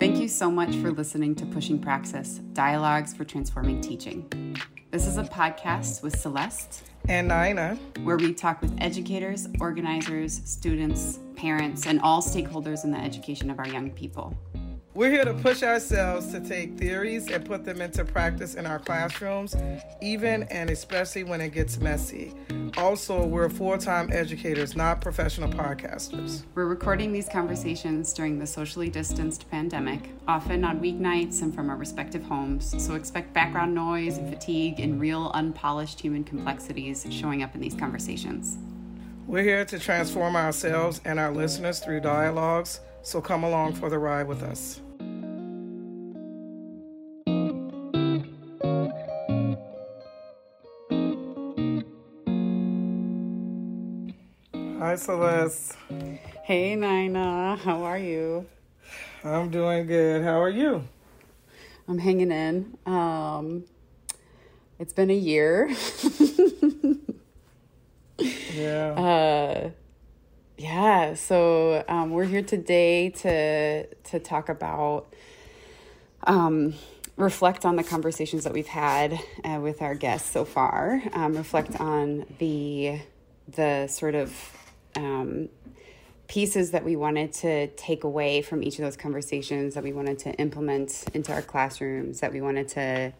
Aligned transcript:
Thank 0.00 0.16
you 0.16 0.28
so 0.28 0.50
much 0.50 0.76
for 0.76 0.90
listening 0.90 1.34
to 1.34 1.44
Pushing 1.44 1.78
Praxis 1.78 2.38
Dialogues 2.54 3.12
for 3.12 3.26
Transforming 3.26 3.82
Teaching. 3.82 4.56
This 4.90 5.06
is 5.06 5.18
a 5.18 5.24
podcast 5.24 6.02
with 6.02 6.18
Celeste 6.18 6.84
and 7.06 7.28
Nina, 7.28 7.78
where 8.02 8.16
we 8.16 8.32
talk 8.32 8.62
with 8.62 8.74
educators, 8.78 9.46
organizers, 9.60 10.40
students, 10.46 11.18
parents, 11.36 11.84
and 11.84 12.00
all 12.00 12.22
stakeholders 12.22 12.84
in 12.84 12.90
the 12.90 12.96
education 12.96 13.50
of 13.50 13.58
our 13.58 13.68
young 13.68 13.90
people. 13.90 14.34
We're 15.00 15.12
here 15.12 15.24
to 15.24 15.32
push 15.32 15.62
ourselves 15.62 16.30
to 16.30 16.40
take 16.40 16.76
theories 16.76 17.30
and 17.30 17.42
put 17.42 17.64
them 17.64 17.80
into 17.80 18.04
practice 18.04 18.54
in 18.54 18.66
our 18.66 18.78
classrooms, 18.78 19.56
even 20.02 20.42
and 20.50 20.68
especially 20.68 21.24
when 21.24 21.40
it 21.40 21.54
gets 21.54 21.78
messy. 21.78 22.34
Also, 22.76 23.24
we're 23.24 23.48
full 23.48 23.78
time 23.78 24.10
educators, 24.12 24.76
not 24.76 25.00
professional 25.00 25.48
podcasters. 25.48 26.42
We're 26.54 26.66
recording 26.66 27.14
these 27.14 27.30
conversations 27.30 28.12
during 28.12 28.38
the 28.38 28.46
socially 28.46 28.90
distanced 28.90 29.50
pandemic, 29.50 30.10
often 30.28 30.66
on 30.66 30.80
weeknights 30.80 31.40
and 31.40 31.54
from 31.54 31.70
our 31.70 31.76
respective 31.76 32.22
homes, 32.22 32.74
so 32.76 32.94
expect 32.94 33.32
background 33.32 33.74
noise 33.74 34.18
and 34.18 34.28
fatigue 34.28 34.80
and 34.80 35.00
real 35.00 35.30
unpolished 35.32 35.98
human 35.98 36.24
complexities 36.24 37.06
showing 37.08 37.42
up 37.42 37.54
in 37.54 37.62
these 37.62 37.74
conversations. 37.74 38.58
We're 39.26 39.44
here 39.44 39.64
to 39.64 39.78
transform 39.78 40.36
ourselves 40.36 41.00
and 41.06 41.18
our 41.18 41.32
listeners 41.32 41.78
through 41.78 42.00
dialogues 42.00 42.80
so 43.02 43.20
come 43.20 43.44
along 43.44 43.74
for 43.74 43.88
the 43.88 43.98
ride 43.98 44.26
with 44.26 44.42
us. 44.42 44.80
Hi, 54.90 54.96
Celeste. 54.96 55.76
Hey, 56.42 56.74
Nina. 56.74 57.54
How 57.62 57.84
are 57.84 57.96
you? 57.96 58.44
I'm 59.22 59.48
doing 59.48 59.86
good. 59.86 60.24
How 60.24 60.42
are 60.42 60.50
you? 60.50 60.82
I'm 61.86 61.98
hanging 61.98 62.32
in. 62.32 62.76
Um, 62.86 63.66
it's 64.80 64.92
been 64.92 65.10
a 65.10 65.14
year. 65.14 65.68
yeah. 68.18 68.90
Uh, 68.96 69.70
yeah, 70.58 71.14
so 71.14 71.84
um, 71.86 72.10
we're 72.10 72.24
here 72.24 72.42
today 72.42 73.10
to 73.10 73.86
to 73.86 74.18
talk 74.18 74.48
about 74.48 75.14
um, 76.24 76.74
reflect 77.16 77.64
on 77.64 77.76
the 77.76 77.84
conversations 77.84 78.42
that 78.42 78.52
we've 78.52 78.66
had 78.66 79.20
uh, 79.44 79.60
with 79.62 79.82
our 79.82 79.94
guests 79.94 80.32
so 80.32 80.44
far. 80.44 81.00
Um, 81.12 81.36
reflect 81.36 81.80
on 81.80 82.26
the 82.40 82.98
the 83.54 83.86
sort 83.86 84.16
of 84.16 84.59
um, 84.96 85.48
pieces 86.28 86.70
that 86.70 86.84
we 86.84 86.94
wanted 86.94 87.32
to 87.32 87.66
take 87.68 88.04
away 88.04 88.40
from 88.40 88.62
each 88.62 88.78
of 88.78 88.84
those 88.84 88.96
conversations 88.96 89.74
that 89.74 89.82
we 89.82 89.92
wanted 89.92 90.18
to 90.18 90.32
implement 90.34 91.04
into 91.12 91.32
our 91.32 91.42
classrooms 91.42 92.20
that 92.20 92.32
we 92.32 92.40
wanted 92.40 92.68
to 92.68 93.12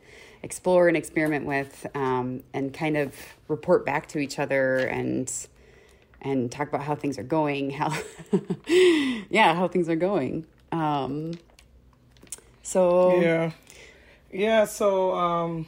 explore 0.43 0.89
and 0.89 0.97
experiment 0.97 1.45
with 1.45 1.87
um, 1.95 2.43
and 2.55 2.73
kind 2.73 2.97
of 2.97 3.15
report 3.49 3.85
back 3.85 4.07
to 4.09 4.19
each 4.19 4.39
other 4.39 4.79
and 4.79 5.49
and 6.23 6.53
talk 6.53 6.69
about 6.69 6.83
how 6.83 6.95
things 6.95 7.19
are 7.19 7.25
going, 7.25 7.71
how 7.81 7.93
yeah, 8.69 9.55
how 9.55 9.67
things 9.69 9.89
are 9.89 9.97
going. 9.97 10.47
Um, 10.71 11.33
so 12.63 13.21
yeah, 13.21 13.51
yeah. 14.31 14.65
So 14.65 15.15
um, 15.15 15.67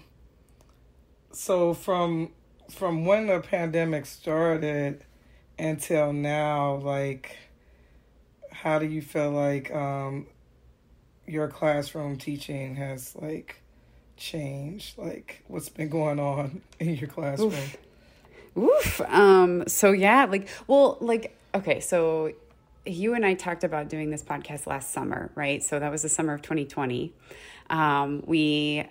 so 1.32 1.74
from 1.74 2.30
from 2.70 3.04
when 3.04 3.26
the 3.26 3.40
pandemic 3.40 4.06
started 4.06 5.04
until 5.58 6.12
now, 6.12 6.76
like, 6.76 7.36
how 8.50 8.78
do 8.78 8.86
you 8.86 9.02
feel 9.02 9.30
like 9.30 9.72
um, 9.74 10.26
your 11.26 11.48
classroom 11.48 12.16
teaching 12.16 12.76
has 12.76 13.14
like 13.16 13.62
changed? 14.16 14.98
Like, 14.98 15.42
what's 15.48 15.68
been 15.68 15.88
going 15.88 16.20
on 16.20 16.62
in 16.78 16.96
your 16.96 17.08
classroom? 17.08 17.52
Oof. 17.52 17.76
Oof. 18.56 19.00
Um, 19.02 19.64
so 19.66 19.92
yeah, 19.92 20.26
like, 20.26 20.48
well, 20.66 20.98
like, 21.00 21.36
okay, 21.54 21.80
so 21.80 22.32
you 22.84 23.14
and 23.14 23.24
I 23.24 23.34
talked 23.34 23.64
about 23.64 23.88
doing 23.88 24.10
this 24.10 24.22
podcast 24.22 24.66
last 24.66 24.92
summer, 24.92 25.30
right? 25.34 25.62
So 25.62 25.78
that 25.78 25.90
was 25.90 26.02
the 26.02 26.08
summer 26.08 26.34
of 26.34 26.42
2020. 26.42 27.12
Um, 27.72 28.22
we 28.26 28.86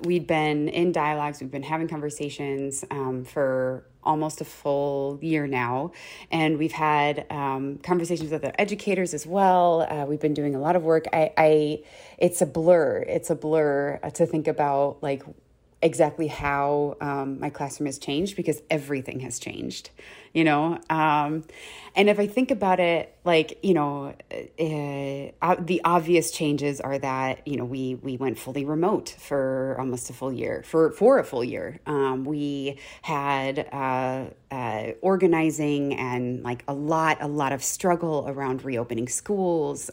we'd 0.00 0.26
been 0.26 0.68
in 0.68 0.92
dialogues, 0.92 1.40
we've 1.40 1.50
been 1.50 1.64
having 1.64 1.88
conversations 1.88 2.84
um, 2.90 3.24
for 3.24 3.84
almost 4.04 4.40
a 4.40 4.44
full 4.44 5.18
year 5.20 5.46
now, 5.46 5.90
and 6.30 6.58
we've 6.58 6.72
had 6.72 7.26
um, 7.30 7.78
conversations 7.78 8.30
with 8.30 8.44
other 8.44 8.54
educators 8.58 9.14
as 9.14 9.26
well. 9.26 9.82
Uh, 9.82 10.06
we've 10.06 10.20
been 10.20 10.34
doing 10.34 10.54
a 10.54 10.60
lot 10.60 10.76
of 10.76 10.84
work. 10.84 11.06
I, 11.12 11.32
I, 11.36 11.82
it's 12.18 12.40
a 12.40 12.46
blur. 12.46 13.04
It's 13.08 13.30
a 13.30 13.34
blur 13.34 13.98
to 14.14 14.26
think 14.26 14.46
about 14.46 15.02
like 15.02 15.24
exactly 15.84 16.26
how 16.26 16.96
um, 17.02 17.38
my 17.38 17.50
classroom 17.50 17.86
has 17.86 17.98
changed 17.98 18.36
because 18.36 18.62
everything 18.70 19.20
has 19.20 19.38
changed, 19.38 19.90
you 20.32 20.42
know? 20.42 20.80
Um, 20.88 21.44
and 21.94 22.08
if 22.08 22.18
I 22.18 22.26
think 22.26 22.50
about 22.50 22.80
it, 22.80 23.14
like, 23.22 23.58
you 23.62 23.74
know, 23.74 24.14
uh, 24.32 25.56
the 25.60 25.82
obvious 25.84 26.30
changes 26.30 26.80
are 26.80 26.98
that, 26.98 27.46
you 27.46 27.58
know, 27.58 27.66
we, 27.66 27.96
we 27.96 28.16
went 28.16 28.38
fully 28.38 28.64
remote 28.64 29.14
for 29.18 29.76
almost 29.78 30.08
a 30.08 30.14
full 30.14 30.32
year, 30.32 30.62
for, 30.64 30.90
for 30.90 31.18
a 31.18 31.24
full 31.24 31.44
year. 31.44 31.78
Um, 31.86 32.24
we 32.24 32.78
had 33.02 33.68
uh, 33.70 34.30
uh, 34.50 34.92
organizing 35.02 35.94
and 35.94 36.42
like 36.42 36.64
a 36.66 36.74
lot, 36.74 37.18
a 37.20 37.28
lot 37.28 37.52
of 37.52 37.62
struggle 37.62 38.24
around 38.26 38.64
reopening 38.64 39.06
schools. 39.08 39.90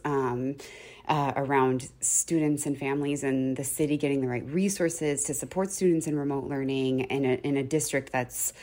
Uh, 1.08 1.34
around 1.36 1.90
students 2.00 2.68
and 2.68 2.78
families 2.78 3.24
and 3.24 3.58
the 3.58 3.64
city 3.64 3.98
getting 3.98 4.22
the 4.22 4.28
right 4.28 4.46
resources 4.46 5.24
to 5.24 5.34
support 5.34 5.72
students 5.72 6.06
in 6.06 6.18
remote 6.18 6.46
learning 6.46 7.02
in 7.02 7.26
a, 7.26 7.34
in 7.44 7.58
a 7.58 7.64
district 7.64 8.12
that's 8.12 8.54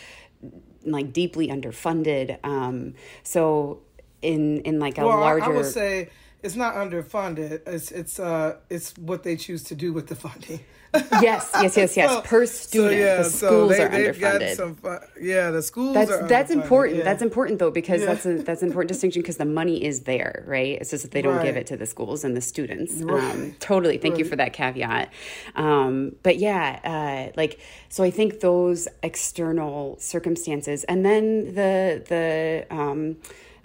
like 0.84 1.12
deeply 1.12 1.48
underfunded. 1.48 2.38
Um, 2.44 2.94
so 3.22 3.80
in 4.22 4.60
in 4.60 4.78
like 4.78 4.98
a 4.98 5.06
well, 5.06 5.20
larger, 5.20 5.44
I 5.44 5.48
would 5.48 5.66
say 5.66 6.10
it's 6.42 6.54
not 6.54 6.74
underfunded. 6.74 7.62
It's 7.66 7.90
it's 7.90 8.18
uh 8.18 8.56
it's 8.70 8.96
what 8.96 9.22
they 9.22 9.36
choose 9.36 9.62
to 9.64 9.74
do 9.74 9.92
with 9.92 10.06
the 10.06 10.16
funding. 10.16 10.60
yes, 11.20 11.50
yes, 11.54 11.76
yes, 11.76 11.96
yes. 11.96 12.10
So, 12.10 12.20
per 12.22 12.46
student, 12.46 12.92
so 12.92 12.98
yeah, 12.98 13.16
the 13.16 13.24
schools 13.24 13.76
so 13.76 13.88
they, 13.88 14.06
are 14.06 14.12
underfunded. 14.12 14.56
Some, 14.56 14.78
yeah, 15.20 15.50
the 15.50 15.62
schools. 15.62 15.92
That's 15.92 16.28
that's 16.28 16.50
important. 16.50 16.98
Yeah. 16.98 17.04
That's 17.04 17.20
important 17.20 17.58
though 17.58 17.70
because 17.70 18.00
yeah. 18.00 18.06
that's 18.06 18.24
a 18.24 18.34
that's 18.38 18.62
an 18.62 18.68
important 18.68 18.88
distinction 18.88 19.20
because 19.20 19.36
the 19.36 19.44
money 19.44 19.84
is 19.84 20.00
there, 20.00 20.44
right? 20.46 20.78
It's 20.80 20.90
just 20.90 21.02
that 21.02 21.12
they 21.12 21.20
don't 21.20 21.36
right. 21.36 21.44
give 21.44 21.56
it 21.56 21.66
to 21.66 21.76
the 21.76 21.84
schools 21.84 22.24
and 22.24 22.34
the 22.34 22.40
students. 22.40 22.94
Right. 22.94 23.22
Um, 23.22 23.54
totally. 23.60 23.98
Thank 23.98 24.14
right. 24.14 24.20
you 24.20 24.24
for 24.24 24.36
that 24.36 24.54
caveat. 24.54 25.12
Um, 25.56 26.16
but 26.22 26.38
yeah, 26.38 26.80
uh, 27.28 27.32
like 27.36 27.60
so, 27.90 28.02
I 28.02 28.10
think 28.10 28.40
those 28.40 28.88
external 29.02 29.98
circumstances, 29.98 30.84
and 30.84 31.04
then 31.04 31.54
the 31.54 32.02
the. 32.08 32.66
Um, 32.70 33.16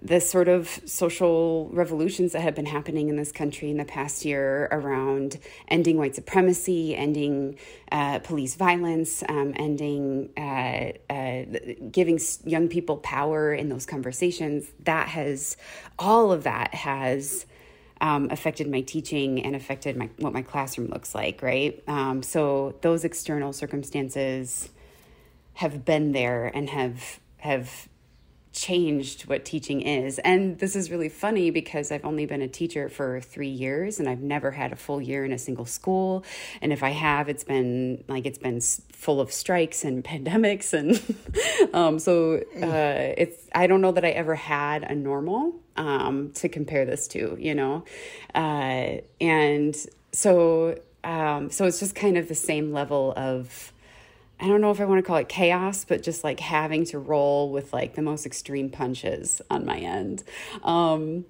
the 0.04 0.20
sort 0.20 0.50
of 0.50 0.82
social 0.86 1.70
revolutions 1.72 2.34
that 2.34 2.42
have 2.42 2.54
been 2.54 2.66
happening 2.66 3.08
in 3.08 3.16
this 3.16 3.32
country 3.32 3.72
in 3.72 3.78
the 3.78 3.86
past 3.86 4.26
year 4.26 4.68
around 4.70 5.40
ending 5.70 5.98
white 5.98 6.14
supremacy, 6.14 6.94
ending 6.94 7.58
uh, 7.90 8.20
police 8.20 8.56
violence, 8.56 9.24
um, 9.30 9.54
ending 9.56 10.30
uh, 10.36 10.92
uh, 11.10 11.46
giving 11.90 12.20
young 12.44 12.68
people 12.68 12.98
power 12.98 13.54
in 13.54 13.70
those 13.70 13.86
conversations. 13.86 14.66
That 14.84 15.08
has 15.08 15.56
all 15.98 16.32
of 16.32 16.44
that 16.44 16.74
has. 16.76 17.46
Um, 18.02 18.30
affected 18.32 18.70
my 18.70 18.82
teaching 18.82 19.42
and 19.46 19.56
affected 19.56 19.96
my 19.96 20.10
what 20.18 20.34
my 20.34 20.42
classroom 20.42 20.90
looks 20.90 21.16
like, 21.16 21.42
right? 21.42 21.82
Um, 21.88 22.22
so 22.22 22.76
those 22.82 23.06
external 23.06 23.54
circumstances 23.54 24.68
have 25.54 25.86
been 25.86 26.12
there 26.12 26.52
and 26.54 26.70
have 26.70 27.22
have 27.38 27.88
changed 28.54 29.24
what 29.24 29.44
teaching 29.44 29.82
is. 29.82 30.20
And 30.20 30.60
this 30.60 30.76
is 30.76 30.92
really 30.92 31.10
funny 31.10 31.50
because 31.50 31.92
I've 31.92 32.06
only 32.06 32.26
been 32.26 32.42
a 32.42 32.48
teacher 32.48 32.88
for 32.88 33.20
three 33.20 33.50
years 33.50 34.00
and 34.00 34.08
I've 34.08 34.22
never 34.22 34.52
had 34.52 34.72
a 34.72 34.76
full 34.76 35.02
year 35.02 35.26
in 35.26 35.34
a 35.34 35.40
single 35.40 35.66
school. 35.66 36.24
And 36.62 36.72
if 36.72 36.84
I 36.84 36.90
have, 36.90 37.30
it's 37.30 37.44
been 37.44 38.04
like 38.08 38.26
it's 38.26 38.38
been 38.38 38.62
full 38.62 39.20
of 39.20 39.32
strikes 39.32 39.84
and 39.84 40.04
pandemics. 40.04 40.72
And 40.74 41.74
um, 41.74 42.00
so 42.00 42.38
uh, 42.62 43.14
it's, 43.18 43.50
I 43.54 43.68
don't 43.68 43.82
know 43.82 43.92
that 43.92 44.06
I 44.06 44.12
ever 44.12 44.36
had 44.36 44.84
a 44.84 44.96
normal 44.96 45.56
um, 45.76 46.32
to 46.36 46.48
compare 46.48 46.86
this 46.86 47.08
to, 47.10 47.36
you 47.40 47.56
know? 47.56 47.84
Uh, 48.36 48.98
and 49.20 49.76
so, 50.12 50.80
um, 51.04 51.50
so 51.50 51.66
it's 51.66 51.80
just 51.80 51.96
kind 51.96 52.18
of 52.18 52.28
the 52.28 52.36
same 52.36 52.72
level 52.72 53.14
of, 53.18 53.73
I 54.44 54.48
don't 54.48 54.60
know 54.60 54.72
if 54.72 54.82
I 54.82 54.86
want 54.86 55.00
to 55.00 55.08
call 55.08 55.16
it 55.16 55.30
chaos, 55.30 55.86
but 55.86 56.04
just 56.04 56.26
like 56.26 56.42
having 56.42 56.84
to 56.88 57.00
roll 57.00 57.50
with 57.50 57.72
like 57.72 57.96
the 57.96 58.02
most 58.02 58.26
extreme 58.26 58.70
punches 58.70 59.42
on 59.50 59.66
my 59.66 59.78
end. 59.78 60.22
Um, 60.64 61.24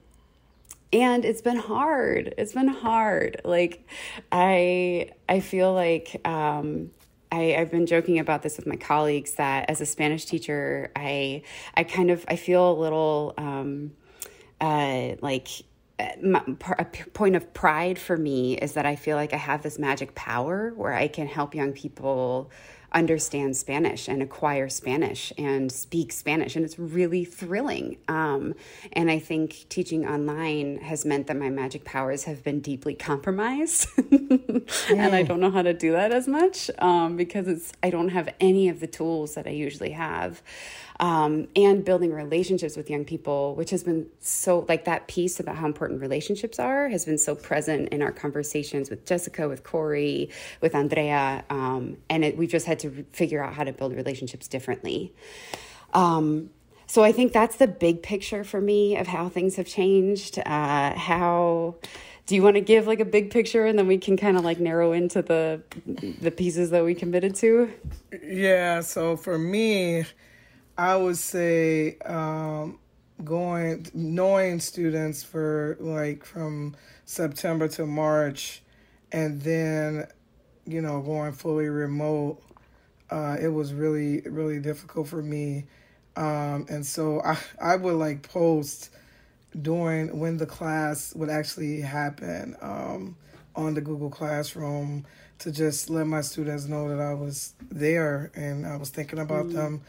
and 0.92 1.24
it's 1.24 1.42
been 1.42 1.57
hard. 1.57 2.33
It's 2.39 2.54
been 2.54 2.69
hard. 2.69 3.39
Like 3.45 3.88
I 4.31 5.12
I 5.30 5.42
feel 5.42 5.74
like 5.74 6.27
um, 6.27 6.89
I, 7.31 7.56
I've 7.56 7.69
been 7.69 7.86
joking 7.86 8.18
about 8.18 8.42
this 8.42 8.57
with 8.57 8.65
my 8.65 8.77
colleagues 8.77 9.33
that 9.33 9.69
as 9.69 9.80
a 9.80 9.86
Spanish 9.86 10.25
teacher, 10.25 10.92
I 10.95 11.44
I 11.75 11.83
kind 11.83 12.09
of 12.09 12.25
I 12.27 12.36
feel 12.36 12.71
a 12.71 12.74
little 12.74 13.36
um, 13.38 13.92
uh, 14.59 15.18
like 15.21 15.50
my, 16.19 16.44
a 16.80 16.86
point 16.86 17.36
of 17.36 17.54
pride 17.54 18.00
for 18.00 18.18
me 18.18 18.57
is 18.57 18.74
that 18.74 18.88
I 18.88 18.95
feel 18.95 19.18
like 19.18 19.33
I 19.33 19.38
have 19.38 19.62
this 19.62 19.77
magic 19.77 20.16
power 20.16 20.74
where 20.75 20.94
I 20.94 21.07
can 21.07 21.27
help 21.27 21.54
young 21.54 21.74
people 21.74 22.50
understand 22.94 23.57
Spanish 23.57 24.07
and 24.07 24.22
acquire 24.22 24.69
Spanish 24.69 25.34
and 25.38 25.72
speak 25.72 26.12
Spanish. 26.12 26.56
And 26.56 26.63
it's 26.63 26.78
really 26.78 27.25
thrilling. 27.25 27.98
Um, 28.07 28.56
and 28.94 29.10
I 29.10 29.19
think 29.19 29.66
teaching 29.69 30.07
online 30.07 30.78
has 30.80 31.06
meant 31.06 31.28
that 31.28 31.38
my 31.38 31.50
magic 31.50 31.84
powers 31.84 32.25
have 32.25 32.44
been 32.44 32.60
deeply 32.60 32.95
compromised. 32.95 33.88
And 34.90 35.16
I 35.16 35.24
don't 35.24 35.40
know 35.40 35.51
how 35.51 35.62
to 35.62 35.74
do 35.74 35.92
that 35.92 36.12
as 36.12 36.28
much 36.28 36.69
um, 36.80 37.18
because 37.18 37.48
it's 37.48 37.74
I 37.81 37.90
don't 37.90 38.10
have 38.10 38.34
any 38.40 38.69
of 38.69 38.80
the 38.80 38.88
tools 38.88 39.36
that 39.36 39.48
I 39.48 39.51
usually 39.51 39.92
have 39.92 40.42
um, 41.00 41.48
and 41.56 41.84
building 41.84 42.13
relationships 42.13 42.78
with 42.78 42.90
young 42.90 43.06
people, 43.06 43.56
which 43.56 43.69
has 43.72 43.84
been 43.84 44.07
so 44.19 44.66
like 44.68 44.86
that 44.86 45.07
piece 45.07 45.40
about 45.40 45.56
how 45.56 45.66
important 45.66 46.01
relationships 46.01 46.60
are 46.60 46.90
has 46.90 47.06
been 47.06 47.18
so 47.18 47.36
present 47.36 47.90
in 47.90 48.01
our 48.01 48.12
conversations 48.12 48.90
with 48.90 49.06
Jessica, 49.06 49.48
with 49.48 49.63
Corey, 49.63 50.30
with 50.62 50.75
Andrea, 50.75 51.44
um, 51.50 51.98
and 52.10 52.24
it, 52.24 52.38
we 52.38 52.48
just 52.48 52.66
had 52.66 52.80
to 52.80 53.06
figure 53.12 53.44
out 53.44 53.54
how 53.54 53.63
to 53.63 53.74
build 53.74 53.94
relationships 53.94 54.48
differently. 54.48 55.13
Um, 55.94 56.50
so 56.86 57.04
I 57.04 57.12
think 57.12 57.34
that's 57.34 57.56
the 57.56 57.68
big 57.68 58.04
picture 58.04 58.44
for 58.44 58.62
me 58.62 58.98
of 58.98 59.07
how 59.07 59.30
things 59.30 59.56
have 59.56 59.68
changed. 59.68 60.38
Uh, 60.40 60.94
how 60.94 61.75
do 62.25 62.36
you 62.36 62.44
want 62.44 62.56
to 62.56 62.62
give 62.62 62.88
like 62.88 63.00
a 63.00 63.06
big 63.06 63.31
picture 63.31 63.66
and 63.66 63.78
then 63.78 63.88
we 63.88 63.98
can 63.98 64.16
kind 64.16 64.38
of 64.38 64.44
like 64.44 64.60
narrow 64.60 64.92
into 64.92 65.22
the 65.22 65.62
the 66.22 66.31
pieces 66.31 66.69
that 66.69 66.84
we 66.86 66.94
committed 66.94 67.36
to? 67.36 67.72
Yeah. 68.22 68.81
So 68.81 69.18
for 69.18 69.38
me, 69.38 70.06
I 70.77 70.95
would 70.95 71.17
say 71.17 71.97
um, 71.99 72.79
going 73.23 73.85
knowing 73.93 74.59
students 74.59 75.23
for 75.23 75.77
like 75.79 76.25
from 76.25 76.75
September 77.05 77.67
to 77.69 77.85
March, 77.85 78.63
and 79.11 79.41
then 79.41 80.07
you 80.65 80.81
know 80.81 81.01
going 81.01 81.33
fully 81.33 81.67
remote. 81.67 82.41
Uh, 83.09 83.37
it 83.39 83.49
was 83.49 83.73
really 83.73 84.21
really 84.21 84.59
difficult 84.59 85.07
for 85.07 85.21
me, 85.21 85.65
um, 86.15 86.65
and 86.69 86.85
so 86.85 87.21
I 87.21 87.37
I 87.61 87.75
would 87.75 87.95
like 87.95 88.27
post 88.27 88.89
during 89.61 90.17
when 90.17 90.37
the 90.37 90.47
class 90.47 91.13
would 91.15 91.29
actually 91.29 91.81
happen 91.81 92.55
um, 92.61 93.15
on 93.55 93.75
the 93.75 93.81
Google 93.81 94.09
Classroom 94.09 95.05
to 95.39 95.51
just 95.51 95.91
let 95.91 96.07
my 96.07 96.21
students 96.21 96.65
know 96.65 96.89
that 96.89 96.99
I 96.99 97.13
was 97.13 97.53
there 97.69 98.31
and 98.33 98.65
I 98.65 98.77
was 98.77 98.89
thinking 98.89 99.19
about 99.19 99.47
mm. 99.47 99.53
them 99.53 99.81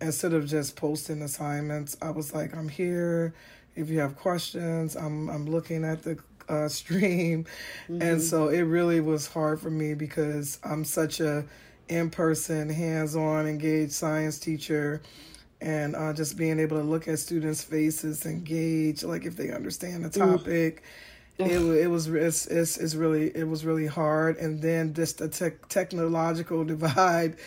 instead 0.00 0.32
of 0.32 0.46
just 0.46 0.76
posting 0.76 1.22
assignments, 1.22 1.96
I 2.00 2.10
was 2.10 2.34
like, 2.34 2.56
I'm 2.56 2.68
here. 2.68 3.34
If 3.76 3.88
you 3.88 4.00
have 4.00 4.16
questions, 4.16 4.96
I'm 4.96 5.28
I'm 5.28 5.46
looking 5.46 5.84
at 5.84 6.02
the 6.02 6.18
uh, 6.48 6.68
stream, 6.80 7.44
mm-hmm. 7.88 8.02
and 8.02 8.20
so 8.20 8.48
it 8.48 8.62
really 8.62 9.00
was 9.00 9.26
hard 9.26 9.60
for 9.60 9.70
me 9.70 9.94
because 9.94 10.58
I'm 10.64 10.84
such 10.84 11.20
a 11.20 11.44
in-person, 11.88 12.68
hands-on, 12.70 13.46
engaged 13.46 13.92
science 13.92 14.38
teacher, 14.38 15.02
and 15.60 15.94
uh, 15.96 16.12
just 16.12 16.36
being 16.36 16.58
able 16.58 16.78
to 16.78 16.84
look 16.84 17.08
at 17.08 17.18
students' 17.18 17.62
faces, 17.62 18.24
engage, 18.26 19.02
like 19.02 19.24
if 19.24 19.36
they 19.36 19.50
understand 19.50 20.04
the 20.04 20.10
topic. 20.10 20.82
It, 21.38 21.58
it 21.62 21.86
was 21.86 22.06
it's, 22.06 22.46
it's, 22.48 22.76
it's 22.76 22.94
really 22.94 23.34
it 23.34 23.48
was 23.48 23.64
really 23.64 23.86
hard 23.86 24.36
and 24.36 24.60
then 24.60 24.92
just 24.92 25.18
the 25.18 25.28
te- 25.28 25.56
technological 25.70 26.64
divide 26.66 27.38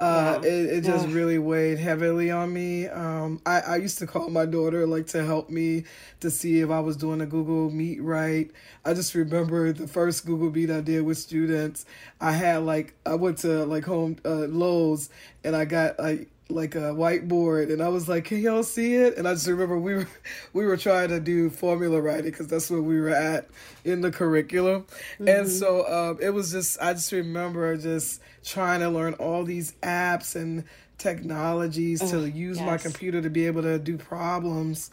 uh, 0.00 0.40
yeah. 0.42 0.48
it, 0.48 0.66
it 0.78 0.84
just 0.84 1.08
yeah. 1.08 1.14
really 1.14 1.38
weighed 1.38 1.78
heavily 1.78 2.30
on 2.30 2.52
me. 2.52 2.88
Um, 2.88 3.40
I, 3.44 3.60
I 3.60 3.76
used 3.76 3.98
to 3.98 4.06
call 4.06 4.30
my 4.30 4.46
daughter 4.46 4.86
like 4.86 5.06
to 5.08 5.24
help 5.24 5.50
me 5.50 5.84
to 6.20 6.30
see 6.30 6.60
if 6.60 6.70
I 6.70 6.80
was 6.80 6.96
doing 6.96 7.20
a 7.20 7.26
Google 7.26 7.70
Meet 7.70 8.02
right. 8.02 8.50
I 8.84 8.94
just 8.94 9.14
remember 9.14 9.72
the 9.72 9.86
first 9.86 10.24
Google 10.24 10.50
Meet 10.50 10.70
I 10.70 10.80
did 10.80 11.02
with 11.02 11.18
students. 11.18 11.84
I 12.20 12.32
had 12.32 12.62
like 12.62 12.94
I 13.04 13.14
went 13.14 13.38
to 13.38 13.66
like 13.66 13.84
home 13.84 14.16
uh, 14.24 14.46
Lowe's 14.48 15.10
and 15.44 15.54
I 15.54 15.66
got 15.66 15.98
like 15.98 16.28
like 16.50 16.74
a 16.74 16.92
whiteboard 16.94 17.72
and 17.72 17.82
I 17.82 17.88
was 17.88 18.08
like, 18.08 18.24
"Can 18.24 18.38
y'all 18.38 18.62
see 18.62 18.94
it?" 18.94 19.16
And 19.16 19.26
I 19.26 19.34
just 19.34 19.46
remember 19.46 19.78
we 19.78 19.94
were 19.94 20.08
we 20.52 20.66
were 20.66 20.76
trying 20.76 21.08
to 21.08 21.20
do 21.20 21.50
formula 21.50 22.00
writing 22.00 22.30
because 22.30 22.46
that's 22.46 22.70
where 22.70 22.82
we 22.82 23.00
were 23.00 23.10
at 23.10 23.48
in 23.84 24.00
the 24.00 24.10
curriculum, 24.10 24.82
mm-hmm. 24.82 25.28
and 25.28 25.48
so 25.48 25.86
um, 25.86 26.18
it 26.20 26.30
was 26.30 26.52
just 26.52 26.80
I 26.80 26.92
just 26.92 27.12
remember 27.12 27.76
just 27.76 28.20
trying 28.44 28.80
to 28.80 28.88
learn 28.88 29.14
all 29.14 29.44
these 29.44 29.72
apps 29.82 30.36
and 30.36 30.64
technologies 30.98 32.02
oh, 32.02 32.20
to 32.20 32.30
use 32.30 32.58
yes. 32.58 32.66
my 32.66 32.76
computer 32.76 33.20
to 33.22 33.30
be 33.30 33.46
able 33.46 33.62
to 33.62 33.78
do 33.78 33.96
problems, 33.96 34.90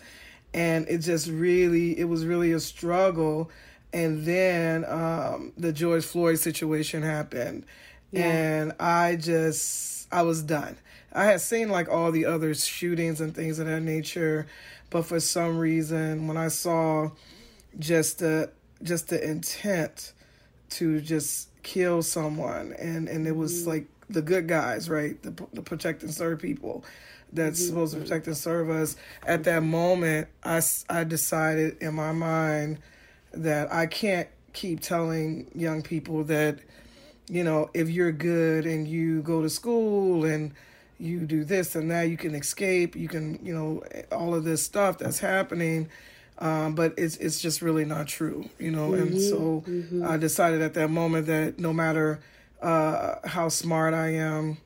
and 0.53 0.87
it 0.87 0.99
just 0.99 1.27
really 1.27 1.97
it 1.99 2.05
was 2.05 2.25
really 2.25 2.53
a 2.53 2.59
struggle. 2.59 3.51
And 3.93 4.25
then 4.25 4.83
um, 4.85 5.53
the 5.57 5.71
George 5.71 6.03
Floyd 6.03 6.39
situation 6.39 7.03
happened, 7.03 7.65
yeah. 8.11 8.25
and 8.25 8.73
I 8.79 9.15
just 9.15 10.07
I 10.11 10.23
was 10.23 10.41
done. 10.41 10.77
I 11.13 11.25
had 11.25 11.41
seen 11.41 11.69
like 11.69 11.89
all 11.89 12.11
the 12.11 12.25
other 12.25 12.53
shootings 12.53 13.21
and 13.21 13.33
things 13.33 13.59
of 13.59 13.67
that 13.67 13.81
nature, 13.81 14.47
but 14.89 15.05
for 15.05 15.19
some 15.19 15.57
reason, 15.57 16.27
when 16.27 16.37
I 16.37 16.49
saw 16.49 17.11
just 17.79 18.19
the 18.19 18.51
just 18.83 19.09
the 19.09 19.23
intent 19.23 20.13
to 20.69 21.01
just 21.01 21.49
kill 21.63 22.01
someone, 22.01 22.73
and 22.73 23.07
and 23.07 23.27
it 23.27 23.35
was 23.35 23.61
mm-hmm. 23.61 23.69
like 23.69 23.87
the 24.09 24.21
good 24.21 24.47
guys, 24.47 24.89
right? 24.89 25.21
The 25.21 25.31
the 25.53 25.61
protect 25.61 26.03
and 26.03 26.13
serve 26.13 26.39
people 26.39 26.83
that's 27.33 27.59
mm-hmm. 27.59 27.69
supposed 27.69 27.93
to 27.93 27.99
protect 27.99 28.27
and 28.27 28.37
serve 28.37 28.69
us. 28.69 28.95
At 29.25 29.43
that 29.45 29.63
moment, 29.63 30.27
I 30.43 30.61
I 30.89 31.03
decided 31.03 31.77
in 31.81 31.93
my 31.93 32.11
mind 32.11 32.79
that 33.33 33.71
I 33.71 33.85
can't 33.85 34.27
keep 34.53 34.79
telling 34.79 35.51
young 35.53 35.81
people 35.81 36.23
that 36.25 36.59
you 37.27 37.43
know 37.43 37.69
if 37.73 37.89
you're 37.89 38.11
good 38.11 38.65
and 38.65 38.87
you 38.87 39.21
go 39.21 39.41
to 39.41 39.49
school 39.49 40.25
and 40.25 40.53
you 40.99 41.21
do 41.21 41.43
this 41.43 41.75
and 41.75 41.91
that, 41.91 42.03
you 42.03 42.17
can 42.17 42.35
escape, 42.35 42.95
you 42.95 43.07
can, 43.07 43.39
you 43.45 43.53
know, 43.53 43.83
all 44.11 44.33
of 44.33 44.43
this 44.43 44.63
stuff 44.63 44.97
that's 44.97 45.19
happening. 45.19 45.89
Um, 46.39 46.75
but 46.75 46.93
it's 46.97 47.17
it's 47.17 47.41
just 47.41 47.63
really 47.63 47.83
not 47.83 48.07
true, 48.07 48.47
you 48.59 48.69
know. 48.69 48.91
Mm-hmm, 48.91 49.01
and 49.01 49.21
so 49.21 49.63
mm-hmm. 49.67 50.05
I 50.05 50.17
decided 50.17 50.61
at 50.61 50.75
that 50.75 50.89
moment 50.89 51.25
that 51.25 51.57
no 51.57 51.73
matter 51.73 52.19
uh, 52.61 53.15
how 53.25 53.49
smart 53.49 53.95
I 53.95 54.09
am, 54.09 54.57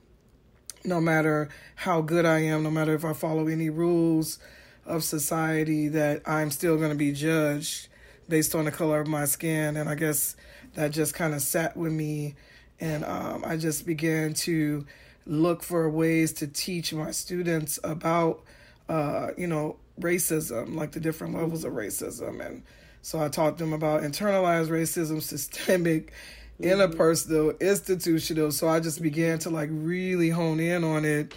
no 0.84 1.00
matter 1.00 1.48
how 1.76 2.02
good 2.02 2.26
I 2.26 2.40
am, 2.40 2.64
no 2.64 2.72
matter 2.72 2.94
if 2.94 3.06
I 3.06 3.14
follow 3.14 3.48
any 3.48 3.70
rules 3.70 4.38
of 4.86 5.04
society, 5.04 5.88
that 5.90 6.24
I'm 6.26 6.52
still 6.52 6.76
going 6.76 6.90
to 6.90 6.98
be 6.98 7.14
judged 7.14 7.88
based 8.28 8.54
on 8.54 8.66
the 8.66 8.72
color 8.72 9.00
of 9.00 9.08
my 9.08 9.24
skin. 9.24 9.78
And 9.78 9.88
I 9.88 9.96
guess 9.96 10.36
that 10.74 10.92
just 10.92 11.14
kind 11.14 11.34
of 11.34 11.42
sat 11.42 11.78
with 11.78 11.94
me, 11.94 12.36
and 12.82 13.06
um, 13.06 13.44
I 13.46 13.56
just 13.56 13.86
began 13.86 14.34
to 14.34 14.86
look 15.26 15.64
for 15.64 15.90
ways 15.90 16.34
to 16.34 16.48
teach 16.48 16.94
my 16.94 17.12
students 17.12 17.80
about, 17.84 18.42
uh, 18.90 19.30
you 19.38 19.48
know, 19.48 19.78
racism, 20.00 20.76
like 20.76 20.92
the 20.92 21.00
different 21.00 21.36
levels 21.36 21.64
of 21.64 21.74
racism. 21.74 22.46
And 22.46 22.64
so 23.02 23.24
I 23.24 23.30
taught 23.30 23.58
them 23.58 23.74
about 23.74 24.02
internalized 24.02 24.70
racism, 24.70 25.22
systemic, 25.22 26.12
mm-hmm. 26.60 26.64
interpersonal, 26.66 27.60
institutional. 27.60 28.52
So 28.52 28.68
I 28.68 28.80
just 28.80 29.02
began 29.02 29.40
to 29.40 29.50
like 29.50 29.70
really 29.72 30.30
hone 30.30 30.60
in 30.60 30.84
on 30.84 31.06
it. 31.06 31.34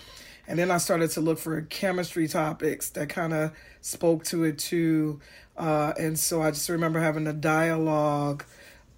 And 0.47 0.59
then 0.59 0.71
I 0.71 0.76
started 0.76 1.11
to 1.12 1.21
look 1.21 1.38
for 1.38 1.61
chemistry 1.62 2.29
topics 2.29 2.91
that 2.91 3.09
kind 3.09 3.33
of 3.33 3.53
spoke 3.81 4.25
to 4.25 4.45
it 4.45 4.59
too. 4.59 5.21
Uh, 5.57 5.95
and 5.99 6.19
so 6.19 6.43
I 6.43 6.50
just 6.50 6.69
remember 6.69 7.00
having 7.00 7.26
a 7.26 7.33
dialogue 7.33 8.45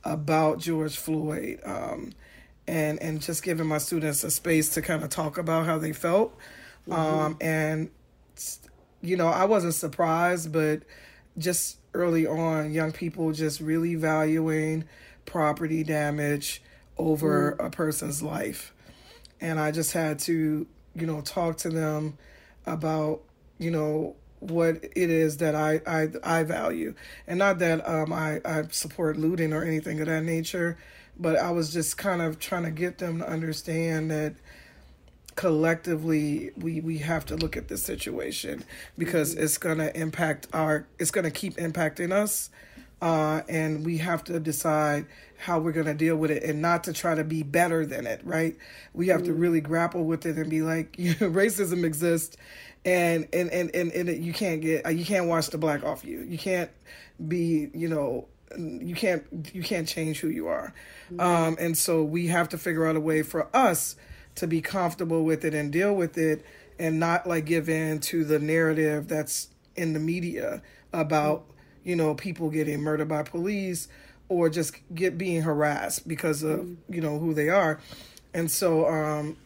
about 0.03 0.59
George 0.59 0.97
Floyd. 0.97 1.61
Um, 1.65 2.13
and 2.67 3.01
and 3.03 3.21
just 3.21 3.43
giving 3.43 3.67
my 3.67 3.79
students 3.79 4.25
a 4.25 4.31
space 4.31 4.71
to 4.71 4.83
kind 4.83 5.03
of 5.03 5.11
talk 5.11 5.39
about 5.39 5.67
how 5.67 5.79
they 5.79 5.93
felt 5.93 6.37
mm-hmm. 6.89 6.93
um, 6.93 7.37
and 7.41 7.91
you 9.01 9.17
know 9.17 9.29
i 9.29 9.45
wasn't 9.45 9.75
surprised 9.75 10.53
but 10.53 10.83
just 11.39 11.79
early 11.95 12.27
on 12.27 12.73
young 12.73 12.93
people 12.93 13.33
just 13.33 13.61
really 13.61 13.95
valuing 13.95 14.85
property 15.25 15.83
damage 15.83 16.63
over 16.99 17.57
mm. 17.59 17.67
a 17.67 17.71
person's 17.71 18.23
life 18.23 18.75
and 19.41 19.61
i 19.61 19.71
just 19.71 19.93
had 19.93 20.19
to 20.19 20.67
you 20.95 21.07
know 21.07 21.21
talk 21.21 21.57
to 21.57 21.69
them 21.69 22.17
about 22.67 23.23
you 23.59 23.71
know 23.71 24.17
what 24.41 24.77
it 24.85 25.11
is 25.11 25.39
that 25.39 25.55
I, 25.55 25.81
I 25.87 26.09
I 26.23 26.43
value, 26.43 26.95
and 27.27 27.39
not 27.39 27.59
that 27.61 27.87
um 27.89 28.13
I 28.13 28.41
I 28.45 28.65
support 28.71 29.17
looting 29.17 29.53
or 29.53 29.63
anything 29.65 30.01
of 30.01 30.07
that 30.07 30.25
nature, 30.25 30.79
but 31.19 31.37
I 31.37 31.51
was 31.51 31.73
just 31.73 31.99
kind 31.99 32.23
of 32.23 32.39
trying 32.39 32.65
to 32.65 32.71
get 32.71 32.99
them 32.99 33.19
to 33.19 33.29
understand 33.29 34.11
that 34.11 34.35
collectively 35.35 36.51
we 36.57 36.81
we 36.81 36.99
have 36.99 37.27
to 37.27 37.37
look 37.37 37.57
at 37.57 37.69
this 37.69 37.83
situation 37.83 38.65
because 38.97 39.35
mm-hmm. 39.35 39.45
it's 39.45 39.59
going 39.59 39.79
to 39.79 39.95
impact 39.99 40.49
our 40.53 40.87
it's 40.99 41.11
going 41.11 41.25
to 41.25 41.31
keep 41.31 41.57
impacting 41.57 42.11
us 42.11 42.49
uh, 43.03 43.43
and 43.47 43.85
we 43.85 43.99
have 43.99 44.25
to 44.25 44.41
decide 44.41 45.05
how 45.37 45.59
we're 45.59 45.73
going 45.73 45.85
to 45.85 45.93
deal 45.93 46.17
with 46.17 46.31
it 46.31 46.43
and 46.43 46.63
not 46.63 46.85
to 46.85 46.95
try 46.95 47.15
to 47.15 47.23
be 47.23 47.43
better 47.43 47.85
than 47.85 48.07
it 48.07 48.23
right 48.25 48.57
we 48.95 49.09
have 49.09 49.21
mm-hmm. 49.21 49.33
to 49.33 49.35
really 49.35 49.61
grapple 49.61 50.05
with 50.05 50.25
it 50.25 50.37
and 50.37 50.49
be 50.49 50.63
like 50.63 50.95
you 50.99 51.11
know, 51.21 51.31
racism 51.31 51.85
exists 51.85 52.39
and 52.87 53.27
and 53.33 53.51
and 53.51 53.75
and, 53.75 53.91
and 53.93 54.25
you 54.25 54.33
can't 54.33 54.63
get 54.63 54.91
you 54.95 55.05
can't 55.05 55.27
wash 55.27 55.49
the 55.49 55.59
black 55.59 55.85
off 55.85 56.05
you. 56.05 56.21
You 56.21 56.39
can't 56.39 56.71
be 57.27 57.69
you 57.75 57.89
know 57.89 58.29
you 58.59 58.95
can't 58.95 59.25
you 59.53 59.63
can't 59.63 59.89
change 59.89 60.21
who 60.21 60.29
you 60.29 60.49
are, 60.49 60.73
mm-hmm. 61.07 61.21
um, 61.21 61.57
and 61.59 61.77
so 61.77 62.03
we 62.03 62.29
have 62.29 62.49
to 62.51 62.59
figure 62.59 62.87
out 62.87 62.97
a 62.97 63.01
way 63.01 63.23
for 63.23 63.49
us 63.55 63.97
to 64.37 64.47
be 64.47 64.61
comfortable 64.61 65.25
with 65.25 65.45
it 65.45 65.55
and 65.55 65.73
deal 65.73 65.95
with 65.95 66.17
it, 66.17 66.45
and 66.79 67.01
not 67.01 67.27
like 67.27 67.45
give 67.45 67.69
in 67.69 68.01
to 68.01 68.25
the 68.25 68.39
narrative 68.39 69.09
that's 69.09 69.49
in 69.75 69.93
the 69.93 70.01
media 70.01 70.63
about 70.93 71.45
you 71.85 71.97
know 71.97 72.15
people 72.15 72.51
getting 72.51 72.81
murdered 72.81 73.09
by 73.09 73.23
police 73.23 73.89
or 74.29 74.49
just 74.49 74.77
get 74.95 75.19
being 75.19 75.43
harassed 75.43 76.07
because 76.09 76.43
of 76.43 76.61
mm-hmm. 76.61 76.95
you 76.95 77.01
know 77.01 77.19
who 77.19 77.35
they 77.35 77.49
are, 77.49 77.81
and 78.33 78.51
so 78.51 78.87
um, 78.89 79.37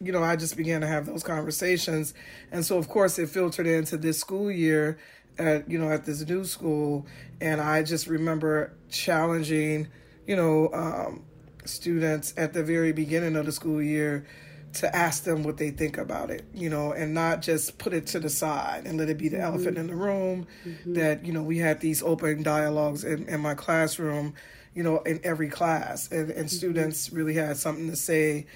you 0.00 0.12
know, 0.12 0.22
I 0.22 0.36
just 0.36 0.56
began 0.56 0.80
to 0.82 0.86
have 0.86 1.06
those 1.06 1.22
conversations. 1.22 2.14
And 2.52 2.64
so, 2.64 2.78
of 2.78 2.88
course, 2.88 3.18
it 3.18 3.28
filtered 3.28 3.66
into 3.66 3.96
this 3.96 4.18
school 4.18 4.50
year 4.50 4.98
at, 5.38 5.70
you 5.70 5.78
know, 5.78 5.90
at 5.90 6.04
this 6.04 6.26
new 6.26 6.44
school. 6.44 7.06
And 7.40 7.60
I 7.60 7.82
just 7.82 8.06
remember 8.06 8.74
challenging, 8.90 9.88
you 10.26 10.36
know, 10.36 10.70
um, 10.72 11.24
students 11.64 12.34
at 12.36 12.52
the 12.52 12.62
very 12.62 12.92
beginning 12.92 13.36
of 13.36 13.46
the 13.46 13.52
school 13.52 13.82
year 13.82 14.26
to 14.74 14.94
ask 14.94 15.24
them 15.24 15.42
what 15.44 15.56
they 15.56 15.70
think 15.70 15.96
about 15.96 16.30
it, 16.30 16.44
you 16.52 16.68
know, 16.68 16.92
and 16.92 17.14
not 17.14 17.40
just 17.40 17.78
put 17.78 17.92
it 17.94 18.06
to 18.06 18.20
the 18.20 18.28
side 18.28 18.86
and 18.86 18.98
let 18.98 19.08
it 19.08 19.18
be 19.18 19.28
the 19.28 19.36
mm-hmm. 19.36 19.46
elephant 19.46 19.78
in 19.78 19.86
the 19.86 19.96
room. 19.96 20.46
Mm-hmm. 20.66 20.94
That, 20.94 21.24
you 21.24 21.32
know, 21.32 21.42
we 21.42 21.58
had 21.58 21.80
these 21.80 22.02
open 22.02 22.42
dialogues 22.42 23.02
in, 23.04 23.26
in 23.28 23.40
my 23.40 23.54
classroom, 23.54 24.34
you 24.74 24.82
know, 24.82 24.98
in 25.00 25.20
every 25.24 25.48
class, 25.48 26.10
and, 26.10 26.30
and 26.30 26.46
mm-hmm. 26.46 26.46
students 26.48 27.10
really 27.12 27.34
had 27.34 27.56
something 27.56 27.88
to 27.88 27.96
say 27.96 28.46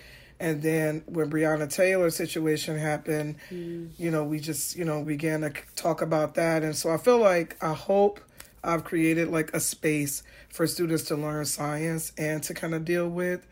and 0.43 0.61
then 0.61 1.05
when 1.07 1.31
Breonna 1.31 1.73
Taylor's 1.73 2.17
situation 2.17 2.77
happened, 2.77 3.37
mm. 3.49 3.91
you 3.97 4.11
know, 4.11 4.25
we 4.25 4.41
just, 4.41 4.75
you 4.75 4.85
know, 4.85 5.05
began 5.05 5.43
to 5.43 5.53
talk 5.77 6.03
about 6.03 6.35
that. 6.35 6.65
And 6.65 6.75
so 6.75 6.91
I 6.91 6.97
feel 6.97 7.19
like 7.19 7.57
I 7.63 7.73
hope 7.73 8.19
I've 8.65 8.83
created 8.83 9.29
like 9.29 9.55
a 9.55 9.61
space 9.61 10.25
for 10.49 10.67
students 10.67 11.05
to 11.05 11.15
learn 11.15 11.45
science 11.45 12.13
and 12.19 12.43
to 12.43 12.55
kind 12.55 12.75
of 12.75 12.85
deal 12.85 13.09
with 13.09 13.47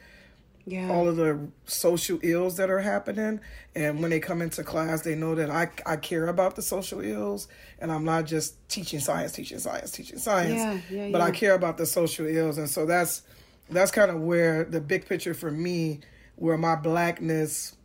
yeah. 0.67 0.91
all 0.91 1.07
of 1.07 1.15
the 1.15 1.39
social 1.65 2.19
ills 2.25 2.57
that 2.57 2.71
are 2.71 2.81
happening. 2.81 3.39
And 3.77 4.01
when 4.01 4.11
they 4.11 4.19
come 4.19 4.43
into 4.43 4.65
class, 4.65 5.03
they 5.03 5.15
know 5.15 5.37
that 5.37 5.49
I, 5.49 5.71
I 5.87 5.95
care 5.95 6.27
about 6.27 6.57
the 6.57 6.63
social 6.63 7.01
ills 7.03 7.47
and 7.79 7.93
I'm 7.93 8.05
not 8.05 8.27
just 8.27 8.69
teaching 8.69 8.99
science, 8.99 9.31
teaching 9.31 9.61
science, 9.61 9.93
teaching 9.93 10.19
science, 10.19 10.83
yeah, 10.91 11.05
yeah, 11.05 11.13
but 11.13 11.21
I 11.21 11.31
care 11.31 11.55
about 11.55 11.79
the 11.79 11.87
social 11.87 12.27
ills. 12.27 12.59
And 12.59 12.69
so 12.69 12.85
that's, 12.85 13.23
that's 13.71 13.93
kind 13.93 14.11
of 14.11 14.21
where 14.21 14.65
the 14.65 14.81
big 14.81 15.07
picture 15.07 15.35
for 15.35 15.53
me 15.53 16.01
where 16.41 16.59
my 16.59 16.75
blackness 16.75 17.77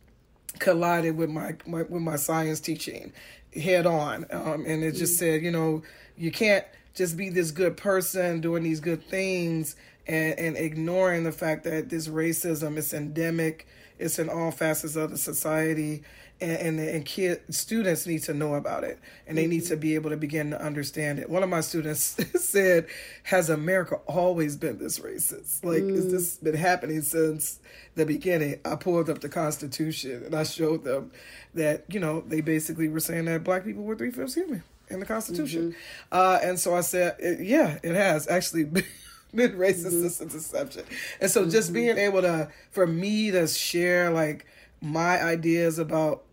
collided 0.58 1.16
with 1.16 1.30
my, 1.30 1.54
my 1.66 1.82
with 1.82 2.02
my 2.02 2.16
science 2.16 2.58
teaching 2.58 3.12
head 3.54 3.86
on, 3.86 4.26
um, 4.30 4.64
and 4.66 4.82
it 4.82 4.92
just 4.92 5.14
mm. 5.14 5.18
said, 5.18 5.42
you 5.42 5.50
know, 5.50 5.82
you 6.16 6.32
can't 6.32 6.64
just 6.94 7.16
be 7.16 7.28
this 7.28 7.50
good 7.50 7.76
person 7.76 8.40
doing 8.40 8.62
these 8.62 8.80
good 8.80 9.04
things 9.04 9.76
and, 10.06 10.38
and 10.38 10.56
ignoring 10.56 11.24
the 11.24 11.32
fact 11.32 11.64
that 11.64 11.90
this 11.90 12.08
racism 12.08 12.76
is 12.76 12.92
endemic. 12.94 13.66
It's 13.98 14.18
in 14.18 14.28
all 14.28 14.50
facets 14.50 14.96
of 14.96 15.10
the 15.10 15.18
society, 15.18 16.02
and 16.40 16.78
and, 16.78 16.80
and 16.80 17.04
kid 17.04 17.40
students 17.54 18.06
need 18.06 18.22
to 18.22 18.34
know 18.34 18.54
about 18.54 18.84
it 18.84 18.98
and 19.26 19.38
they 19.38 19.46
need 19.46 19.64
to 19.64 19.76
be 19.76 19.94
able 19.94 20.10
to 20.10 20.16
begin 20.16 20.50
to 20.50 20.62
understand 20.62 21.18
it 21.18 21.30
one 21.30 21.42
of 21.42 21.48
my 21.48 21.60
students 21.60 22.16
said 22.42 22.86
has 23.24 23.48
america 23.48 23.96
always 24.06 24.56
been 24.56 24.78
this 24.78 24.98
racist 24.98 25.64
like 25.64 25.82
mm. 25.82 25.94
has 25.94 26.10
this 26.10 26.36
been 26.36 26.54
happening 26.54 27.00
since 27.00 27.58
the 27.94 28.04
beginning 28.04 28.58
i 28.64 28.74
pulled 28.74 29.08
up 29.08 29.20
the 29.20 29.28
constitution 29.28 30.22
and 30.24 30.34
i 30.34 30.42
showed 30.42 30.84
them 30.84 31.10
that 31.54 31.84
you 31.88 32.00
know 32.00 32.20
they 32.20 32.40
basically 32.40 32.88
were 32.88 33.00
saying 33.00 33.24
that 33.24 33.42
black 33.42 33.64
people 33.64 33.82
were 33.82 33.96
three-fifths 33.96 34.34
human 34.34 34.62
in 34.88 35.00
the 35.00 35.06
constitution 35.06 35.70
mm-hmm. 35.70 35.78
uh, 36.12 36.38
and 36.42 36.58
so 36.58 36.74
i 36.74 36.80
said 36.80 37.16
yeah 37.40 37.78
it 37.82 37.94
has 37.94 38.28
actually 38.28 38.64
been 38.64 38.84
been 39.34 39.52
racist 39.52 39.86
mm-hmm. 39.86 40.08
since 40.08 40.34
inception 40.34 40.84
and 41.20 41.30
so 41.30 41.48
just 41.48 41.68
mm-hmm. 41.68 41.74
being 41.74 41.98
able 41.98 42.22
to 42.22 42.48
for 42.70 42.86
me 42.86 43.30
to 43.30 43.46
share 43.46 44.10
like 44.10 44.46
my 44.80 45.22
ideas 45.22 45.78
about 45.78 46.25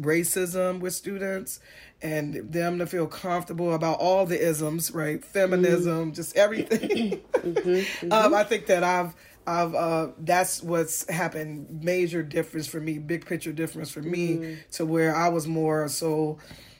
racism 0.00 0.80
with 0.80 0.94
students 0.94 1.60
and 2.02 2.52
them 2.52 2.78
to 2.78 2.86
feel 2.86 3.06
comfortable 3.06 3.74
about 3.74 3.98
all 3.98 4.26
the 4.26 4.38
isms, 4.38 4.90
right? 4.90 5.24
Feminism, 5.24 6.06
mm-hmm. 6.06 6.12
just 6.12 6.36
everything. 6.36 7.20
mm-hmm, 7.32 7.48
mm-hmm. 7.68 8.12
Um, 8.12 8.34
I 8.34 8.44
think 8.44 8.66
that 8.66 8.84
I've 8.84 9.14
I've 9.46 9.74
uh, 9.74 10.08
that's 10.18 10.62
what's 10.62 11.08
happened. 11.10 11.82
Major 11.82 12.22
difference 12.22 12.66
for 12.66 12.80
me, 12.80 12.98
big 12.98 13.26
picture 13.26 13.52
difference 13.52 13.90
for 13.90 14.02
me, 14.02 14.28
mm-hmm. 14.28 14.54
to 14.72 14.84
where 14.84 15.14
I 15.14 15.28
was 15.28 15.46
more 15.46 15.88
so, 15.88 16.38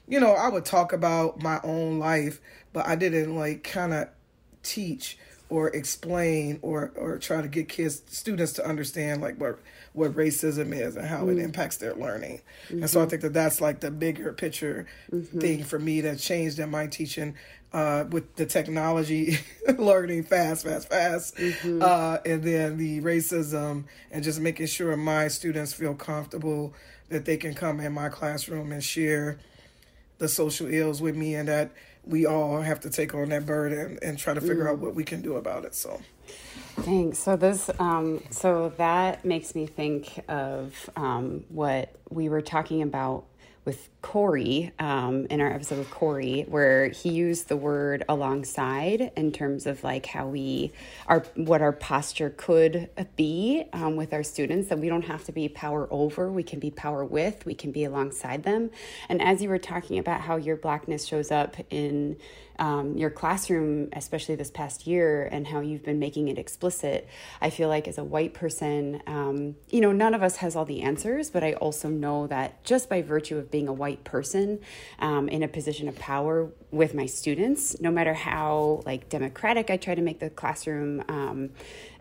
you 0.08 0.20
know, 0.20 0.32
I 0.32 0.48
would 0.48 0.64
talk 0.64 0.92
about 0.92 1.42
my 1.42 1.60
own 1.62 1.98
life, 1.98 2.40
but 2.72 2.86
I 2.86 2.96
didn't 2.96 3.36
like 3.36 3.62
kind 3.62 3.94
of 3.94 4.08
teach 4.62 5.16
or 5.48 5.68
explain 5.68 6.58
or 6.62 6.92
or 6.96 7.18
try 7.18 7.40
to 7.40 7.48
get 7.48 7.68
kids 7.68 8.02
students 8.06 8.52
to 8.54 8.66
understand 8.66 9.20
like 9.20 9.40
what 9.40 9.60
what 9.96 10.12
racism 10.12 10.74
is 10.74 10.94
and 10.94 11.06
how 11.06 11.20
mm-hmm. 11.20 11.38
it 11.38 11.42
impacts 11.42 11.78
their 11.78 11.94
learning. 11.94 12.42
Mm-hmm. 12.66 12.82
And 12.82 12.90
so 12.90 13.00
I 13.00 13.02
mm-hmm. 13.02 13.10
think 13.10 13.22
that 13.22 13.32
that's 13.32 13.62
like 13.62 13.80
the 13.80 13.90
bigger 13.90 14.32
picture 14.32 14.86
mm-hmm. 15.10 15.40
thing 15.40 15.64
for 15.64 15.78
me 15.78 16.02
that 16.02 16.18
changed 16.18 16.58
in 16.58 16.70
my 16.70 16.86
teaching 16.86 17.34
uh, 17.72 18.04
with 18.10 18.36
the 18.36 18.44
technology, 18.44 19.38
learning 19.78 20.24
fast, 20.24 20.66
fast, 20.66 20.90
fast, 20.90 21.36
mm-hmm. 21.36 21.80
uh, 21.82 22.18
and 22.26 22.42
then 22.42 22.76
the 22.76 23.00
racism 23.00 23.84
and 24.10 24.22
just 24.22 24.38
making 24.38 24.66
sure 24.66 24.94
my 24.98 25.28
students 25.28 25.72
feel 25.72 25.94
comfortable 25.94 26.74
that 27.08 27.24
they 27.24 27.38
can 27.38 27.54
come 27.54 27.80
in 27.80 27.92
my 27.92 28.10
classroom 28.10 28.72
and 28.72 28.84
share 28.84 29.38
the 30.18 30.28
social 30.28 30.66
ills 30.66 31.00
with 31.00 31.16
me 31.16 31.34
and 31.34 31.48
that 31.48 31.70
we 32.04 32.26
all 32.26 32.60
have 32.60 32.80
to 32.80 32.90
take 32.90 33.14
on 33.14 33.30
that 33.30 33.46
burden 33.46 33.98
and 34.02 34.18
try 34.18 34.34
to 34.34 34.40
figure 34.42 34.68
out 34.68 34.76
mm. 34.76 34.80
what 34.80 34.94
we 34.94 35.04
can 35.04 35.22
do 35.22 35.36
about 35.36 35.64
it. 35.64 35.74
So. 35.74 36.00
Thanks. 36.80 37.18
So 37.18 37.36
this, 37.36 37.70
um, 37.80 38.22
so 38.30 38.72
that 38.76 39.24
makes 39.24 39.54
me 39.54 39.66
think 39.66 40.22
of 40.28 40.90
um, 40.96 41.44
what 41.48 41.94
we 42.10 42.28
were 42.28 42.42
talking 42.42 42.82
about 42.82 43.24
with 43.64 43.88
Corey 44.06 44.70
um, 44.78 45.26
in 45.30 45.40
our 45.40 45.52
episode 45.52 45.78
with 45.78 45.90
Corey, 45.90 46.44
where 46.48 46.90
he 46.90 47.08
used 47.08 47.48
the 47.48 47.56
word 47.56 48.04
alongside 48.08 49.10
in 49.16 49.32
terms 49.32 49.66
of 49.66 49.82
like 49.82 50.06
how 50.06 50.28
we 50.28 50.70
are, 51.08 51.24
what 51.34 51.60
our 51.60 51.72
posture 51.72 52.30
could 52.30 52.88
be 53.16 53.64
um, 53.72 53.96
with 53.96 54.14
our 54.14 54.22
students, 54.22 54.68
that 54.68 54.78
we 54.78 54.88
don't 54.88 55.06
have 55.06 55.24
to 55.24 55.32
be 55.32 55.48
power 55.48 55.88
over, 55.90 56.30
we 56.30 56.44
can 56.44 56.60
be 56.60 56.70
power 56.70 57.04
with, 57.04 57.44
we 57.44 57.54
can 57.54 57.72
be 57.72 57.82
alongside 57.82 58.44
them. 58.44 58.70
And 59.08 59.20
as 59.20 59.42
you 59.42 59.48
were 59.48 59.58
talking 59.58 59.98
about 59.98 60.20
how 60.20 60.36
your 60.36 60.56
blackness 60.56 61.04
shows 61.04 61.32
up 61.32 61.56
in 61.70 62.16
um, 62.58 62.96
your 62.96 63.10
classroom, 63.10 63.88
especially 63.92 64.34
this 64.34 64.50
past 64.50 64.86
year, 64.86 65.28
and 65.30 65.46
how 65.46 65.60
you've 65.60 65.84
been 65.84 65.98
making 65.98 66.28
it 66.28 66.38
explicit, 66.38 67.08
I 67.40 67.50
feel 67.50 67.68
like 67.68 67.86
as 67.88 67.98
a 67.98 68.04
white 68.04 68.34
person, 68.34 69.02
um, 69.06 69.56
you 69.68 69.80
know, 69.80 69.92
none 69.92 70.14
of 70.14 70.22
us 70.22 70.36
has 70.36 70.56
all 70.56 70.64
the 70.64 70.82
answers, 70.82 71.30
but 71.30 71.44
I 71.44 71.54
also 71.54 71.88
know 71.88 72.26
that 72.28 72.64
just 72.64 72.88
by 72.88 73.02
virtue 73.02 73.36
of 73.36 73.50
being 73.50 73.68
a 73.68 73.72
white 73.72 73.95
person 73.96 74.60
um, 74.98 75.28
in 75.28 75.42
a 75.42 75.48
position 75.48 75.88
of 75.88 75.96
power 75.98 76.50
with 76.70 76.94
my 76.94 77.06
students, 77.06 77.80
no 77.80 77.90
matter 77.90 78.14
how 78.14 78.82
like 78.86 79.08
democratic 79.08 79.70
I 79.70 79.76
try 79.76 79.94
to 79.94 80.02
make 80.02 80.20
the 80.20 80.30
classroom, 80.30 81.02
um, 81.08 81.50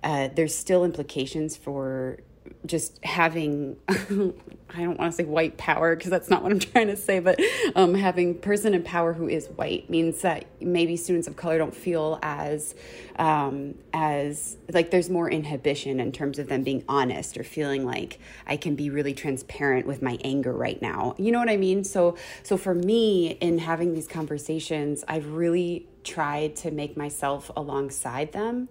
uh, 0.03 0.29
there's 0.35 0.55
still 0.55 0.85
implications 0.85 1.55
for 1.55 2.19
just 2.65 3.03
having 3.03 3.77
I 4.75 4.79
don't 4.79 4.97
want 4.99 5.11
to 5.11 5.15
say 5.15 5.23
white 5.23 5.57
power 5.57 5.95
because 5.95 6.09
that's 6.09 6.29
not 6.29 6.43
what 6.43 6.51
I'm 6.51 6.59
trying 6.71 6.87
to 6.87 6.97
say, 6.97 7.19
but 7.19 7.39
um, 7.75 7.93
having 7.93 8.39
person 8.39 8.73
in 8.73 8.83
power 8.83 9.13
who 9.13 9.29
is 9.29 9.47
white 9.47 9.89
means 9.89 10.21
that 10.21 10.45
maybe 10.59 10.97
students 10.97 11.27
of 11.27 11.35
color 11.35 11.57
don't 11.57 11.75
feel 11.75 12.19
as 12.21 12.75
um, 13.17 13.75
as 13.93 14.57
like 14.71 14.91
there's 14.91 15.09
more 15.09 15.29
inhibition 15.29 15.99
in 15.99 16.11
terms 16.11 16.39
of 16.39 16.47
them 16.49 16.63
being 16.63 16.83
honest 16.89 17.37
or 17.37 17.43
feeling 17.43 17.85
like 17.85 18.19
I 18.45 18.57
can 18.57 18.75
be 18.75 18.89
really 18.89 19.13
transparent 19.13 19.85
with 19.85 20.01
my 20.01 20.17
anger 20.23 20.51
right 20.51 20.81
now. 20.81 21.15
You 21.17 21.31
know 21.31 21.39
what 21.39 21.49
I 21.49 21.57
mean? 21.57 21.83
So 21.83 22.17
so 22.43 22.57
for 22.57 22.73
me 22.73 23.31
in 23.39 23.59
having 23.59 23.93
these 23.93 24.07
conversations, 24.07 25.03
I've 25.07 25.27
really 25.27 25.87
tried 26.03 26.55
to 26.57 26.71
make 26.71 26.97
myself 26.97 27.49
alongside 27.55 28.31
them. 28.33 28.67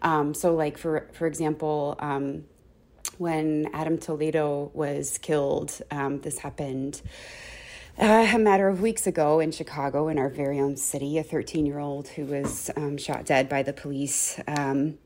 Um, 0.00 0.34
so 0.34 0.54
like 0.54 0.78
for 0.78 1.08
for 1.12 1.26
example. 1.26 1.96
Um, 1.98 2.44
when 3.22 3.70
Adam 3.72 3.96
Toledo 3.98 4.72
was 4.74 5.16
killed. 5.18 5.80
Um, 5.92 6.20
this 6.20 6.38
happened 6.38 7.00
uh, 7.96 8.26
a 8.34 8.38
matter 8.38 8.68
of 8.68 8.80
weeks 8.80 9.06
ago 9.06 9.38
in 9.38 9.52
Chicago, 9.52 10.08
in 10.08 10.18
our 10.18 10.28
very 10.28 10.58
own 10.58 10.76
city, 10.76 11.18
a 11.18 11.22
13 11.22 11.64
year 11.64 11.78
old 11.78 12.08
who 12.08 12.24
was 12.24 12.68
um, 12.76 12.98
shot 12.98 13.24
dead 13.24 13.48
by 13.48 13.62
the 13.62 13.72
police. 13.72 14.40
Um, 14.48 14.98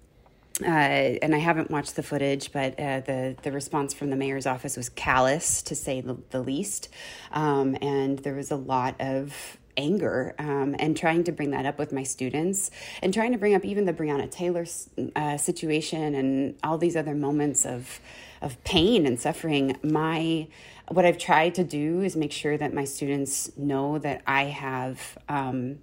uh, 0.62 0.66
and 0.66 1.34
I 1.34 1.38
haven't 1.38 1.70
watched 1.70 1.96
the 1.96 2.02
footage, 2.02 2.50
but 2.50 2.80
uh, 2.80 3.00
the 3.00 3.36
the 3.42 3.52
response 3.52 3.92
from 3.92 4.08
the 4.08 4.16
mayor's 4.16 4.46
office 4.46 4.74
was 4.78 4.88
callous, 4.88 5.60
to 5.62 5.74
say 5.74 6.00
the, 6.00 6.16
the 6.30 6.40
least. 6.40 6.88
Um, 7.32 7.76
and 7.82 8.18
there 8.20 8.34
was 8.34 8.50
a 8.50 8.56
lot 8.56 8.98
of 8.98 9.58
anger 9.76 10.34
um, 10.38 10.74
and 10.78 10.96
trying 10.96 11.24
to 11.24 11.32
bring 11.32 11.50
that 11.50 11.66
up 11.66 11.78
with 11.78 11.92
my 11.92 12.02
students 12.02 12.70
and 13.02 13.12
trying 13.12 13.32
to 13.32 13.38
bring 13.38 13.54
up 13.54 13.64
even 13.64 13.84
the 13.84 13.92
Breonna 13.92 14.30
Taylor 14.30 14.66
uh, 15.14 15.36
situation 15.36 16.14
and 16.14 16.56
all 16.62 16.78
these 16.78 16.96
other 16.96 17.14
moments 17.14 17.64
of 17.64 18.00
of 18.42 18.62
pain 18.64 19.06
and 19.06 19.18
suffering. 19.18 19.76
My 19.82 20.48
what 20.88 21.04
I've 21.04 21.18
tried 21.18 21.54
to 21.56 21.64
do 21.64 22.02
is 22.02 22.16
make 22.16 22.32
sure 22.32 22.56
that 22.56 22.72
my 22.72 22.84
students 22.84 23.56
know 23.56 23.98
that 23.98 24.22
I 24.26 24.44
have 24.44 25.18
um, 25.28 25.78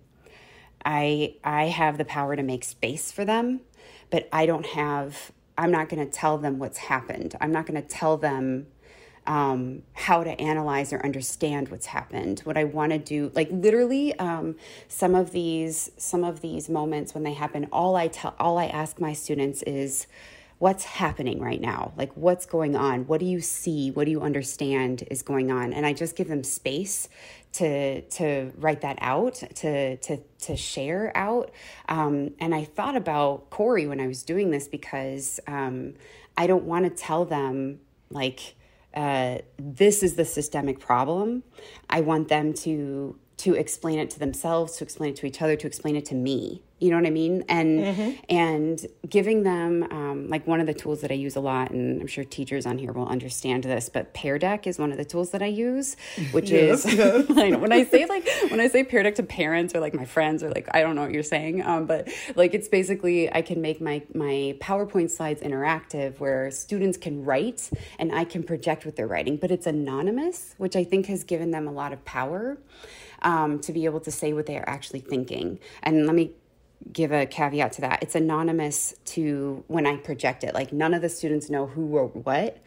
I 0.85 1.35
I 1.43 1.65
have 1.65 1.97
the 1.97 2.05
power 2.05 2.35
to 2.35 2.43
make 2.43 2.63
space 2.63 3.11
for 3.11 3.25
them, 3.25 3.61
but 4.09 4.29
I 4.31 4.45
don't 4.45 4.65
have. 4.67 5.31
I'm 5.57 5.71
not 5.71 5.87
going 5.87 6.03
to 6.03 6.11
tell 6.11 6.39
them 6.39 6.57
what's 6.57 6.79
happened. 6.79 7.35
I'm 7.39 7.51
not 7.51 7.67
going 7.67 7.79
to 7.79 7.87
tell 7.87 8.17
them 8.17 8.65
um, 9.25 9.83
how 9.93 10.23
to 10.23 10.31
analyze 10.39 10.91
or 10.91 11.03
understand 11.03 11.69
what's 11.69 11.87
happened. 11.87 12.41
What 12.41 12.57
I 12.57 12.65
want 12.65 12.91
to 12.91 12.97
do, 12.97 13.31
like 13.33 13.49
literally, 13.51 14.17
um, 14.19 14.55
some 14.87 15.15
of 15.15 15.31
these 15.31 15.91
some 15.97 16.23
of 16.23 16.41
these 16.41 16.69
moments 16.69 17.13
when 17.13 17.23
they 17.23 17.33
happen, 17.33 17.67
all 17.71 17.95
I 17.95 18.07
tell, 18.07 18.35
all 18.39 18.57
I 18.57 18.65
ask 18.65 18.99
my 18.99 19.13
students 19.13 19.61
is, 19.63 20.07
what's 20.59 20.85
happening 20.85 21.41
right 21.41 21.59
now? 21.59 21.91
Like 21.97 22.15
what's 22.15 22.45
going 22.45 22.75
on? 22.75 23.05
What 23.07 23.19
do 23.19 23.25
you 23.25 23.41
see? 23.41 23.91
What 23.91 24.05
do 24.05 24.11
you 24.11 24.21
understand 24.21 25.03
is 25.11 25.21
going 25.21 25.51
on? 25.51 25.73
And 25.73 25.85
i 25.85 25.91
just 25.91 26.15
give 26.15 26.29
them 26.29 26.43
space 26.43 27.09
to 27.53 28.01
to 28.01 28.51
write 28.57 28.79
that 28.79 28.97
out 29.01 29.35
to 29.55 29.97
to 29.97 30.17
to 30.39 30.55
share 30.55 31.11
out. 31.15 31.51
Um, 31.89 32.31
and 32.39 32.55
i 32.55 32.63
thought 32.63 32.95
about 32.95 33.49
corey 33.49 33.87
when 33.87 33.99
i 33.99 34.07
was 34.07 34.23
doing 34.23 34.51
this 34.51 34.67
because 34.67 35.39
um, 35.47 35.95
i 36.37 36.47
don't 36.47 36.63
want 36.63 36.85
to 36.85 36.89
tell 36.89 37.25
them 37.25 37.79
like 38.09 38.55
uh, 38.93 39.39
this 39.57 40.03
is 40.03 40.15
the 40.15 40.25
systemic 40.25 40.79
problem. 40.79 41.43
I 41.89 42.01
want 42.01 42.27
them 42.27 42.53
to 42.65 43.17
to 43.43 43.53
explain 43.53 43.99
it 43.99 44.09
to 44.09 44.19
themselves 44.19 44.77
to 44.77 44.83
explain 44.83 45.11
it 45.11 45.15
to 45.15 45.25
each 45.25 45.41
other 45.41 45.55
to 45.55 45.67
explain 45.67 45.95
it 45.95 46.05
to 46.05 46.15
me 46.15 46.61
you 46.83 46.89
know 46.89 46.97
what 46.97 47.05
I 47.05 47.11
mean? 47.11 47.45
And 47.47 47.79
mm-hmm. 47.79 48.11
and 48.27 48.85
giving 49.07 49.43
them 49.43 49.83
um, 49.89 50.27
like 50.27 50.45
one 50.45 50.59
of 50.59 50.67
the 50.67 50.73
tools 50.73 50.99
that 50.99 51.11
I 51.11 51.13
use 51.13 51.37
a 51.37 51.39
lot, 51.39 51.71
and 51.71 52.01
I'm 52.01 52.07
sure 52.07 52.25
teachers 52.25 52.65
on 52.65 52.77
here 52.77 52.91
will 52.91 53.07
understand 53.07 53.63
this, 53.63 53.87
but 53.87 54.13
Pear 54.13 54.37
Deck 54.37 54.67
is 54.67 54.77
one 54.77 54.91
of 54.91 54.97
the 54.97 55.05
tools 55.05 55.31
that 55.31 55.41
I 55.41 55.45
use, 55.45 55.95
which 56.31 56.49
yes, 56.49 56.85
is 56.85 56.93
yes. 56.97 57.29
when 57.29 57.71
I 57.71 57.85
say 57.85 58.05
like 58.05 58.27
when 58.49 58.59
I 58.59 58.67
say 58.67 58.83
Pear 58.83 59.01
Deck 59.03 59.15
to 59.15 59.23
parents 59.23 59.73
or 59.73 59.79
like 59.79 59.93
my 59.93 60.03
friends 60.03 60.43
or 60.43 60.49
like 60.49 60.67
I 60.73 60.81
don't 60.81 60.95
know 60.95 61.03
what 61.03 61.13
you're 61.13 61.23
saying, 61.23 61.65
um, 61.65 61.85
but 61.85 62.09
like 62.35 62.53
it's 62.53 62.67
basically 62.67 63.33
I 63.33 63.43
can 63.43 63.61
make 63.61 63.79
my 63.79 64.01
my 64.13 64.57
PowerPoint 64.59 65.09
slides 65.09 65.41
interactive 65.41 66.19
where 66.19 66.51
students 66.51 66.97
can 66.97 67.23
write 67.23 67.69
and 67.97 68.13
I 68.13 68.25
can 68.25 68.43
project 68.43 68.83
what 68.83 68.97
they're 68.97 69.07
writing, 69.07 69.37
but 69.37 69.51
it's 69.51 69.67
anonymous, 69.67 70.53
which 70.57 70.75
I 70.75 70.83
think 70.83 71.05
has 71.05 71.23
given 71.23 71.51
them 71.51 71.65
a 71.65 71.71
lot 71.71 71.93
of 71.93 72.03
power. 72.03 72.57
Um, 73.23 73.59
to 73.59 73.71
be 73.71 73.85
able 73.85 74.01
to 74.01 74.11
say 74.11 74.33
what 74.33 74.47
they 74.47 74.57
are 74.57 74.67
actually 74.67 74.99
thinking. 74.99 75.59
And 75.81 76.05
let 76.05 76.15
me 76.15 76.31
give 76.91 77.11
a 77.11 77.25
caveat 77.25 77.71
to 77.73 77.81
that. 77.81 78.03
It's 78.03 78.15
anonymous 78.15 78.95
to 79.05 79.63
when 79.67 79.85
I 79.85 79.97
project 79.97 80.43
it. 80.43 80.53
Like 80.53 80.73
none 80.73 80.93
of 80.93 81.01
the 81.01 81.09
students 81.09 81.49
know 81.49 81.67
who 81.67 81.85
wrote 81.85 82.15
what. 82.15 82.57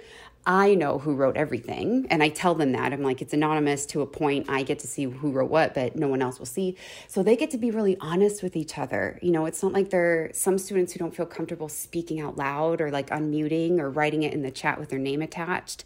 I 0.48 0.76
know 0.76 0.98
who 0.98 1.16
wrote 1.16 1.36
everything, 1.36 2.06
and 2.08 2.22
I 2.22 2.28
tell 2.28 2.54
them 2.54 2.70
that. 2.70 2.92
I'm 2.92 3.02
like, 3.02 3.20
it's 3.20 3.34
anonymous 3.34 3.84
to 3.86 4.00
a 4.00 4.06
point. 4.06 4.46
I 4.48 4.62
get 4.62 4.78
to 4.78 4.86
see 4.86 5.02
who 5.02 5.32
wrote 5.32 5.50
what, 5.50 5.74
but 5.74 5.96
no 5.96 6.06
one 6.06 6.22
else 6.22 6.38
will 6.38 6.46
see. 6.46 6.76
So 7.08 7.24
they 7.24 7.34
get 7.34 7.50
to 7.50 7.58
be 7.58 7.72
really 7.72 7.96
honest 8.00 8.44
with 8.44 8.54
each 8.54 8.78
other. 8.78 9.18
You 9.20 9.32
know, 9.32 9.46
it's 9.46 9.60
not 9.60 9.72
like 9.72 9.90
there 9.90 10.06
are 10.06 10.30
some 10.32 10.56
students 10.56 10.92
who 10.92 11.00
don't 11.00 11.14
feel 11.14 11.26
comfortable 11.26 11.68
speaking 11.68 12.20
out 12.20 12.36
loud 12.36 12.80
or 12.80 12.92
like 12.92 13.10
unmuting 13.10 13.80
or 13.80 13.90
writing 13.90 14.22
it 14.22 14.32
in 14.32 14.42
the 14.42 14.52
chat 14.52 14.78
with 14.78 14.90
their 14.90 15.00
name 15.00 15.20
attached. 15.20 15.84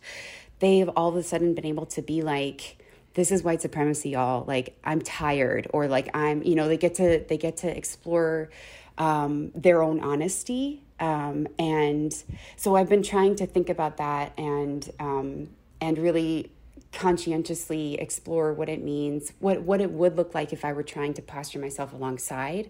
They've 0.59 0.91
all 0.91 1.09
of 1.09 1.17
a 1.17 1.23
sudden 1.23 1.55
been 1.55 1.65
able 1.65 1.87
to 1.87 2.03
be 2.03 2.21
like, 2.21 2.77
this 3.15 3.33
is 3.33 3.43
white 3.43 3.61
supremacy 3.61 4.11
y'all. 4.11 4.45
Like 4.47 4.77
i'm 4.85 5.01
tired 5.01 5.69
or 5.73 5.89
like 5.89 6.09
i'm 6.15 6.43
you 6.43 6.55
know 6.55 6.69
they 6.69 6.77
get 6.77 6.95
to 6.95 7.25
they 7.29 7.37
get 7.37 7.59
to 7.59 7.77
explore 7.77 8.51
um, 8.99 9.51
their 9.55 9.83
own 9.83 10.01
honesty 10.01 10.83
um, 10.99 11.47
and 11.59 12.23
so 12.57 12.77
i've 12.77 12.89
been 12.89 13.03
trying 13.03 13.35
to 13.37 13.47
think 13.47 13.69
about 13.69 13.97
that 13.97 14.33
and 14.39 14.91
um, 15.01 15.49
and 15.81 15.99
really 15.99 16.51
conscientiously 16.93 17.95
explore 18.01 18.53
what 18.53 18.69
it 18.69 18.83
means 18.83 19.33
what 19.39 19.63
what 19.63 19.81
it 19.81 19.93
would 19.93 20.17
look 20.17 20.35
like 20.35 20.53
if 20.53 20.65
i 20.65 20.73
were 20.73 20.83
trying 20.83 21.15
to 21.15 21.23
posture 21.23 21.61
myself 21.61 21.93
alongside 21.93 22.69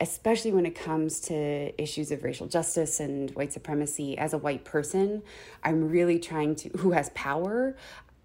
especially 0.00 0.50
when 0.50 0.64
it 0.64 0.74
comes 0.74 1.20
to 1.20 1.80
issues 1.80 2.10
of 2.10 2.24
racial 2.24 2.46
justice 2.46 2.98
and 2.98 3.30
white 3.32 3.52
supremacy. 3.52 4.16
As 4.16 4.32
a 4.32 4.38
white 4.38 4.64
person 4.64 5.22
i'm 5.62 5.90
really 5.90 6.18
trying 6.18 6.54
to 6.56 6.70
who 6.78 6.92
has 6.92 7.10
power 7.10 7.76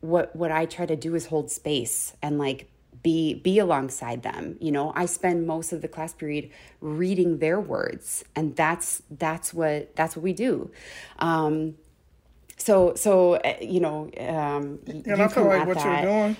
what 0.04 0.36
what 0.36 0.52
I 0.52 0.66
try 0.66 0.86
to 0.86 0.96
do 0.96 1.16
is 1.16 1.28
hold 1.28 1.50
space 1.50 2.14
and 2.22 2.38
like 2.38 2.70
be 3.04 3.34
be 3.36 3.60
alongside 3.60 4.24
them 4.24 4.56
you 4.62 4.72
know 4.72 4.94
i 4.96 5.06
spend 5.06 5.46
most 5.46 5.74
of 5.74 5.82
the 5.82 5.88
class 5.88 6.14
period 6.14 6.50
reading 6.80 7.40
their 7.40 7.60
words 7.60 8.24
and 8.36 8.56
that's 8.56 9.04
that's 9.12 9.54
what 9.54 9.94
that's 9.96 10.16
what 10.16 10.24
we 10.24 10.32
do 10.32 10.72
um 11.20 11.76
so 12.58 12.96
so 12.96 13.34
uh, 13.34 13.56
you 13.62 13.82
know 13.82 14.10
um 14.20 14.80
and 14.88 15.22
i 15.22 15.28
feel 15.28 15.44
like 15.44 15.68
what 15.68 15.78
that. 15.78 16.04
you're 16.04 16.12
doing 16.12 16.38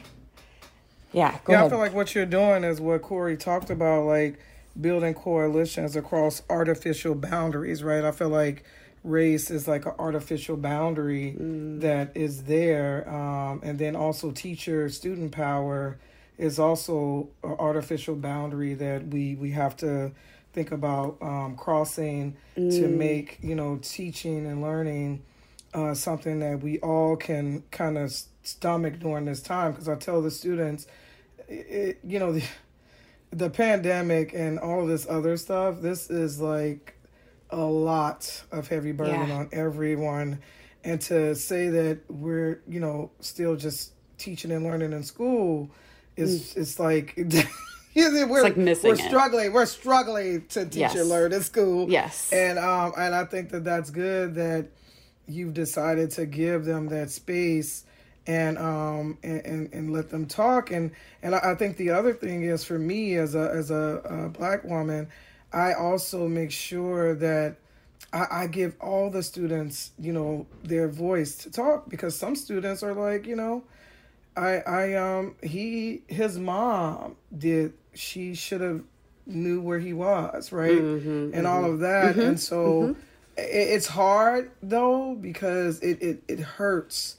yeah 1.12 1.38
yeah 1.50 1.56
ahead. 1.56 1.66
i 1.66 1.70
feel 1.70 1.80
like 1.80 1.94
what 1.94 2.16
you're 2.16 2.26
doing 2.26 2.64
is 2.64 2.80
what 2.80 3.02
corey 3.02 3.36
talked 3.36 3.70
about 3.70 4.06
like 4.06 4.40
building 4.80 5.14
coalitions 5.14 5.96
across 5.96 6.42
artificial 6.50 7.14
boundaries 7.14 7.84
right 7.84 8.06
i 8.06 8.12
feel 8.12 8.30
like 8.30 8.64
race 9.04 9.52
is 9.52 9.68
like 9.68 9.86
an 9.86 9.94
artificial 10.00 10.56
boundary 10.56 11.36
mm. 11.38 11.82
that 11.82 12.16
is 12.16 12.44
there 12.44 13.08
um, 13.10 13.60
and 13.64 13.78
then 13.78 13.96
also 13.96 14.32
teacher 14.32 14.90
student 14.90 15.32
power 15.32 15.98
is 16.38 16.58
also 16.58 17.30
an 17.44 17.56
artificial 17.60 18.16
boundary 18.16 18.74
that 18.74 19.08
we 19.08 19.36
we 19.36 19.52
have 19.52 19.76
to 19.76 20.12
think 20.54 20.72
about 20.72 21.18
um, 21.22 21.56
crossing 21.58 22.36
mm. 22.56 22.72
to 22.72 22.88
make 22.88 23.40
you 23.42 23.56
know 23.56 23.78
teaching 23.82 24.46
and 24.46 24.62
learning 24.62 25.22
uh, 25.74 25.94
something 25.94 26.40
that 26.40 26.62
we 26.62 26.80
all 26.80 27.18
can 27.18 27.62
kind 27.72 27.98
of 27.98 28.14
stomach 28.44 29.00
during 29.00 29.26
this 29.26 29.42
time 29.42 29.72
because 29.72 29.90
i 29.90 29.96
tell 29.96 30.22
the 30.22 30.32
students 30.32 30.88
it, 31.50 32.00
you 32.06 32.20
know 32.20 32.32
the, 32.32 32.44
the 33.32 33.50
pandemic 33.50 34.34
and 34.34 34.60
all 34.60 34.86
this 34.86 35.06
other 35.10 35.36
stuff 35.36 35.82
this 35.82 36.10
is 36.10 36.40
like 36.40 36.96
a 37.54 37.66
lot 37.66 38.44
of 38.52 38.68
heavy 38.68 38.92
burden 38.92 39.28
yeah. 39.28 39.36
on 39.36 39.50
everyone. 39.52 40.42
And 40.84 41.00
to 41.02 41.36
say 41.36 41.70
that 41.70 42.00
we're, 42.10 42.62
you 42.68 42.80
know, 42.80 43.12
still 43.22 43.56
just 43.56 43.94
teaching 44.18 44.52
and 44.52 44.64
learning 44.64 44.94
in 44.94 45.04
school 45.04 45.70
is 46.16 46.54
mm. 46.54 46.58
it's 46.58 46.80
like 46.80 47.14
we're 47.96 48.44
like 48.44 48.58
missing 48.58 48.92
we're 48.92 48.96
struggling 48.96 49.48
it. 49.48 49.54
we're 49.54 49.66
struggling 49.66 50.46
to 50.48 50.66
teach 50.66 50.78
yes. 50.78 50.96
and 50.96 51.10
learn 51.10 51.34
in 51.34 51.42
school 51.42 51.90
yes 51.90 52.32
and 52.32 52.60
um 52.60 52.94
and 52.98 53.16
i 53.16 53.26
think 53.26 53.50
that 53.50 53.64
that's 53.64 53.90
good 53.90 54.36
that 54.36 54.68
you've 55.28 55.54
decided 55.54 56.12
to 56.12 56.26
give 56.26 56.66
them 56.66 56.88
that 56.88 57.10
space 57.10 57.86
and 58.28 58.58
um 58.58 59.18
and, 59.24 59.46
and, 59.46 59.74
and 59.74 59.94
let 59.94 60.10
them 60.10 60.26
talk 60.26 60.72
and 60.72 60.92
and 61.22 61.36
I, 61.36 61.52
I, 61.52 61.56
think 61.56 61.78
the 61.78 61.90
other 61.90 62.14
thing 62.14 62.44
is 62.44 62.64
for 62.64 62.80
me 62.80 63.16
as 63.16 63.36
a 63.36 63.52
as 63.54 63.72
a, 63.72 64.02
a 64.06 64.30
black 64.30 64.64
woman 64.64 65.10
I 65.54 65.74
also 65.74 66.28
make 66.28 66.52
sure 66.52 67.14
that 67.16 67.58
I, 68.12 68.26
I, 68.32 68.48
give 68.48 68.76
all 68.82 69.10
the 69.10 69.22
students, 69.22 69.92
you 70.00 70.12
know, 70.12 70.48
their 70.64 70.88
voice 70.88 71.36
to 71.38 71.52
talk 71.52 71.90
because 71.90 72.18
some 72.18 72.36
students 72.36 72.84
are 72.84 72.94
like, 72.94 73.28
you 73.28 73.36
know, 73.36 73.64
I 74.36 74.58
I 74.60 74.94
um 74.96 75.36
he 75.44 76.02
his 76.08 76.40
mom 76.40 77.16
did 77.36 77.74
she 77.94 78.34
should 78.34 78.62
have 78.62 78.82
knew 79.26 79.62
where 79.62 79.80
he 79.80 79.94
was, 79.94 80.52
right? 80.52 80.72
Mm-hmm, 80.72 81.10
and 81.10 81.34
mm-hmm. 81.34 81.46
all 81.46 81.66
of 81.66 81.80
that. 81.80 82.16
Mm-hmm, 82.16 82.22
and 82.22 82.40
so 82.40 82.82
mm-hmm. 82.82 83.00
it, 83.38 83.42
it's 83.44 83.88
hard 83.88 84.52
though 84.62 85.16
because 85.16 85.80
it, 85.82 86.02
it 86.02 86.24
it 86.28 86.40
hurts. 86.40 87.18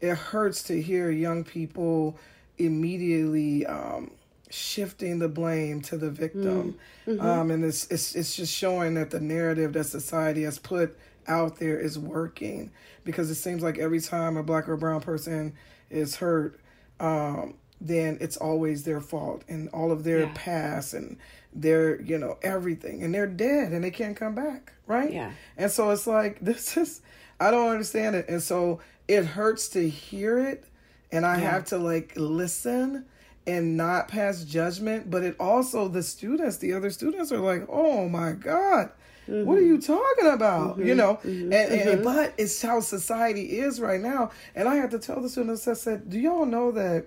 It 0.00 0.16
hurts 0.16 0.62
to 0.64 0.80
hear 0.80 1.10
young 1.10 1.44
people 1.44 2.16
immediately 2.58 3.66
um 3.66 4.10
shifting 4.54 5.18
the 5.18 5.28
blame 5.28 5.80
to 5.82 5.96
the 5.96 6.10
victim. 6.10 6.78
Mm, 7.06 7.16
mm-hmm. 7.16 7.26
Um, 7.26 7.50
and 7.50 7.64
it's, 7.64 7.86
it's, 7.90 8.14
it's 8.14 8.36
just 8.36 8.54
showing 8.54 8.94
that 8.94 9.10
the 9.10 9.20
narrative 9.20 9.72
that 9.72 9.84
society 9.84 10.42
has 10.42 10.58
put 10.58 10.96
out 11.26 11.58
there 11.58 11.78
is 11.78 11.98
working 11.98 12.70
because 13.04 13.30
it 13.30 13.34
seems 13.34 13.62
like 13.62 13.78
every 13.78 14.00
time 14.00 14.36
a 14.36 14.42
black 14.42 14.68
or 14.68 14.76
brown 14.76 15.00
person 15.00 15.54
is 15.90 16.16
hurt, 16.16 16.60
um, 17.00 17.54
then 17.80 18.16
it's 18.20 18.36
always 18.36 18.84
their 18.84 19.00
fault 19.00 19.42
and 19.48 19.68
all 19.70 19.90
of 19.90 20.04
their 20.04 20.20
yeah. 20.20 20.32
past 20.34 20.94
and 20.94 21.18
their, 21.52 22.00
you 22.00 22.16
know, 22.16 22.38
everything. 22.42 23.02
And 23.02 23.12
they're 23.12 23.26
dead 23.26 23.72
and 23.72 23.82
they 23.82 23.90
can't 23.90 24.16
come 24.16 24.34
back, 24.34 24.72
right? 24.86 25.12
Yeah. 25.12 25.32
And 25.56 25.70
so 25.70 25.90
it's 25.90 26.06
like, 26.06 26.38
this 26.42 26.76
is, 26.76 27.00
I 27.40 27.50
don't 27.50 27.70
understand 27.70 28.14
it. 28.14 28.28
And 28.28 28.42
so 28.42 28.80
it 29.08 29.24
hurts 29.24 29.68
to 29.70 29.88
hear 29.88 30.38
it. 30.38 30.64
And 31.10 31.26
I 31.26 31.40
yeah. 31.40 31.50
have 31.50 31.64
to 31.66 31.78
like 31.78 32.12
listen 32.16 33.04
and 33.46 33.76
not 33.76 34.08
pass 34.08 34.44
judgment, 34.44 35.10
but 35.10 35.22
it 35.22 35.36
also 35.38 35.88
the 35.88 36.02
students, 36.02 36.58
the 36.58 36.72
other 36.72 36.90
students 36.90 37.32
are 37.32 37.38
like, 37.38 37.66
"Oh 37.68 38.08
my 38.08 38.32
god, 38.32 38.90
mm-hmm. 39.28 39.44
what 39.44 39.58
are 39.58 39.62
you 39.62 39.80
talking 39.80 40.28
about?" 40.28 40.78
Mm-hmm. 40.78 40.86
You 40.88 40.94
know, 40.94 41.14
mm-hmm. 41.16 41.52
And, 41.52 41.72
and, 41.72 41.90
mm-hmm. 41.90 42.04
but 42.04 42.34
it's 42.38 42.60
how 42.60 42.80
society 42.80 43.58
is 43.58 43.80
right 43.80 44.00
now. 44.00 44.30
And 44.54 44.68
I 44.68 44.76
had 44.76 44.90
to 44.92 44.98
tell 44.98 45.20
the 45.20 45.28
students, 45.28 45.68
I 45.68 45.74
said, 45.74 46.08
"Do 46.08 46.18
y'all 46.18 46.46
know 46.46 46.72
that 46.72 47.06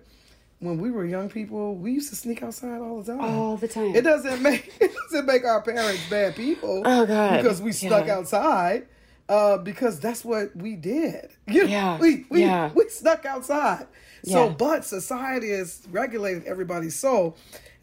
when 0.60 0.80
we 0.80 0.89
were 0.89 1.06
young 1.06 1.30
people, 1.30 1.76
we 1.76 1.91
used 1.91 2.10
to 2.10 2.15
sneak 2.15 2.41
outside 2.41 2.82
all 2.82 3.02
the 3.02 3.13
time. 3.13 3.21
All 3.21 3.58
the 3.58 3.67
time. 3.67 3.95
It 3.95 4.02
doesn't 4.04 4.41
make 4.43 4.73
it 4.80 4.91
doesn't 4.93 5.26
make 5.26 5.45
our 5.45 5.62
parents 5.62 6.02
bad 6.10 6.36
people. 6.36 6.84
Oh 6.86 7.06
God. 7.06 7.41
Because 7.41 7.62
we 7.62 7.71
stuck 7.71 8.08
Yeah. 8.08 8.17
outside. 8.17 8.88
Uh, 9.29 9.57
because 9.57 9.99
that's 9.99 10.23
what 10.23 10.55
we 10.55 10.75
did. 10.75 11.29
You 11.47 11.63
know, 11.65 11.69
Yeah. 11.69 11.97
We 11.99 12.25
we, 12.29 12.41
Yeah. 12.41 12.71
we 12.73 12.87
stuck 12.89 13.25
outside. 13.25 13.87
So 14.23 14.45
Yeah. 14.47 14.53
but 14.57 14.85
society 14.85 15.49
has 15.51 15.81
regulated 15.91 16.45
everybody 16.45 16.89
so 16.89 17.35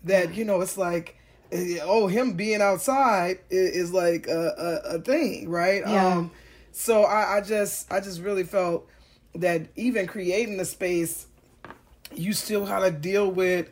that, 0.05 0.35
you 0.35 0.45
know, 0.45 0.61
it's 0.63 0.77
like 0.79 1.17
eh, 1.53 1.79
oh, 1.83 2.07
him 2.07 2.33
being 2.33 2.63
outside 2.63 3.39
is, 3.51 3.71
is 3.77 3.93
like 3.93 4.27
a, 4.27 4.81
a, 4.87 4.97
a 4.97 4.99
thing, 5.01 5.49
right? 5.51 5.83
Yeah. 5.87 6.17
Um 6.19 6.31
so 6.73 7.05
I, 7.05 7.37
I 7.37 7.41
just 7.41 7.93
I 7.93 8.01
just 8.01 8.21
really 8.21 8.45
felt 8.45 8.89
that 9.35 9.69
even 9.77 10.07
creating 10.07 10.57
the 10.57 10.65
space 10.65 11.27
you 12.15 12.33
still 12.33 12.65
had 12.65 12.81
to 12.81 12.91
deal 12.91 13.31
with 13.31 13.71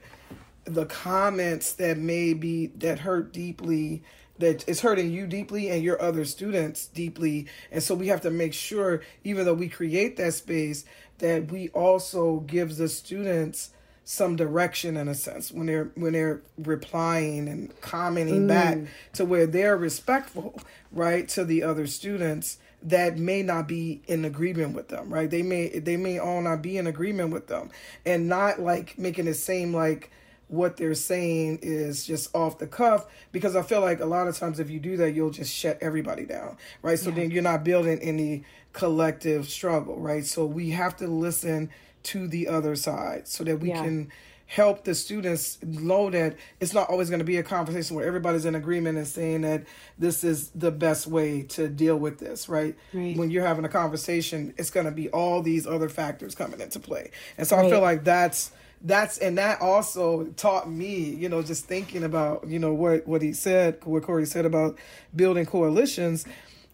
the 0.65 0.87
comments 0.87 1.73
that 1.75 1.97
may 1.99 2.35
be 2.35 2.67
that 2.79 2.99
hurt 3.01 3.33
deeply 3.33 4.03
that 4.43 4.69
is 4.69 4.81
hurting 4.81 5.11
you 5.11 5.27
deeply 5.27 5.71
and 5.71 5.83
your 5.83 6.01
other 6.03 6.25
students 6.25 6.87
deeply. 6.87 7.47
And 7.71 7.83
so 7.83 7.95
we 7.95 8.09
have 8.09 8.21
to 8.23 8.31
make 8.31 8.53
sure 8.53 9.03
even 9.25 9.45
though 9.45 9.55
we 9.55 9.69
create 9.69 10.17
that 10.17 10.35
space 10.35 10.85
that 11.19 11.51
we 11.51 11.69
also 11.71 12.41
gives 12.41 12.79
the 12.79 12.89
students 12.89 13.71
some 14.05 14.35
direction 14.35 14.97
in 14.97 15.07
a 15.07 15.15
sense 15.15 15.53
when 15.53 15.67
they're 15.67 15.93
when 15.95 16.13
they're 16.13 16.43
replying 16.59 17.49
and 17.49 17.81
commenting 17.81 18.47
mm. 18.47 18.49
back 18.49 18.79
to 19.13 19.25
where 19.25 19.47
they're 19.47 19.77
respectful 19.77 20.61
right 20.91 21.29
to 21.29 21.45
the 21.45 21.63
other 21.63 21.87
students 21.87 22.59
that 22.83 23.17
may 23.17 23.45
not 23.45 23.69
be 23.69 24.03
in 24.09 24.25
agreement 24.25 24.75
with 24.75 24.89
them 24.89 25.09
right? 25.13 25.31
They 25.31 25.43
may 25.43 25.69
they 25.69 25.97
may 25.97 26.19
all 26.19 26.43
not 26.43 26.63
be 26.63 26.77
in 26.77 26.89
agreement 26.89 27.33
with 27.33 27.47
them. 27.47 27.71
And 28.05 28.29
not 28.29 28.61
like 28.61 28.99
making 28.99 29.29
it 29.29 29.35
seem 29.35 29.73
like 29.73 30.11
what 30.53 30.77
they're 30.77 30.95
saying 30.95 31.59
is 31.63 32.05
just 32.07 32.35
off 32.35 32.59
the 32.59 32.67
cuff 32.67 33.07
because 33.33 33.57
I 33.57 33.63
feel 33.63 33.81
like 33.81 34.01
a 34.01 34.05
lot 34.07 34.29
of 34.29 34.37
times 34.37 34.61
if 34.61 34.69
you 34.71 34.79
do 34.79 34.97
that 34.99 35.13
you'll 35.13 35.31
just 35.31 35.53
shut 35.53 35.79
everybody 35.81 36.27
down 36.27 36.57
right? 36.83 36.99
So 36.99 37.11
then 37.11 37.31
you're 37.31 37.43
not 37.43 37.65
building 37.65 37.99
any 38.01 38.45
collective 38.73 39.49
struggle 39.49 39.99
right? 39.99 40.25
So 40.27 40.45
we 40.45 40.71
have 40.71 40.97
to 40.99 41.07
listen 41.07 41.71
to 42.05 42.27
the 42.29 42.49
other 42.49 42.77
side 42.77 43.29
so 43.29 43.45
that 43.45 43.59
we 43.61 43.69
Yeah. 43.69 43.83
can 43.83 44.13
help 44.47 44.85
the 44.85 44.95
students 44.95 45.57
know 45.63 46.11
that 46.11 46.37
it's 46.61 46.75
not 46.75 46.91
always 46.91 47.09
going 47.09 47.21
to 47.21 47.25
be 47.25 47.39
a 47.39 47.43
conversation 47.43 47.97
where 47.97 48.05
everybody's 48.07 48.45
in 48.45 48.55
agreement 48.55 48.99
and 48.99 49.07
saying 49.07 49.41
that 49.43 49.63
this 49.99 50.23
is 50.23 50.51
the 50.51 50.71
best 50.71 51.07
way 51.07 51.41
to 51.43 51.69
deal 51.69 51.97
with 51.97 52.19
this 52.19 52.51
right, 52.51 52.77
Right. 52.93 53.17
when 53.17 53.31
you're 53.31 53.47
having 53.47 53.65
a 53.65 53.71
conversation 53.71 54.53
it's 54.59 54.69
going 54.69 54.85
to 54.85 54.93
be 54.93 55.09
all 55.09 55.41
these 55.41 55.67
other 55.67 55.89
factors 55.89 56.35
coming 56.35 56.61
into 56.61 56.79
play. 56.81 57.11
And 57.39 57.47
so 57.47 57.57
i 57.57 57.71
feel 57.71 57.81
like 57.81 58.05
that's 58.05 58.51
that's 58.85 59.19
and 59.19 59.39
that 59.39 59.61
also 59.61 60.25
taught 60.37 60.69
me 60.69 60.97
you 60.97 61.29
know 61.29 61.43
just 61.43 61.67
thinking 61.67 62.03
about 62.03 62.47
you 62.49 62.59
know 62.59 62.75
what 62.75 63.07
what 63.07 63.23
he 63.23 63.33
said 63.33 63.79
what 63.85 64.03
corey 64.03 64.27
said 64.27 64.45
about 64.45 64.79
building 65.15 65.47
coalitions. 65.47 66.27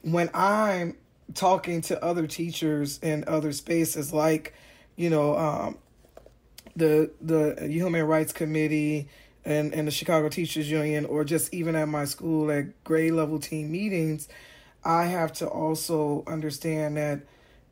When 0.02 0.30
i'm 0.32 0.96
talking 1.34 1.82
to 1.82 2.02
other 2.02 2.26
teachers 2.26 2.98
in 3.02 3.24
other 3.26 3.52
spaces 3.52 4.12
like 4.12 4.54
you 4.96 5.10
know 5.10 5.36
um 5.36 5.78
the 6.76 7.10
the 7.20 7.66
human 7.68 8.04
rights 8.04 8.32
committee 8.32 9.08
and 9.44 9.74
and 9.74 9.86
the 9.86 9.92
chicago 9.92 10.28
teachers 10.28 10.70
union 10.70 11.04
or 11.04 11.24
just 11.24 11.52
even 11.52 11.74
at 11.74 11.88
my 11.88 12.04
school 12.04 12.50
at 12.50 12.82
grade 12.84 13.12
level 13.12 13.38
team 13.38 13.70
meetings 13.70 14.28
i 14.84 15.04
have 15.04 15.32
to 15.32 15.46
also 15.46 16.24
understand 16.26 16.96
that 16.96 17.20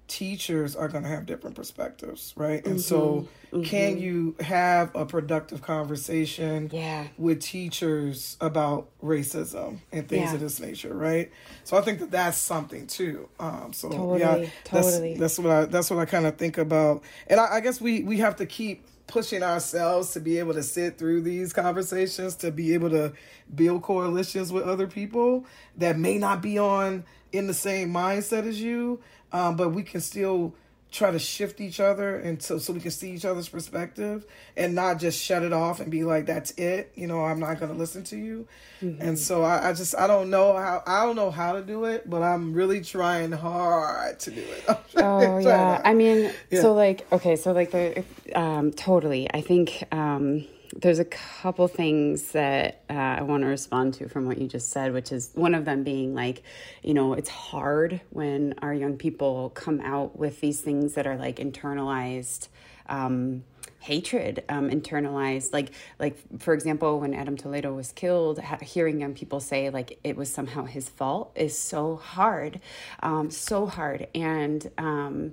teachers 0.08 0.76
are 0.76 0.88
going 0.88 1.02
to 1.02 1.10
have 1.10 1.26
different 1.26 1.56
perspectives 1.56 2.32
right 2.36 2.64
and 2.66 2.80
so 2.80 3.26
can 3.64 3.98
you 3.98 4.36
have 4.40 4.94
a 4.94 5.04
productive 5.04 5.62
conversation 5.62 6.70
Yeah. 6.72 7.08
with 7.18 7.40
teachers 7.40 8.36
about 8.40 8.88
racism 9.02 9.78
and 9.92 10.08
things 10.08 10.28
Yeah. 10.28 10.34
of 10.34 10.40
this 10.40 10.60
nature 10.60 10.94
right 10.94 11.30
so 11.64 11.76
i 11.76 11.80
think 11.80 11.98
that 12.00 12.10
that's 12.10 12.38
something 12.38 12.86
too 12.86 13.28
um 13.40 13.72
so 13.72 13.88
Totally, 13.88 14.20
yeah 14.20 14.46
that's, 14.70 14.90
totally. 14.92 15.16
that's 15.16 15.38
what 15.38 15.50
i 15.52 15.64
that's 15.64 15.90
what 15.90 15.98
i 15.98 16.04
kind 16.04 16.26
of 16.26 16.36
think 16.36 16.58
about 16.58 17.02
and 17.26 17.40
I, 17.40 17.56
I 17.56 17.60
guess 17.60 17.80
we 17.80 18.02
we 18.02 18.18
have 18.18 18.36
to 18.36 18.46
keep 18.46 18.84
pushing 19.06 19.42
ourselves 19.42 20.12
to 20.12 20.20
be 20.20 20.38
able 20.38 20.54
to 20.54 20.62
sit 20.62 20.98
through 20.98 21.20
these 21.20 21.52
conversations 21.52 22.34
to 22.34 22.50
be 22.50 22.74
able 22.74 22.90
to 22.90 23.12
build 23.54 23.82
coalitions 23.82 24.52
with 24.52 24.64
other 24.64 24.86
people 24.86 25.44
that 25.76 25.98
may 25.98 26.18
not 26.18 26.42
be 26.42 26.58
on 26.58 27.04
in 27.32 27.46
the 27.46 27.54
same 27.54 27.92
mindset 27.92 28.46
as 28.46 28.60
you 28.60 29.00
um, 29.32 29.56
but 29.56 29.70
we 29.70 29.82
can 29.82 30.00
still 30.00 30.54
try 30.96 31.10
to 31.10 31.18
shift 31.18 31.60
each 31.60 31.78
other 31.78 32.16
and 32.16 32.42
so, 32.42 32.58
so 32.58 32.72
we 32.72 32.80
can 32.80 32.90
see 32.90 33.10
each 33.12 33.24
other's 33.24 33.48
perspective 33.48 34.24
and 34.56 34.74
not 34.74 34.98
just 34.98 35.22
shut 35.22 35.42
it 35.42 35.52
off 35.52 35.78
and 35.80 35.90
be 35.90 36.04
like 36.04 36.26
that's 36.26 36.52
it 36.52 36.90
you 36.94 37.06
know 37.06 37.22
i'm 37.24 37.38
not 37.38 37.60
going 37.60 37.70
to 37.70 37.76
listen 37.76 38.02
to 38.02 38.16
you 38.16 38.48
and 38.80 39.18
so 39.18 39.42
I, 39.42 39.70
I 39.70 39.72
just 39.72 39.94
i 39.96 40.06
don't 40.06 40.30
know 40.30 40.54
how 40.54 40.82
i 40.86 41.04
don't 41.04 41.16
know 41.16 41.30
how 41.30 41.52
to 41.54 41.62
do 41.62 41.84
it 41.86 42.08
but 42.08 42.22
i'm 42.22 42.52
really 42.54 42.80
trying 42.80 43.32
hard 43.32 44.18
to 44.20 44.30
do 44.30 44.40
it 44.40 44.64
Oh 44.96 45.38
yeah. 45.38 45.74
hard. 45.74 45.82
I 45.84 45.92
mean, 45.94 46.30
Yeah. 46.50 46.62
so 46.62 46.72
like 46.72 47.06
okay, 47.12 47.36
so 47.36 47.52
like 47.52 47.70
the 47.70 48.04
um 48.34 48.72
totally. 48.72 49.28
I 49.32 49.42
think 49.42 49.84
um 49.92 50.46
there's 50.74 50.98
a 50.98 51.04
couple 51.04 51.68
things 51.68 52.32
that 52.32 52.82
uh, 52.90 52.92
I 52.92 53.22
want 53.22 53.42
to 53.42 53.48
respond 53.48 53.94
to 53.94 54.08
from 54.08 54.26
what 54.26 54.38
you 54.38 54.48
just 54.48 54.70
said, 54.70 54.92
which 54.92 55.12
is 55.12 55.30
one 55.34 55.54
of 55.54 55.64
them 55.64 55.84
being 55.84 56.14
like, 56.14 56.42
you 56.82 56.94
know, 56.94 57.14
it's 57.14 57.28
hard 57.28 58.00
when 58.10 58.54
our 58.62 58.74
young 58.74 58.96
people 58.96 59.50
come 59.50 59.80
out 59.80 60.18
with 60.18 60.40
these 60.40 60.60
things 60.60 60.94
that 60.94 61.06
are 61.06 61.16
like 61.16 61.36
internalized 61.36 62.48
um, 62.88 63.44
hatred, 63.80 64.44
um, 64.48 64.70
internalized. 64.70 65.52
Like, 65.52 65.72
like 65.98 66.16
for 66.40 66.54
example, 66.54 67.00
when 67.00 67.14
Adam 67.14 67.36
Toledo 67.36 67.74
was 67.74 67.92
killed, 67.92 68.38
ha- 68.40 68.58
hearing 68.62 69.00
young 69.00 69.14
people 69.14 69.40
say 69.40 69.70
like 69.70 69.98
it 70.04 70.16
was 70.16 70.32
somehow 70.32 70.64
his 70.64 70.88
fault 70.88 71.32
is 71.34 71.58
so 71.58 71.96
hard, 71.96 72.60
um, 73.02 73.30
so 73.30 73.66
hard, 73.66 74.08
and. 74.14 74.70
Um, 74.78 75.32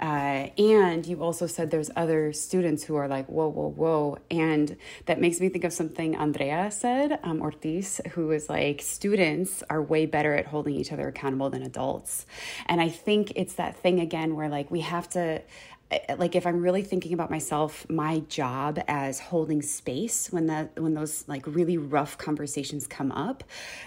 uh, 0.00 0.48
and 0.56 1.06
you 1.06 1.22
also 1.22 1.46
said 1.46 1.70
there's 1.70 1.90
other 1.94 2.32
students 2.32 2.84
who 2.84 2.96
are 2.96 3.06
like, 3.06 3.26
whoa, 3.26 3.48
whoa, 3.48 3.68
whoa. 3.68 4.18
And 4.30 4.76
that 5.06 5.20
makes 5.20 5.40
me 5.40 5.48
think 5.48 5.64
of 5.64 5.72
something 5.72 6.16
Andrea 6.16 6.70
said, 6.70 7.18
um, 7.22 7.42
Ortiz, 7.42 8.00
who 8.12 8.28
was 8.28 8.48
like, 8.48 8.80
students 8.80 9.62
are 9.68 9.82
way 9.82 10.06
better 10.06 10.34
at 10.34 10.46
holding 10.46 10.74
each 10.74 10.92
other 10.92 11.08
accountable 11.08 11.50
than 11.50 11.62
adults. 11.62 12.24
And 12.66 12.80
I 12.80 12.88
think 12.88 13.32
it's 13.36 13.54
that 13.54 13.76
thing 13.76 14.00
again 14.00 14.36
where 14.36 14.48
like 14.48 14.70
we 14.70 14.80
have 14.80 15.08
to 15.10 15.42
like 16.18 16.36
if 16.36 16.46
i'm 16.46 16.62
really 16.62 16.82
thinking 16.82 17.12
about 17.12 17.30
myself 17.30 17.84
my 17.88 18.20
job 18.28 18.78
as 18.86 19.18
holding 19.18 19.60
space 19.60 20.28
when 20.30 20.46
that 20.46 20.78
when 20.78 20.94
those 20.94 21.24
like 21.26 21.44
really 21.46 21.76
rough 21.76 22.16
conversations 22.16 22.86
come 22.86 23.10
up 23.10 23.42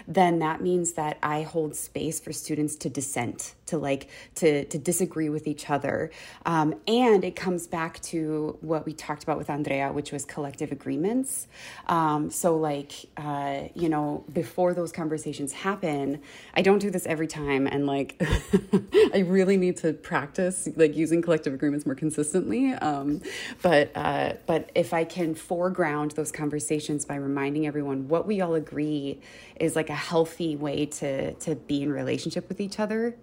then 0.06 0.38
that 0.38 0.60
means 0.60 0.92
that 0.92 1.18
i 1.22 1.42
hold 1.42 1.74
space 1.74 2.20
for 2.20 2.32
students 2.32 2.76
to 2.76 2.90
dissent 2.90 3.54
to 3.66 3.78
like 3.78 4.08
to 4.36 4.64
to 4.66 4.78
disagree 4.78 5.28
with 5.28 5.46
each 5.46 5.70
other. 5.70 6.10
Um, 6.46 6.74
and 6.86 7.24
it 7.24 7.36
comes 7.36 7.66
back 7.66 8.00
to 8.02 8.58
what 8.60 8.86
we 8.86 8.92
talked 8.92 9.22
about 9.22 9.38
with 9.38 9.50
andrea 9.50 9.92
which 9.92 10.12
was 10.12 10.24
collective 10.24 10.72
agreements. 10.72 11.46
Um, 11.86 12.30
so 12.30 12.56
like 12.56 12.92
uh, 13.16 13.64
you 13.74 13.88
know 13.88 14.24
before 14.32 14.74
those 14.74 14.92
conversations 14.92 15.52
happen 15.52 16.20
i 16.54 16.62
don't 16.62 16.78
do 16.78 16.90
this 16.90 17.06
every 17.06 17.26
time 17.26 17.66
and 17.66 17.86
like 17.86 18.20
i 19.14 19.24
really 19.26 19.56
need 19.56 19.76
to 19.78 19.92
practice 19.92 20.68
like 20.76 20.96
using 20.96 21.22
collective 21.22 21.52
agreements 21.54 21.86
more 21.86 21.94
consistently. 21.94 22.72
Um, 22.74 23.20
but 23.62 23.90
uh, 23.94 24.34
but 24.46 24.70
if 24.74 24.92
i 24.92 25.04
can 25.04 25.34
foreground 25.34 26.12
those 26.12 26.32
conversations 26.32 27.04
by 27.04 27.16
reminding 27.16 27.66
everyone 27.66 28.08
what 28.08 28.26
we 28.26 28.40
all 28.40 28.54
agree 28.54 29.20
is 29.56 29.76
like 29.76 29.90
a 29.90 29.94
healthy 29.94 30.56
way 30.56 30.86
to 30.86 31.34
to 31.34 31.54
be 31.54 31.82
in 31.82 31.92
relationship 31.92 32.48
with 32.48 32.60
each 32.60 32.78
other 32.78 33.16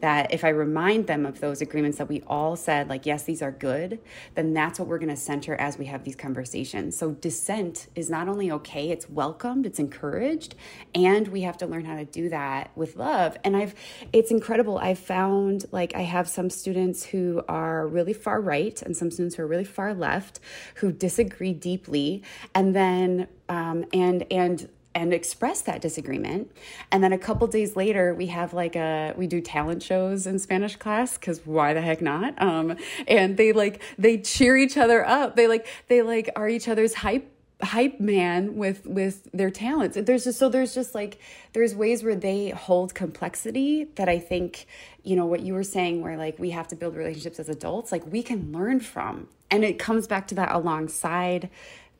that 0.00 0.32
if 0.32 0.44
i 0.44 0.48
remind 0.48 1.06
them 1.06 1.26
of 1.26 1.40
those 1.40 1.60
agreements 1.60 1.98
that 1.98 2.08
we 2.08 2.22
all 2.26 2.56
said 2.56 2.88
like 2.88 3.06
yes 3.06 3.22
these 3.24 3.42
are 3.42 3.52
good 3.52 3.98
then 4.34 4.52
that's 4.52 4.78
what 4.78 4.88
we're 4.88 4.98
going 4.98 5.08
to 5.08 5.16
center 5.16 5.54
as 5.56 5.78
we 5.78 5.86
have 5.86 6.04
these 6.04 6.16
conversations. 6.16 6.96
So 6.96 7.12
dissent 7.12 7.88
is 7.94 8.10
not 8.10 8.28
only 8.28 8.50
okay 8.50 8.90
it's 8.90 9.08
welcomed 9.08 9.66
it's 9.66 9.78
encouraged 9.78 10.54
and 10.94 11.28
we 11.28 11.42
have 11.42 11.56
to 11.58 11.66
learn 11.66 11.84
how 11.84 11.96
to 11.96 12.04
do 12.04 12.28
that 12.30 12.70
with 12.74 12.96
love. 12.96 13.36
And 13.44 13.56
i've 13.56 13.74
it's 14.12 14.30
incredible. 14.30 14.78
I've 14.78 14.98
found 14.98 15.66
like 15.72 15.94
i 15.94 16.02
have 16.02 16.28
some 16.28 16.50
students 16.50 17.04
who 17.04 17.42
are 17.48 17.86
really 17.86 18.12
far 18.12 18.40
right 18.40 18.80
and 18.82 18.96
some 18.96 19.10
students 19.10 19.36
who 19.36 19.42
are 19.42 19.46
really 19.46 19.64
far 19.64 19.94
left 19.94 20.40
who 20.76 20.92
disagree 20.92 21.52
deeply. 21.52 22.22
And 22.54 22.74
then 22.74 23.28
um, 23.48 23.84
and 23.92 24.24
and 24.30 24.68
and 24.94 25.14
express 25.14 25.62
that 25.62 25.80
disagreement. 25.80 26.50
And 26.90 27.02
then 27.02 27.12
a 27.12 27.18
couple 27.18 27.46
days 27.46 27.76
later 27.76 28.14
we 28.14 28.26
have 28.26 28.52
like 28.52 28.76
a 28.76 29.14
we 29.16 29.26
do 29.26 29.40
talent 29.40 29.82
shows 29.82 30.26
in 30.26 30.38
spanish 30.38 30.76
class 30.76 31.16
because 31.16 31.46
why 31.46 31.74
the 31.74 31.80
heck 31.80 32.00
not? 32.00 32.40
Um 32.40 32.76
and 33.06 33.36
they 33.36 33.52
like 33.52 33.82
they 33.98 34.18
cheer 34.18 34.56
each 34.56 34.76
other 34.76 35.06
up. 35.06 35.36
They 35.36 35.46
like 35.46 35.66
they 35.88 36.02
like 36.02 36.30
are 36.36 36.48
each 36.48 36.68
other's 36.68 36.94
hype 36.94 37.30
hype 37.62 38.00
man 38.00 38.56
with 38.56 38.86
with 38.86 39.30
their 39.32 39.50
talents. 39.50 39.96
There's 40.00 40.24
just 40.24 40.38
so 40.38 40.48
there's 40.48 40.74
just 40.74 40.94
like 40.94 41.18
there's 41.52 41.74
ways 41.74 42.02
where 42.02 42.16
they 42.16 42.50
hold 42.50 42.94
complexity 42.94 43.84
that 43.96 44.08
i 44.08 44.18
think 44.18 44.66
you 45.02 45.16
know 45.16 45.26
what 45.26 45.40
you 45.40 45.54
were 45.54 45.64
saying 45.64 46.02
where 46.02 46.16
like 46.16 46.38
we 46.38 46.50
have 46.50 46.68
to 46.68 46.76
build 46.76 46.96
relationships 46.96 47.38
as 47.38 47.48
adults 47.48 47.92
like 47.92 48.04
we 48.06 48.22
can 48.22 48.52
learn 48.52 48.80
from. 48.80 49.28
And 49.52 49.64
it 49.64 49.78
comes 49.80 50.06
back 50.06 50.28
to 50.28 50.34
that 50.36 50.52
alongside 50.52 51.50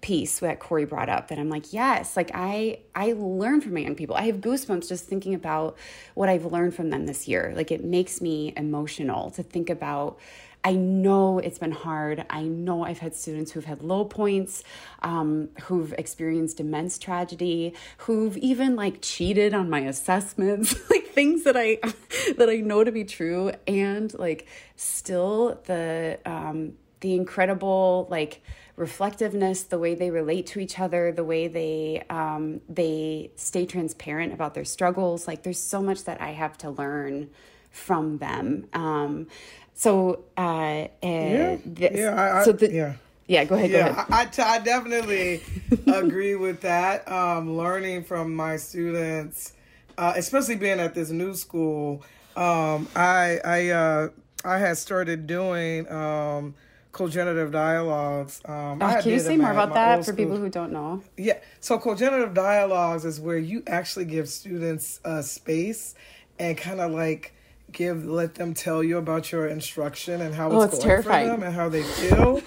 piece 0.01 0.39
that 0.39 0.61
Corey 0.61 0.85
brought 0.85 1.09
up 1.09 1.29
that 1.29 1.39
I'm 1.39 1.51
like, 1.51 1.73
yes, 1.73 2.17
like 2.17 2.31
I 2.35 2.81
I 2.95 3.13
learn 3.13 3.61
from 3.61 3.75
my 3.75 3.81
young 3.81 3.95
people. 3.95 4.17
I 4.17 4.23
have 4.23 4.37
goosebumps 4.37 4.89
just 4.89 5.07
thinking 5.07 5.35
about 5.35 5.77
what 6.15 6.29
I've 6.29 6.45
learned 6.45 6.75
from 6.75 6.91
them 6.91 7.07
this 7.07 7.29
year. 7.29 7.53
Like 7.55 7.71
it 7.71 7.85
makes 7.85 8.21
me 8.21 8.53
emotional 8.57 9.31
to 9.33 9.43
think 9.43 9.71
about 9.71 10.19
I 10.63 10.73
know 10.75 11.39
it's 11.39 11.59
been 11.59 11.73
hard. 11.73 12.25
I 12.29 12.43
know 12.43 12.85
I've 12.85 12.99
had 12.99 13.15
students 13.15 13.53
who've 13.53 13.65
had 13.65 13.83
low 13.83 14.05
points, 14.05 14.63
um, 15.03 15.49
who've 15.63 15.93
experienced 15.95 16.61
immense 16.61 16.99
tragedy, 16.99 17.75
who've 17.99 18.37
even 18.37 18.77
like 18.77 18.99
cheated 19.01 19.55
on 19.55 19.71
my 19.71 19.81
assessments, 19.81 20.75
like 20.91 21.07
things 21.07 21.45
that 21.45 21.57
I 21.57 21.79
that 22.37 22.51
I 22.51 22.57
know 22.57 22.85
to 22.85 22.93
be 22.93 23.05
true, 23.05 23.53
and 23.67 24.13
like 24.19 24.47
still 24.77 25.61
the 25.65 26.19
um, 26.27 26.75
the 27.01 27.15
incredible 27.15 28.07
like 28.11 28.43
reflectiveness, 28.81 29.63
the 29.65 29.79
way 29.79 29.95
they 29.95 30.11
relate 30.11 30.47
to 30.47 30.59
each 30.59 30.81
other, 30.81 31.13
the 31.13 31.23
way 31.23 31.47
they 31.47 32.03
um, 32.09 32.63
they 32.69 33.31
stay 33.37 33.67
transparent 33.67 34.33
about 34.33 34.55
their 34.55 34.65
struggles. 34.65 35.29
Like 35.29 35.43
there's 35.43 35.61
so 35.61 35.83
much 35.83 36.05
that 36.05 36.21
I 36.21 36.31
have 36.31 36.57
to 36.59 36.71
learn 36.71 37.31
from 37.71 38.19
them. 38.19 38.67
Um, 38.73 39.29
so 39.75 40.25
uh, 40.37 40.89
yeah, 41.03 41.57
this, 41.65 41.99
yeah, 41.99 42.41
I, 42.41 42.45
so 42.45 42.53
the, 42.53 42.73
yeah. 42.73 42.95
Yeah, 43.27 43.45
go 43.45 43.55
ahead. 43.55 43.71
Yeah, 43.71 43.85
go 43.85 43.91
ahead. 43.91 44.07
I, 44.11 44.23
I, 44.23 44.25
t- 44.25 44.43
I 44.43 44.59
definitely 44.59 45.41
agree 45.87 46.35
with 46.35 46.63
that. 46.63 47.07
Um, 47.09 47.57
learning 47.57 48.03
from 48.03 48.35
my 48.35 48.57
students, 48.57 49.53
uh, 49.97 50.15
especially 50.17 50.57
being 50.57 50.81
at 50.81 50.95
this 50.95 51.11
new 51.11 51.35
school, 51.35 52.03
um, 52.35 52.89
I 52.97 53.39
I 53.45 53.69
uh, 53.69 54.09
I 54.45 54.59
had 54.59 54.79
started 54.79 55.29
doing 55.29 55.89
um, 55.93 56.55
cogenerative 56.93 57.53
dialogues. 57.53 58.41
Um, 58.45 58.83
oh, 58.83 59.01
can 59.01 59.13
you 59.13 59.21
say 59.21 59.37
more 59.37 59.53
about 59.53 59.75
that 59.75 60.05
for 60.05 60.13
people 60.13 60.37
who 60.37 60.49
don't 60.49 60.73
know? 60.73 61.03
Yeah, 61.17 61.39
so 61.61 61.79
cogenerative 61.79 62.35
dialogues 62.35 63.05
is 63.05 63.21
where 63.21 63.39
you 63.39 63.63
actually 63.67 64.07
give 64.07 64.29
students 64.29 65.01
uh, 65.05 65.23
space 65.23 65.95
and 66.39 66.57
kind 66.57 66.81
of 66.81 66.91
like 66.91 67.35
give 67.73 68.05
let 68.05 68.35
them 68.35 68.55
tell 68.55 68.83
you 68.83 68.99
about 68.99 69.31
your 69.31 69.47
instruction 69.47 70.21
and 70.21 70.35
how 70.35 70.51
oh, 70.51 70.63
it's, 70.63 70.75
it's, 70.75 70.85
going 70.85 71.03
terrifying. 71.03 71.29
for 71.29 71.37
them 71.37 71.43
and 71.45 71.55
how 71.55 71.69
they 71.69 71.83
feel 71.83 72.41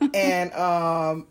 and 0.14 0.52
um 0.54 1.26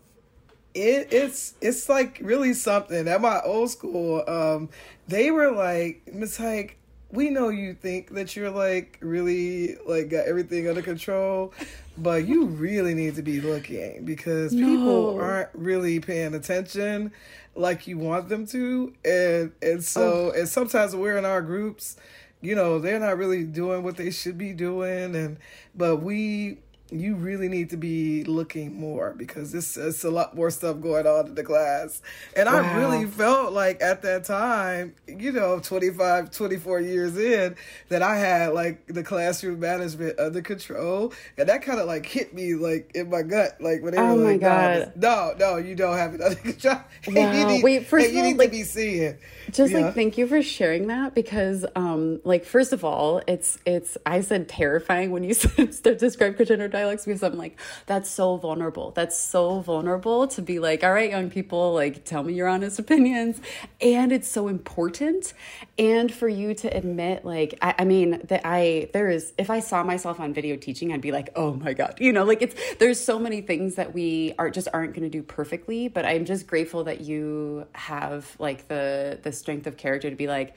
it, 0.74 1.08
it's 1.12 1.54
it's 1.60 1.88
like 1.88 2.20
really 2.22 2.54
something 2.54 3.08
at 3.08 3.20
my 3.20 3.40
old 3.40 3.70
school 3.70 4.22
um 4.28 4.68
they 5.08 5.30
were 5.30 5.50
like 5.50 6.02
miss 6.12 6.36
hike 6.36 6.78
we 7.12 7.28
know 7.28 7.50
you 7.50 7.74
think 7.74 8.14
that 8.14 8.34
you're 8.34 8.50
like 8.50 8.98
really 9.00 9.76
like 9.86 10.08
got 10.08 10.26
everything 10.26 10.68
under 10.68 10.82
control 10.82 11.52
but 11.98 12.26
you 12.26 12.46
really 12.46 12.94
need 12.94 13.14
to 13.14 13.22
be 13.22 13.40
looking 13.40 14.04
because 14.04 14.52
no. 14.52 14.66
people 14.66 15.20
aren't 15.20 15.50
really 15.52 16.00
paying 16.00 16.34
attention 16.34 17.12
like 17.54 17.86
you 17.86 17.98
want 17.98 18.28
them 18.28 18.46
to 18.46 18.92
and 19.04 19.52
and 19.60 19.84
so 19.84 20.32
oh. 20.34 20.38
and 20.38 20.48
sometimes 20.48 20.96
we're 20.96 21.18
in 21.18 21.24
our 21.24 21.42
groups 21.42 21.96
you 22.40 22.54
know 22.54 22.78
they're 22.78 22.98
not 22.98 23.18
really 23.18 23.44
doing 23.44 23.82
what 23.82 23.96
they 23.96 24.10
should 24.10 24.38
be 24.38 24.52
doing 24.52 25.14
and 25.14 25.36
but 25.74 25.96
we 25.96 26.58
you 26.92 27.14
really 27.14 27.48
need 27.48 27.70
to 27.70 27.76
be 27.76 28.24
looking 28.24 28.78
more 28.78 29.14
because 29.16 29.54
it's, 29.54 29.76
it's 29.76 30.04
a 30.04 30.10
lot 30.10 30.36
more 30.36 30.50
stuff 30.50 30.80
going 30.80 31.06
on 31.06 31.28
in 31.28 31.34
the 31.34 31.42
class. 31.42 32.02
And 32.36 32.46
wow. 32.46 32.56
I 32.56 32.76
really 32.76 33.06
felt 33.06 33.52
like 33.52 33.82
at 33.82 34.02
that 34.02 34.24
time, 34.24 34.94
you 35.06 35.32
know, 35.32 35.58
25, 35.58 36.30
24 36.30 36.80
years 36.80 37.16
in, 37.16 37.56
that 37.88 38.02
I 38.02 38.16
had 38.16 38.52
like 38.52 38.86
the 38.86 39.02
classroom 39.02 39.60
management 39.60 40.18
under 40.18 40.42
control. 40.42 41.12
And 41.38 41.48
that 41.48 41.62
kind 41.62 41.80
of 41.80 41.86
like 41.86 42.04
hit 42.04 42.34
me 42.34 42.54
like 42.54 42.92
in 42.94 43.10
my 43.10 43.22
gut. 43.22 43.56
Like 43.60 43.82
when 43.82 43.94
they 43.94 44.00
oh 44.00 44.14
were 44.14 44.32
like, 44.32 44.40
God. 44.40 44.92
no, 44.96 45.34
no, 45.38 45.56
you 45.56 45.74
don't 45.74 45.96
have 45.96 46.14
it 46.14 46.20
under 46.20 46.34
control. 46.40 46.74
Wow. 47.08 47.32
you 47.32 47.46
need, 47.46 47.64
Wait, 47.64 47.86
first 47.86 48.08
of 48.08 48.12
all, 48.12 48.16
you 48.18 48.22
need 48.22 48.38
like, 48.38 48.50
to 48.50 48.56
be 48.56 48.64
seeing. 48.64 49.16
Just 49.50 49.72
like, 49.72 49.94
thank 49.94 50.18
you 50.18 50.26
for 50.26 50.42
sharing 50.42 50.86
that 50.88 51.14
because, 51.14 51.64
um, 51.74 52.20
like, 52.24 52.44
first 52.44 52.72
of 52.72 52.84
all, 52.84 53.22
it's, 53.26 53.58
it's, 53.66 53.96
I 54.06 54.20
said 54.20 54.48
terrifying 54.48 55.10
when 55.10 55.24
you 55.24 55.34
said, 55.34 55.98
describe 55.98 56.36
congenital 56.36 56.81
because 56.90 57.22
I'm 57.22 57.36
like, 57.36 57.58
that's 57.86 58.10
so 58.10 58.36
vulnerable. 58.36 58.90
That's 58.92 59.18
so 59.18 59.60
vulnerable 59.60 60.26
to 60.28 60.42
be 60.42 60.58
like, 60.58 60.82
all 60.84 60.92
right, 60.92 61.10
young 61.10 61.30
people, 61.30 61.74
like, 61.74 62.04
tell 62.04 62.22
me 62.22 62.34
your 62.34 62.48
honest 62.48 62.78
opinions. 62.78 63.40
And 63.80 64.12
it's 64.12 64.28
so 64.28 64.48
important. 64.48 65.32
And 65.78 66.12
for 66.12 66.28
you 66.28 66.54
to 66.54 66.68
admit, 66.76 67.24
like, 67.24 67.58
I, 67.62 67.74
I 67.80 67.84
mean, 67.84 68.20
that 68.28 68.42
I, 68.44 68.90
there 68.92 69.08
is, 69.08 69.32
if 69.38 69.50
I 69.50 69.60
saw 69.60 69.82
myself 69.82 70.20
on 70.20 70.34
video 70.34 70.56
teaching, 70.56 70.92
I'd 70.92 71.00
be 71.00 71.12
like, 71.12 71.30
oh 71.36 71.54
my 71.54 71.72
God, 71.72 71.94
you 71.98 72.12
know, 72.12 72.24
like 72.24 72.42
it's, 72.42 72.54
there's 72.76 73.00
so 73.00 73.18
many 73.18 73.40
things 73.40 73.76
that 73.76 73.94
we 73.94 74.34
are 74.38 74.50
just 74.50 74.68
aren't 74.72 74.94
going 74.94 75.04
to 75.04 75.10
do 75.10 75.22
perfectly. 75.22 75.88
But 75.88 76.04
I'm 76.04 76.24
just 76.24 76.46
grateful 76.46 76.84
that 76.84 77.00
you 77.00 77.66
have 77.74 78.34
like 78.38 78.68
the, 78.68 79.18
the 79.22 79.32
strength 79.32 79.66
of 79.66 79.76
character 79.76 80.10
to 80.10 80.16
be 80.16 80.26
like, 80.26 80.54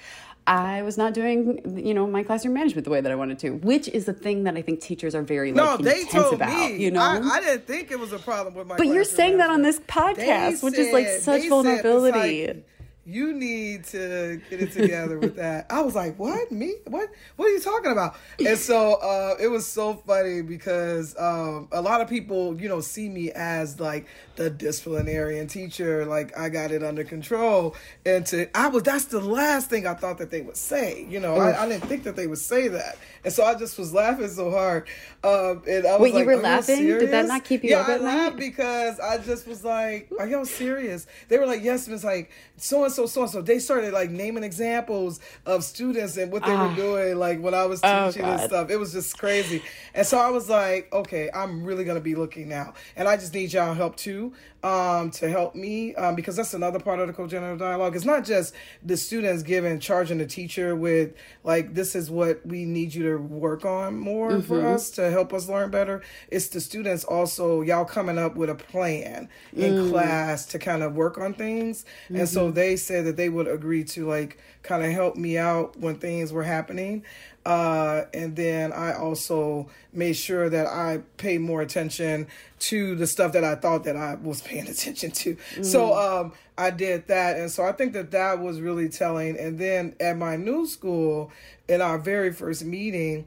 I 0.47 0.84
was 0.84 0.95
not 0.97 1.15
doing, 1.15 1.60
you 1.84 1.93
know, 1.93 2.05
my 2.05 2.21
classroom 2.21 2.53
management 2.53 2.86
the 2.86 2.91
way 2.91 3.01
that 3.01 3.12
I 3.12 3.15
wanted 3.15 3.39
to, 3.39 3.51
which 3.51 3.88
is 3.88 4.05
the 4.05 4.13
thing 4.13 4.43
that 4.43 4.55
I 4.55 4.62
think 4.62 4.79
teachers 4.79 5.15
are 5.15 5.23
very 5.23 5.51
like 5.51 5.79
no, 5.79 5.84
they 5.84 6.05
told 6.05 6.36
about. 6.36 6.71
Me, 6.71 6.77
you 6.77 6.91
know, 6.91 7.01
I, 7.01 7.17
I, 7.17 7.39
didn't 7.41 7.65
think 7.65 7.89
it 7.89 7.99
was 7.99 8.13
a 8.13 8.19
problem 8.19 8.53
with 8.53 8.67
my. 8.67 8.77
But 8.77 8.88
you're 8.88 9.03
saying 9.03 9.38
that 9.38 9.49
on 9.49 9.63
this 9.63 9.79
podcast, 9.79 10.62
which 10.62 10.77
is 10.77 10.93
like 10.93 11.08
such 11.08 11.47
vulnerability 11.49 12.63
you 13.06 13.34
need 13.34 13.84
to 13.86 14.41
get 14.50 14.62
it 14.62 14.72
together 14.72 15.20
with 15.20 15.36
that. 15.36 15.68
I 15.70 15.82
was 15.82 15.94
like, 15.94 16.18
what? 16.18 16.52
Me? 16.52 16.74
What? 16.88 17.10
What 17.36 17.46
are 17.46 17.52
you 17.52 17.60
talking 17.60 17.91
about? 17.91 18.15
And 18.44 18.58
so 18.58 18.96
uh, 18.96 19.36
it 19.39 19.48
was 19.48 19.68
so 19.68 19.94
funny 19.94 20.41
because 20.41 21.15
um, 21.20 21.68
a 21.72 21.82
lot 21.82 22.02
of 22.02 22.10
people, 22.10 22.60
you 22.60 22.68
know, 22.68 22.82
see 22.82 23.08
me 23.08 23.32
as 23.32 23.80
like 23.80 24.08
the 24.38 24.50
disciplinarian 24.50 25.48
teacher, 25.48 26.06
like 26.06 26.36
I 26.38 26.50
got 26.50 26.72
it 26.72 26.84
under 26.84 27.04
control. 27.04 27.76
And 28.06 28.26
to 28.28 28.50
I 28.58 28.70
was 28.70 28.84
that's 28.84 29.06
the 29.06 29.20
last 29.20 29.70
thing 29.70 29.86
I 29.86 29.94
thought 29.94 30.18
that 30.18 30.32
they 30.32 30.41
would 30.41 30.58
say. 30.58 31.06
You 31.08 31.20
know, 31.20 31.36
I, 31.36 31.63
I, 31.63 31.70
didn't 31.70 31.86
think 31.86 32.04
that 32.04 32.15
they 32.15 32.26
would 32.26 32.39
say 32.39 32.70
that. 32.70 32.98
And 33.24 33.32
so 33.32 33.46
I 33.46 33.54
just 33.56 33.78
was 33.78 33.94
laughing 33.94 34.28
so 34.30 34.50
hard. 34.50 34.88
Um, 35.24 35.62
and 35.68 35.86
I 35.86 35.94
was 35.94 36.02
Wait, 36.02 36.13
like, 36.13 36.22
you 36.22 36.26
were 36.26 36.38
laughing? 36.38 36.86
You 36.86 37.00
Did 37.00 37.12
that 37.12 37.28
not 37.28 37.44
keep 37.44 37.63
you 37.63 37.72
yeah, 37.72 37.82
up 37.82 37.89
I 37.89 37.98
laughed 37.98 38.38
because 38.38 39.00
I 39.00 39.20
just 39.20 39.48
was 39.48 39.63
like, 39.63 40.10
Are 40.20 40.28
y'all 40.28 40.46
serious? 40.46 41.06
They 41.28 41.38
were 41.38 41.46
like, 41.46 41.63
Yes, 41.63 41.88
Miss 41.88 42.04
like 42.04 42.32
so 42.58 42.84
and 42.84 42.94
so, 42.95 43.05
so 43.05 43.21
and 43.23 43.31
so. 43.31 43.41
They 43.41 43.60
started 43.60 43.93
like 43.93 44.10
naming 44.10 44.43
examples 44.43 45.19
of 45.45 45.63
students 45.63 46.17
and 46.17 46.31
what 46.31 46.43
they 46.43 46.51
were 46.51 46.58
ah. 46.58 46.75
doing, 46.75 47.17
like 47.17 47.41
when 47.41 47.53
I 47.53 47.65
was 47.65 47.81
oh, 47.84 48.08
teaching 48.08 48.25
oh, 48.25 48.31
and 48.31 48.41
stuff. 48.41 48.69
It 48.69 48.77
was 48.77 48.93
just 48.93 49.17
crazy. 49.17 49.62
And 49.93 50.05
so 50.05 50.17
I 50.17 50.29
was 50.29 50.49
like, 50.49 50.91
okay, 50.93 51.29
I'm 51.34 51.63
really 51.63 51.84
gonna 51.84 51.99
be 51.99 52.15
looking 52.15 52.49
now, 52.49 52.73
and 52.95 53.08
I 53.08 53.17
just 53.17 53.34
need 53.34 53.53
y'all 53.53 53.73
help 53.73 53.95
too, 53.95 54.34
um, 54.65 55.12
to 55.12 55.30
help 55.30 55.54
me, 55.54 55.93
um, 55.95 56.15
because 56.15 56.36
that's 56.36 56.54
another 56.54 56.80
part 56.80 56.99
of 56.99 57.08
the 57.08 57.13
cogenerative 57.13 57.60
dialogue. 57.60 57.95
It's 57.95 58.06
not 58.06 58.23
just 58.23 58.56
the 58.82 58.95
students 58.97 59.43
giving 59.43 59.80
charging 59.80 60.17
the 60.17 60.25
teacher 60.25 60.75
with 60.75 61.13
like 61.43 61.73
this 61.73 61.93
is 61.95 62.10
what 62.10 62.43
we 62.45 62.65
need 62.65 62.95
you 62.95 63.04
to 63.12 63.17
work 63.17 63.65
on 63.65 63.97
more 63.97 64.32
mm-hmm. 64.32 64.41
for 64.41 64.65
us 64.65 64.89
to 64.91 65.12
help 65.12 65.34
us 65.34 65.49
learn 65.49 65.69
better. 65.69 66.01
It's 66.30 66.47
the 66.47 66.62
students 66.62 67.04
also 67.04 67.62
y'all 67.62 67.86
coming 67.86 68.17
up 68.17 68.36
with 68.36 68.49
a 68.49 68.56
plan 68.56 69.30
in 69.54 69.73
mm. 69.73 69.89
class 69.91 70.45
to 70.47 70.60
kind 70.60 70.84
of 70.84 70.95
work 70.95 71.17
on 71.17 71.34
things, 71.34 71.86
mm-hmm. 72.06 72.17
and 72.17 72.30
so 72.30 72.45
Mm-hmm. 72.45 72.56
they 72.56 72.75
said 72.75 73.06
that 73.06 73.17
they 73.17 73.30
would 73.30 73.47
agree 73.47 73.84
to 73.84 74.08
like 74.08 74.38
kind 74.65 74.84
of 74.84 74.91
helped 74.91 75.17
me 75.17 75.38
out 75.38 75.80
when 75.80 75.95
things 75.95 76.34
were 76.34 76.43
happening. 76.43 77.04
Uh, 77.45 78.06
and 78.13 78.36
then 78.36 78.73
I 78.73 78.93
also 78.93 79.69
made 79.93 80.13
sure 80.13 80.49
that 80.49 80.65
I 80.65 81.01
paid 81.17 81.41
more 81.41 81.62
attention 81.62 82.28
to 82.60 82.95
the 82.95 83.06
stuff 83.06 83.34
that 83.34 83.43
I 83.43 83.54
thought 83.54 83.84
that 83.84 83.95
I 83.95 84.15
was 84.15 84.41
paying 84.41 84.67
attention 84.67 85.12
to. 85.12 85.36
Mm. 85.36 85.65
So 85.65 85.93
um, 85.93 86.34
I 86.58 86.71
did 86.71 87.08
that, 87.08 87.38
and 87.38 87.51
so 87.51 87.63
I 87.63 87.71
think 87.71 87.93
that 87.93 88.12
that 88.12 88.39
was 88.39 88.60
really 88.60 88.89
telling. 88.89 89.38
And 89.38 89.60
then 89.60 89.95
at 89.99 90.17
my 90.17 90.36
new 90.36 90.65
school, 90.65 91.32
in 91.67 91.82
our 91.82 91.99
very 91.99 92.34
first 92.34 92.65
meeting, 92.65 93.25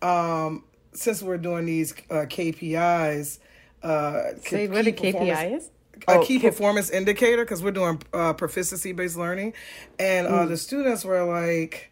um, 0.00 0.64
since 0.94 1.22
we're 1.22 1.38
doing 1.38 1.66
these 1.66 1.92
uh, 2.10 2.24
KPIs, 2.24 3.38
uh, 3.82 4.22
say 4.40 4.66
what 4.66 4.86
a 4.86 4.92
KPI 4.92 5.56
is 5.56 5.70
a 6.06 6.18
oh, 6.18 6.24
key 6.24 6.38
performance 6.38 6.90
indicator 6.90 7.44
because 7.44 7.62
we're 7.62 7.72
doing 7.72 8.02
uh, 8.12 8.32
proficiency 8.32 8.92
based 8.92 9.16
learning, 9.16 9.54
and 9.98 10.26
uh, 10.26 10.30
mm. 10.30 10.48
the 10.48 10.56
students 10.56 11.04
were 11.04 11.24
like, 11.24 11.90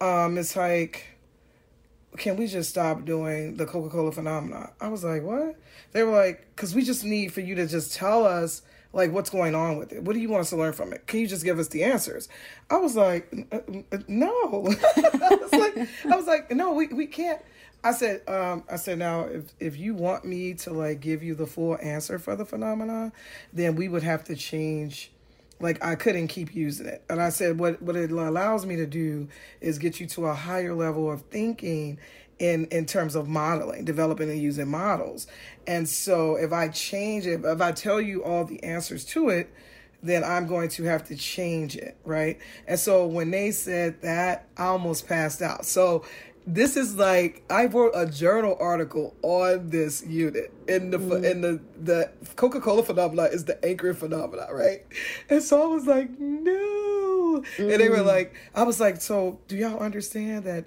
um, 0.00 0.38
"It's 0.38 0.56
like, 0.56 1.06
can 2.16 2.36
we 2.36 2.46
just 2.46 2.70
stop 2.70 3.04
doing 3.04 3.56
the 3.56 3.66
Coca 3.66 3.90
Cola 3.90 4.12
phenomena?" 4.12 4.70
I 4.80 4.88
was 4.88 5.04
like, 5.04 5.22
"What?" 5.22 5.56
They 5.92 6.02
were 6.02 6.12
like, 6.12 6.46
"Because 6.54 6.74
we 6.74 6.82
just 6.82 7.04
need 7.04 7.32
for 7.32 7.40
you 7.40 7.54
to 7.56 7.66
just 7.66 7.94
tell 7.94 8.24
us." 8.24 8.62
like 8.92 9.12
what's 9.12 9.28
going 9.28 9.54
on 9.54 9.76
with 9.76 9.92
it 9.92 10.02
what 10.02 10.14
do 10.14 10.18
you 10.18 10.28
want 10.30 10.40
us 10.40 10.48
to 10.48 10.56
learn 10.56 10.72
from 10.72 10.92
it 10.92 11.06
can 11.06 11.20
you 11.20 11.26
just 11.26 11.44
give 11.44 11.58
us 11.58 11.68
the 11.68 11.84
answers 11.84 12.26
i 12.70 12.76
was 12.76 12.96
like 12.96 13.30
no 14.08 14.26
I, 14.96 15.38
was 15.40 15.52
like, 15.52 15.88
I 16.06 16.16
was 16.16 16.26
like 16.26 16.50
no 16.52 16.72
we, 16.72 16.86
we 16.86 17.06
can't 17.06 17.40
I 17.84 17.92
said, 17.92 18.28
um, 18.28 18.64
I 18.70 18.76
said, 18.76 18.98
now 18.98 19.22
if 19.22 19.52
if 19.60 19.76
you 19.76 19.94
want 19.94 20.24
me 20.24 20.54
to 20.54 20.72
like 20.72 21.00
give 21.00 21.22
you 21.22 21.34
the 21.34 21.46
full 21.46 21.78
answer 21.80 22.18
for 22.18 22.34
the 22.36 22.44
phenomenon, 22.44 23.12
then 23.52 23.76
we 23.76 23.88
would 23.88 24.02
have 24.02 24.24
to 24.24 24.36
change. 24.36 25.10
Like 25.60 25.84
I 25.84 25.96
couldn't 25.96 26.28
keep 26.28 26.54
using 26.54 26.86
it, 26.86 27.02
and 27.08 27.20
I 27.20 27.30
said, 27.30 27.58
what 27.58 27.82
what 27.82 27.96
it 27.96 28.10
allows 28.10 28.64
me 28.66 28.76
to 28.76 28.86
do 28.86 29.28
is 29.60 29.78
get 29.78 30.00
you 30.00 30.06
to 30.08 30.26
a 30.26 30.34
higher 30.34 30.74
level 30.74 31.10
of 31.10 31.22
thinking 31.22 31.98
in 32.38 32.66
in 32.66 32.86
terms 32.86 33.14
of 33.14 33.28
modeling, 33.28 33.84
developing 33.84 34.30
and 34.30 34.40
using 34.40 34.68
models. 34.68 35.26
And 35.66 35.88
so 35.88 36.36
if 36.36 36.52
I 36.52 36.68
change 36.68 37.26
it, 37.26 37.44
if 37.44 37.60
I 37.60 37.72
tell 37.72 38.00
you 38.00 38.24
all 38.24 38.44
the 38.44 38.62
answers 38.62 39.04
to 39.06 39.30
it, 39.30 39.52
then 40.02 40.22
I'm 40.22 40.46
going 40.46 40.68
to 40.70 40.84
have 40.84 41.08
to 41.08 41.16
change 41.16 41.76
it, 41.76 41.96
right? 42.04 42.38
And 42.66 42.78
so 42.78 43.06
when 43.06 43.30
they 43.30 43.50
said 43.50 44.00
that, 44.02 44.46
I 44.56 44.66
almost 44.66 45.08
passed 45.08 45.42
out. 45.42 45.66
So 45.66 46.04
this 46.48 46.78
is 46.78 46.96
like 46.96 47.42
I 47.50 47.66
wrote 47.66 47.92
a 47.94 48.06
journal 48.06 48.56
article 48.58 49.14
on 49.22 49.68
this 49.68 50.04
unit 50.06 50.50
in 50.66 50.90
the 50.90 50.98
mm. 50.98 51.30
in 51.30 51.42
the 51.42 51.60
the 51.78 52.10
Coca 52.36 52.58
Cola 52.60 52.82
phenomena 52.82 53.24
is 53.24 53.44
the 53.44 53.62
anchoring 53.64 53.94
phenomena, 53.94 54.46
right? 54.50 54.80
And 55.28 55.42
so 55.42 55.62
I 55.62 55.66
was 55.66 55.86
like, 55.86 56.08
no, 56.18 57.44
mm. 57.58 57.58
and 57.58 57.80
they 57.80 57.90
were 57.90 57.96
mm. 57.96 58.06
like, 58.06 58.34
I 58.54 58.62
was 58.62 58.80
like, 58.80 59.02
so 59.02 59.38
do 59.46 59.56
y'all 59.56 59.78
understand 59.78 60.44
that 60.44 60.64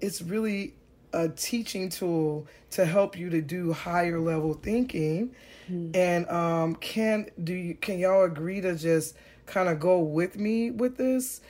it's 0.00 0.22
really 0.22 0.74
a 1.12 1.28
teaching 1.28 1.90
tool 1.90 2.46
to 2.70 2.86
help 2.86 3.18
you 3.18 3.28
to 3.28 3.42
do 3.42 3.74
higher 3.74 4.18
level 4.18 4.54
thinking, 4.54 5.34
mm. 5.70 5.94
and 5.94 6.26
um, 6.30 6.74
can 6.76 7.26
do 7.44 7.52
you 7.52 7.74
can 7.74 7.98
y'all 7.98 8.24
agree 8.24 8.62
to 8.62 8.74
just 8.76 9.14
kind 9.44 9.68
of 9.68 9.78
go 9.78 9.98
with 10.00 10.38
me 10.38 10.70
with 10.70 10.96
this? 10.96 11.42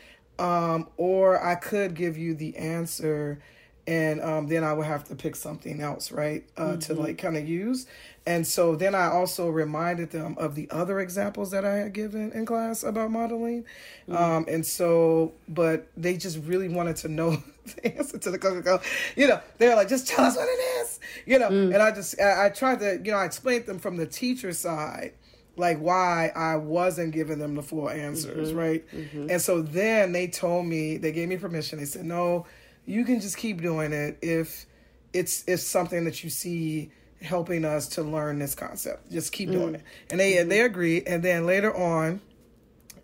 Um, 0.42 0.88
or 0.96 1.42
I 1.42 1.54
could 1.54 1.94
give 1.94 2.18
you 2.18 2.34
the 2.34 2.56
answer 2.56 3.38
and 3.86 4.20
um, 4.20 4.46
then 4.46 4.62
I 4.62 4.72
would 4.72 4.86
have 4.86 5.04
to 5.04 5.16
pick 5.16 5.34
something 5.34 5.80
else, 5.80 6.12
right, 6.12 6.44
uh, 6.56 6.62
mm-hmm. 6.62 6.78
to 6.80 6.94
like 6.94 7.18
kind 7.18 7.36
of 7.36 7.48
use. 7.48 7.86
And 8.24 8.46
so 8.46 8.76
then 8.76 8.94
I 8.94 9.06
also 9.06 9.48
reminded 9.48 10.12
them 10.12 10.36
of 10.38 10.54
the 10.54 10.70
other 10.70 11.00
examples 11.00 11.50
that 11.50 11.64
I 11.64 11.74
had 11.74 11.92
given 11.92 12.30
in 12.30 12.46
class 12.46 12.84
about 12.84 13.10
modeling. 13.10 13.64
Mm-hmm. 14.08 14.16
Um, 14.16 14.44
and 14.48 14.64
so, 14.64 15.32
but 15.48 15.88
they 15.96 16.16
just 16.16 16.38
really 16.44 16.68
wanted 16.68 16.96
to 16.96 17.08
know 17.08 17.42
the 17.64 17.96
answer 17.98 18.18
to 18.18 18.30
the 18.30 18.38
Coca. 18.38 18.80
You 19.16 19.26
know, 19.26 19.40
they're 19.58 19.74
like, 19.74 19.88
just 19.88 20.06
tell 20.06 20.26
us 20.26 20.36
what 20.36 20.48
it 20.48 20.62
is, 20.82 21.00
you 21.26 21.40
know. 21.40 21.50
Mm. 21.50 21.74
And 21.74 21.82
I 21.82 21.90
just, 21.90 22.20
I, 22.20 22.46
I 22.46 22.48
tried 22.50 22.78
to, 22.80 23.00
you 23.04 23.10
know, 23.10 23.18
I 23.18 23.24
explained 23.24 23.66
them 23.66 23.80
from 23.80 23.96
the 23.96 24.06
teacher 24.06 24.52
side 24.52 25.12
like 25.56 25.78
why 25.78 26.32
I 26.34 26.56
wasn't 26.56 27.12
giving 27.12 27.38
them 27.38 27.54
the 27.54 27.62
full 27.62 27.90
answers, 27.90 28.48
mm-hmm, 28.48 28.58
right? 28.58 28.90
Mm-hmm. 28.90 29.30
And 29.30 29.40
so 29.40 29.62
then 29.62 30.12
they 30.12 30.26
told 30.26 30.66
me, 30.66 30.96
they 30.96 31.12
gave 31.12 31.28
me 31.28 31.36
permission. 31.36 31.78
They 31.78 31.84
said, 31.84 32.04
no, 32.04 32.46
you 32.86 33.04
can 33.04 33.20
just 33.20 33.36
keep 33.36 33.60
doing 33.60 33.92
it 33.92 34.18
if 34.22 34.66
it's 35.12 35.44
it's 35.46 35.62
something 35.62 36.04
that 36.04 36.24
you 36.24 36.30
see 36.30 36.90
helping 37.20 37.64
us 37.64 37.88
to 37.88 38.02
learn 38.02 38.38
this 38.38 38.54
concept. 38.54 39.10
Just 39.12 39.32
keep 39.32 39.50
doing 39.50 39.72
mm. 39.72 39.76
it. 39.76 39.82
And 40.10 40.18
they 40.18 40.34
mm-hmm. 40.34 40.48
they 40.48 40.60
agreed. 40.62 41.04
And 41.06 41.22
then 41.22 41.46
later 41.46 41.74
on, 41.76 42.20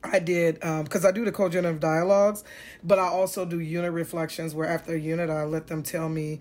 I 0.02 0.18
did 0.18 0.54
because 0.54 1.04
um, 1.04 1.08
I 1.08 1.12
do 1.12 1.24
the 1.24 1.32
co-generative 1.32 1.80
dialogues, 1.80 2.44
but 2.82 2.98
I 2.98 3.08
also 3.08 3.44
do 3.44 3.60
unit 3.60 3.92
reflections 3.92 4.54
where 4.54 4.68
after 4.68 4.94
a 4.94 4.98
unit 4.98 5.30
I 5.30 5.44
let 5.44 5.66
them 5.66 5.82
tell 5.82 6.08
me 6.08 6.40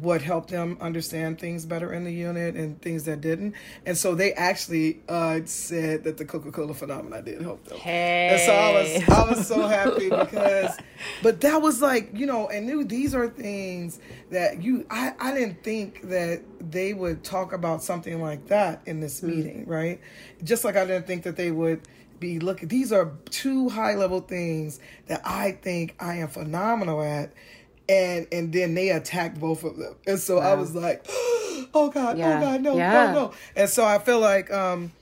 what 0.00 0.20
helped 0.20 0.50
them 0.50 0.76
understand 0.80 1.38
things 1.38 1.64
better 1.64 1.92
in 1.92 2.04
the 2.04 2.12
unit 2.12 2.54
and 2.56 2.80
things 2.82 3.04
that 3.04 3.20
didn't. 3.20 3.54
And 3.86 3.96
so 3.96 4.14
they 4.14 4.32
actually 4.34 5.00
uh, 5.08 5.40
said 5.46 6.04
that 6.04 6.18
the 6.18 6.24
Coca 6.26 6.52
Cola 6.52 6.74
phenomenon 6.74 7.24
did 7.24 7.40
help 7.40 7.64
them. 7.64 7.78
Hey. 7.78 8.28
And 8.32 8.40
so 8.40 8.52
I 8.52 8.72
was 8.72 9.08
I 9.08 9.30
was 9.30 9.46
so 9.46 9.66
happy 9.66 10.10
because, 10.10 10.76
but 11.22 11.40
that 11.40 11.62
was 11.62 11.80
like 11.80 12.10
you 12.12 12.26
know, 12.26 12.48
and 12.48 12.66
knew 12.66 12.84
these 12.84 13.14
are 13.14 13.28
things 13.28 13.98
that 14.30 14.62
you 14.62 14.84
I 14.90 15.14
I 15.18 15.32
didn't 15.32 15.64
think 15.64 16.08
that 16.08 16.42
they 16.60 16.92
would 16.92 17.24
talk 17.24 17.52
about 17.52 17.82
something 17.82 18.20
like 18.20 18.48
that 18.48 18.82
in 18.84 19.00
this 19.00 19.20
mm. 19.22 19.34
meeting, 19.34 19.66
right? 19.66 20.00
Just 20.44 20.64
like 20.64 20.76
I 20.76 20.84
didn't 20.84 21.06
think 21.06 21.22
that 21.22 21.36
they 21.36 21.50
would 21.50 21.80
be 22.20 22.40
looking. 22.40 22.68
These 22.68 22.92
are 22.92 23.12
two 23.30 23.68
high 23.68 23.94
level 23.94 24.20
things 24.20 24.80
that 25.06 25.22
I 25.24 25.52
think 25.52 25.94
I 25.98 26.16
am 26.16 26.28
phenomenal 26.28 27.02
at 27.02 27.32
and 27.88 28.26
and 28.32 28.52
then 28.52 28.74
they 28.74 28.90
attacked 28.90 29.38
both 29.40 29.64
of 29.64 29.76
them 29.76 29.94
and 30.06 30.18
so 30.18 30.36
wow. 30.36 30.52
i 30.52 30.54
was 30.54 30.74
like 30.74 31.04
oh 31.74 31.90
god 31.92 32.16
oh, 32.16 32.18
yeah. 32.18 32.38
oh 32.38 32.40
god 32.40 32.60
no 32.62 32.76
yeah. 32.76 32.92
no 32.92 33.12
no 33.12 33.32
and 33.56 33.68
so 33.68 33.84
i 33.84 33.98
feel 33.98 34.20
like 34.20 34.50
um 34.52 34.92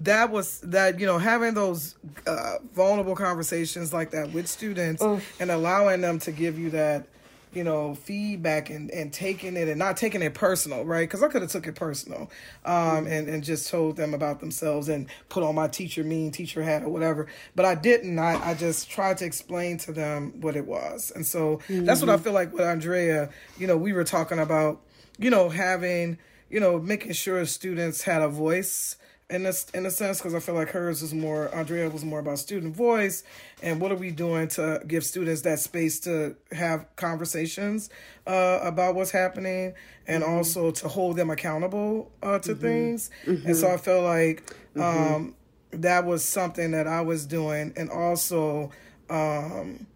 that 0.00 0.30
was 0.30 0.60
that 0.60 0.98
you 0.98 1.06
know 1.06 1.18
having 1.18 1.54
those 1.54 1.94
uh, 2.26 2.56
vulnerable 2.74 3.14
conversations 3.14 3.92
like 3.92 4.10
that 4.10 4.32
with 4.32 4.48
students 4.48 5.02
Oof. 5.02 5.40
and 5.40 5.50
allowing 5.50 6.00
them 6.00 6.18
to 6.18 6.32
give 6.32 6.58
you 6.58 6.70
that 6.70 7.06
you 7.54 7.64
know, 7.64 7.94
feedback 7.94 8.70
and, 8.70 8.90
and 8.90 9.12
taking 9.12 9.56
it 9.56 9.68
and 9.68 9.78
not 9.78 9.96
taking 9.96 10.22
it 10.22 10.34
personal, 10.34 10.84
right? 10.84 11.08
Because 11.08 11.22
I 11.22 11.28
could 11.28 11.42
have 11.42 11.50
took 11.50 11.66
it 11.66 11.74
personal 11.74 12.30
um, 12.64 13.06
and, 13.06 13.28
and 13.28 13.44
just 13.44 13.70
told 13.70 13.96
them 13.96 14.14
about 14.14 14.40
themselves 14.40 14.88
and 14.88 15.08
put 15.28 15.42
on 15.42 15.54
my 15.54 15.68
teacher 15.68 16.04
mean 16.04 16.30
teacher 16.30 16.62
hat 16.62 16.82
or 16.82 16.88
whatever. 16.88 17.26
But 17.54 17.64
I 17.64 17.74
didn't. 17.74 18.18
I, 18.18 18.50
I 18.50 18.54
just 18.54 18.90
tried 18.90 19.18
to 19.18 19.24
explain 19.24 19.78
to 19.78 19.92
them 19.92 20.40
what 20.40 20.56
it 20.56 20.66
was. 20.66 21.12
And 21.14 21.26
so 21.26 21.58
mm-hmm. 21.68 21.84
that's 21.84 22.00
what 22.00 22.10
I 22.10 22.14
mm-hmm. 22.14 22.24
feel 22.24 22.32
like 22.32 22.52
with 22.52 22.62
Andrea, 22.62 23.30
you 23.58 23.66
know, 23.66 23.76
we 23.76 23.92
were 23.92 24.04
talking 24.04 24.38
about, 24.38 24.80
you 25.18 25.30
know, 25.30 25.48
having, 25.48 26.18
you 26.50 26.60
know, 26.60 26.78
making 26.78 27.12
sure 27.12 27.44
students 27.46 28.02
had 28.02 28.22
a 28.22 28.28
voice 28.28 28.96
in 29.30 29.44
this 29.44 29.66
in 29.72 29.86
a 29.86 29.90
sense 29.90 30.18
because 30.18 30.34
I 30.34 30.40
feel 30.40 30.54
like 30.54 30.68
hers 30.68 31.00
was 31.00 31.14
more 31.14 31.52
Andrea 31.54 31.88
was 31.88 32.04
more 32.04 32.18
about 32.18 32.38
student 32.38 32.76
voice 32.76 33.24
and 33.62 33.80
what 33.80 33.90
are 33.90 33.96
we 33.96 34.10
doing 34.10 34.48
to 34.48 34.82
give 34.86 35.04
students 35.04 35.42
that 35.42 35.58
space 35.60 36.00
to 36.00 36.36
have 36.52 36.86
conversations 36.96 37.88
uh, 38.26 38.60
about 38.62 38.94
what's 38.94 39.10
happening 39.10 39.74
and 40.06 40.22
mm-hmm. 40.22 40.32
also 40.32 40.70
to 40.72 40.88
hold 40.88 41.16
them 41.16 41.30
accountable 41.30 42.12
uh, 42.22 42.38
to 42.40 42.52
mm-hmm. 42.52 42.60
things 42.60 43.10
mm-hmm. 43.24 43.46
and 43.46 43.56
so 43.56 43.72
I 43.72 43.78
feel 43.78 44.02
like 44.02 44.44
mm-hmm. 44.76 45.14
um, 45.14 45.34
that 45.70 46.04
was 46.04 46.24
something 46.24 46.72
that 46.72 46.86
I 46.86 47.00
was 47.00 47.24
doing 47.24 47.72
and 47.76 47.90
also 47.90 48.70
um, 49.08 49.86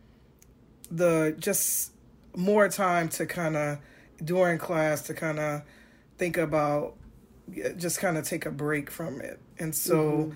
the 0.91 1.37
just 1.39 1.93
more 2.35 2.69
time 2.69 3.09
to 3.11 3.27
kind 3.27 3.57
of 3.57 3.79
during 4.25 4.59
class 4.59 5.03
to 5.03 5.15
kind 5.15 5.39
of 5.39 5.63
think 6.17 6.37
about 6.37 6.98
just 7.77 8.01
kind 8.01 8.19
of 8.19 8.27
take 8.27 8.47
a 8.47 8.51
break 8.51 8.91
from 8.91 9.21
it. 9.21 9.41
And 9.59 9.75
so 9.75 10.35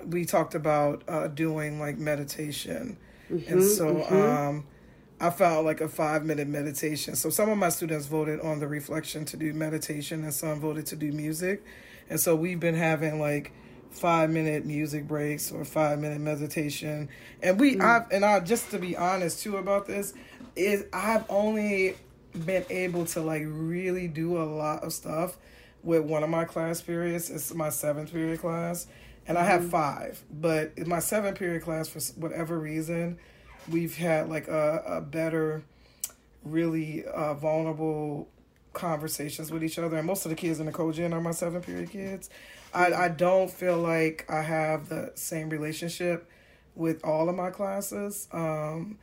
mm-hmm. 0.00 0.10
we 0.10 0.24
talked 0.24 0.54
about 0.54 1.02
uh, 1.08 1.28
doing 1.28 1.80
like 1.80 1.98
meditation. 1.98 2.98
Mm-hmm, 3.30 3.52
and 3.52 3.62
so 3.62 3.94
mm-hmm. 3.94 4.14
um, 4.14 4.66
I 5.20 5.30
found 5.30 5.64
like 5.64 5.80
a 5.80 5.88
five 5.88 6.24
minute 6.24 6.48
meditation. 6.48 7.16
So 7.16 7.30
some 7.30 7.48
of 7.48 7.58
my 7.58 7.68
students 7.68 8.06
voted 8.06 8.40
on 8.40 8.60
the 8.60 8.68
reflection 8.68 9.24
to 9.26 9.36
do 9.36 9.52
meditation, 9.54 10.24
and 10.24 10.34
some 10.34 10.60
voted 10.60 10.86
to 10.86 10.96
do 10.96 11.12
music. 11.12 11.64
And 12.10 12.20
so 12.20 12.36
we've 12.36 12.60
been 12.60 12.74
having 12.74 13.18
like 13.20 13.52
five 13.90 14.28
minute 14.28 14.66
music 14.66 15.06
breaks 15.06 15.52
or 15.52 15.64
five 15.64 15.98
minute 15.98 16.20
meditation. 16.20 17.08
And 17.42 17.58
we, 17.58 17.76
mm. 17.76 17.82
I've, 17.82 18.10
and 18.10 18.24
I 18.24 18.40
just 18.40 18.70
to 18.72 18.78
be 18.78 18.96
honest 18.96 19.42
too 19.42 19.56
about 19.56 19.86
this, 19.86 20.12
is 20.56 20.84
I've 20.92 21.24
only 21.30 21.96
been 22.44 22.64
able 22.68 23.06
to 23.06 23.20
like 23.20 23.44
really 23.46 24.08
do 24.08 24.36
a 24.36 24.44
lot 24.44 24.82
of 24.82 24.92
stuff 24.92 25.36
with 25.84 26.02
one 26.02 26.24
of 26.24 26.30
my 26.30 26.44
class 26.44 26.80
periods. 26.80 27.30
It's 27.30 27.54
my 27.54 27.68
seventh 27.68 28.12
period 28.12 28.40
class, 28.40 28.86
and 29.26 29.36
mm-hmm. 29.36 29.46
I 29.46 29.50
have 29.50 29.60
mm-hmm. 29.62 29.70
five. 29.70 30.24
But 30.30 30.72
in 30.76 30.88
my 30.88 31.00
seventh 31.00 31.38
period 31.38 31.62
class, 31.62 31.88
for 31.88 32.00
whatever 32.20 32.58
reason, 32.58 33.18
we've 33.70 33.96
had 33.96 34.28
like 34.28 34.48
a, 34.48 34.82
a 34.86 35.00
better, 35.00 35.62
really 36.44 37.04
uh, 37.04 37.34
vulnerable 37.34 38.28
conversations 38.72 39.50
with 39.50 39.62
each 39.62 39.78
other. 39.78 39.96
And 39.96 40.06
most 40.06 40.24
of 40.26 40.30
the 40.30 40.36
kids 40.36 40.60
in 40.60 40.66
the 40.66 40.72
co-gen 40.72 41.12
are 41.12 41.20
my 41.20 41.30
seventh 41.30 41.66
period 41.66 41.90
kids. 41.90 42.28
I, 42.72 42.92
I 42.92 43.08
don't 43.08 43.50
feel 43.50 43.78
like 43.78 44.26
I 44.28 44.42
have 44.42 44.88
the 44.88 45.12
same 45.14 45.48
relationship 45.48 46.28
with 46.74 47.04
all 47.04 47.28
of 47.28 47.36
my 47.36 47.50
classes. 47.50 48.26
Um, 48.32 48.98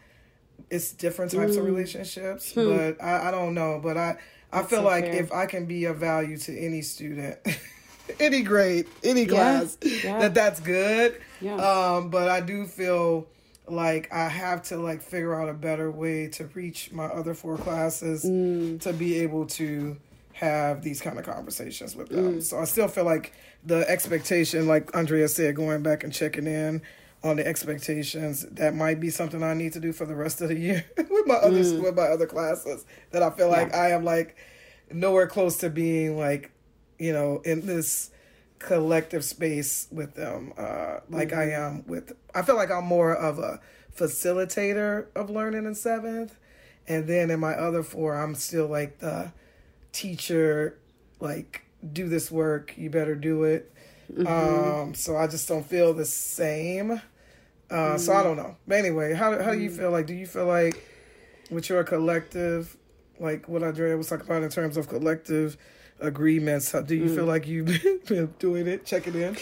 it's 0.69 0.91
different 0.91 1.31
types 1.31 1.55
mm. 1.55 1.59
of 1.59 1.65
relationships, 1.65 2.53
hmm. 2.53 2.65
but 2.65 3.03
I, 3.03 3.29
I 3.29 3.31
don't 3.31 3.53
know. 3.53 3.79
But 3.81 3.97
I 3.97 4.17
I 4.53 4.63
feel 4.63 4.79
so 4.79 4.85
like 4.85 5.05
fair. 5.05 5.15
if 5.15 5.31
I 5.31 5.45
can 5.45 5.65
be 5.65 5.85
of 5.85 5.97
value 5.97 6.37
to 6.37 6.57
any 6.57 6.81
student, 6.81 7.39
any 8.19 8.41
grade, 8.41 8.87
any 9.03 9.25
class, 9.25 9.77
yeah, 9.81 9.91
yeah. 10.03 10.19
that 10.19 10.33
that's 10.33 10.59
good. 10.59 11.21
Yeah. 11.39 11.55
Um, 11.55 12.09
but 12.09 12.27
I 12.29 12.41
do 12.41 12.65
feel 12.65 13.27
like 13.67 14.11
I 14.11 14.27
have 14.27 14.63
to 14.63 14.77
like 14.77 15.01
figure 15.01 15.39
out 15.39 15.49
a 15.49 15.53
better 15.53 15.89
way 15.89 16.27
to 16.29 16.45
reach 16.47 16.91
my 16.91 17.05
other 17.05 17.33
four 17.33 17.57
classes 17.57 18.25
mm. 18.25 18.79
to 18.81 18.93
be 18.93 19.19
able 19.19 19.45
to 19.47 19.97
have 20.33 20.81
these 20.81 21.01
kind 21.01 21.19
of 21.19 21.25
conversations 21.25 21.95
with 21.95 22.09
them. 22.09 22.39
Mm. 22.39 22.43
So 22.43 22.59
I 22.59 22.65
still 22.65 22.87
feel 22.87 23.05
like 23.05 23.33
the 23.63 23.87
expectation, 23.89 24.67
like 24.67 24.95
Andrea 24.95 25.27
said, 25.27 25.55
going 25.55 25.83
back 25.83 26.03
and 26.03 26.11
checking 26.11 26.47
in 26.47 26.81
on 27.23 27.35
the 27.37 27.45
expectations, 27.45 28.45
that 28.51 28.75
might 28.75 28.99
be 28.99 29.09
something 29.09 29.43
I 29.43 29.53
need 29.53 29.73
to 29.73 29.79
do 29.79 29.93
for 29.93 30.05
the 30.05 30.15
rest 30.15 30.41
of 30.41 30.49
the 30.49 30.57
year 30.57 30.85
with 30.97 31.27
my 31.27 31.35
other 31.35 31.59
mm. 31.59 31.81
with 31.81 31.95
my 31.95 32.03
other 32.03 32.25
classes. 32.25 32.85
That 33.11 33.23
I 33.23 33.29
feel 33.29 33.49
like 33.49 33.69
yeah. 33.69 33.81
I 33.81 33.89
am 33.89 34.03
like 34.03 34.35
nowhere 34.91 35.27
close 35.27 35.57
to 35.57 35.69
being 35.69 36.17
like, 36.17 36.51
you 36.99 37.13
know, 37.13 37.41
in 37.45 37.65
this 37.65 38.11
collective 38.59 39.25
space 39.25 39.87
with 39.91 40.13
them 40.13 40.53
uh 40.55 40.99
like 41.09 41.29
mm-hmm. 41.29 41.39
I 41.39 41.51
am 41.53 41.83
with 41.87 42.13
I 42.35 42.43
feel 42.43 42.55
like 42.55 42.69
I'm 42.69 42.85
more 42.85 43.11
of 43.11 43.39
a 43.39 43.59
facilitator 43.97 45.07
of 45.15 45.31
learning 45.31 45.65
in 45.65 45.73
7th 45.73 46.33
and 46.87 47.07
then 47.07 47.29
in 47.29 47.39
my 47.39 47.53
other 47.53 47.83
four, 47.83 48.15
I'm 48.15 48.35
still 48.35 48.67
like 48.67 48.99
the 48.99 49.31
teacher, 49.91 50.77
like 51.19 51.63
do 51.93 52.09
this 52.09 52.31
work, 52.31 52.73
you 52.77 52.89
better 52.89 53.15
do 53.15 53.43
it. 53.43 53.71
Mm-hmm. 54.11 54.27
Um, 54.81 54.93
so 54.93 55.15
I 55.15 55.27
just 55.27 55.47
don't 55.47 55.65
feel 55.65 55.93
the 55.93 56.05
same. 56.05 57.01
Uh, 57.71 57.95
mm. 57.95 57.99
So 57.99 58.13
I 58.13 58.21
don't 58.21 58.37
know. 58.37 58.57
But 58.67 58.79
anyway, 58.79 59.13
how 59.13 59.41
how 59.41 59.53
do 59.53 59.59
you 59.59 59.69
mm. 59.69 59.77
feel? 59.77 59.91
Like, 59.91 60.05
do 60.05 60.13
you 60.13 60.27
feel 60.27 60.45
like 60.45 60.83
with 61.49 61.69
your 61.69 61.83
collective, 61.83 62.77
like 63.19 63.47
what 63.47 63.63
Andrea 63.63 63.95
was 63.97 64.09
talking 64.09 64.25
about 64.25 64.43
in 64.43 64.49
terms 64.49 64.77
of 64.77 64.87
collective 64.87 65.57
agreements, 65.99 66.71
how, 66.71 66.81
do 66.81 66.95
you 66.95 67.05
mm. 67.05 67.15
feel 67.15 67.25
like 67.25 67.47
you've 67.47 67.65
been 68.07 68.33
doing 68.39 68.67
it, 68.67 68.85
checking 68.85 69.15
in? 69.15 69.37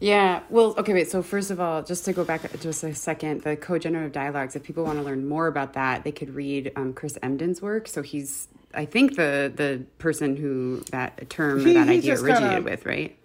Yeah. 0.00 0.42
Well, 0.48 0.74
okay, 0.78 0.92
wait. 0.92 1.10
So, 1.10 1.22
first 1.22 1.50
of 1.50 1.60
all, 1.60 1.82
just 1.82 2.04
to 2.04 2.12
go 2.12 2.24
back 2.24 2.42
just 2.60 2.84
a 2.84 2.94
second, 2.94 3.42
the 3.42 3.56
co 3.56 3.78
generative 3.78 4.12
dialogues, 4.12 4.56
if 4.56 4.62
people 4.62 4.84
want 4.84 4.98
to 4.98 5.04
learn 5.04 5.28
more 5.28 5.46
about 5.46 5.74
that, 5.74 6.04
they 6.04 6.12
could 6.12 6.34
read 6.34 6.72
um, 6.76 6.92
Chris 6.92 7.14
Emdin's 7.22 7.60
work. 7.60 7.88
So, 7.88 8.02
he's, 8.02 8.48
I 8.74 8.84
think, 8.84 9.16
the 9.16 9.52
the 9.54 9.84
person 9.98 10.36
who 10.36 10.82
that 10.92 11.28
term 11.30 11.64
he, 11.64 11.72
or 11.72 11.74
that 11.74 11.88
idea 11.88 12.14
originated 12.14 12.50
kinda, 12.50 12.70
with, 12.70 12.86
right? 12.86 13.18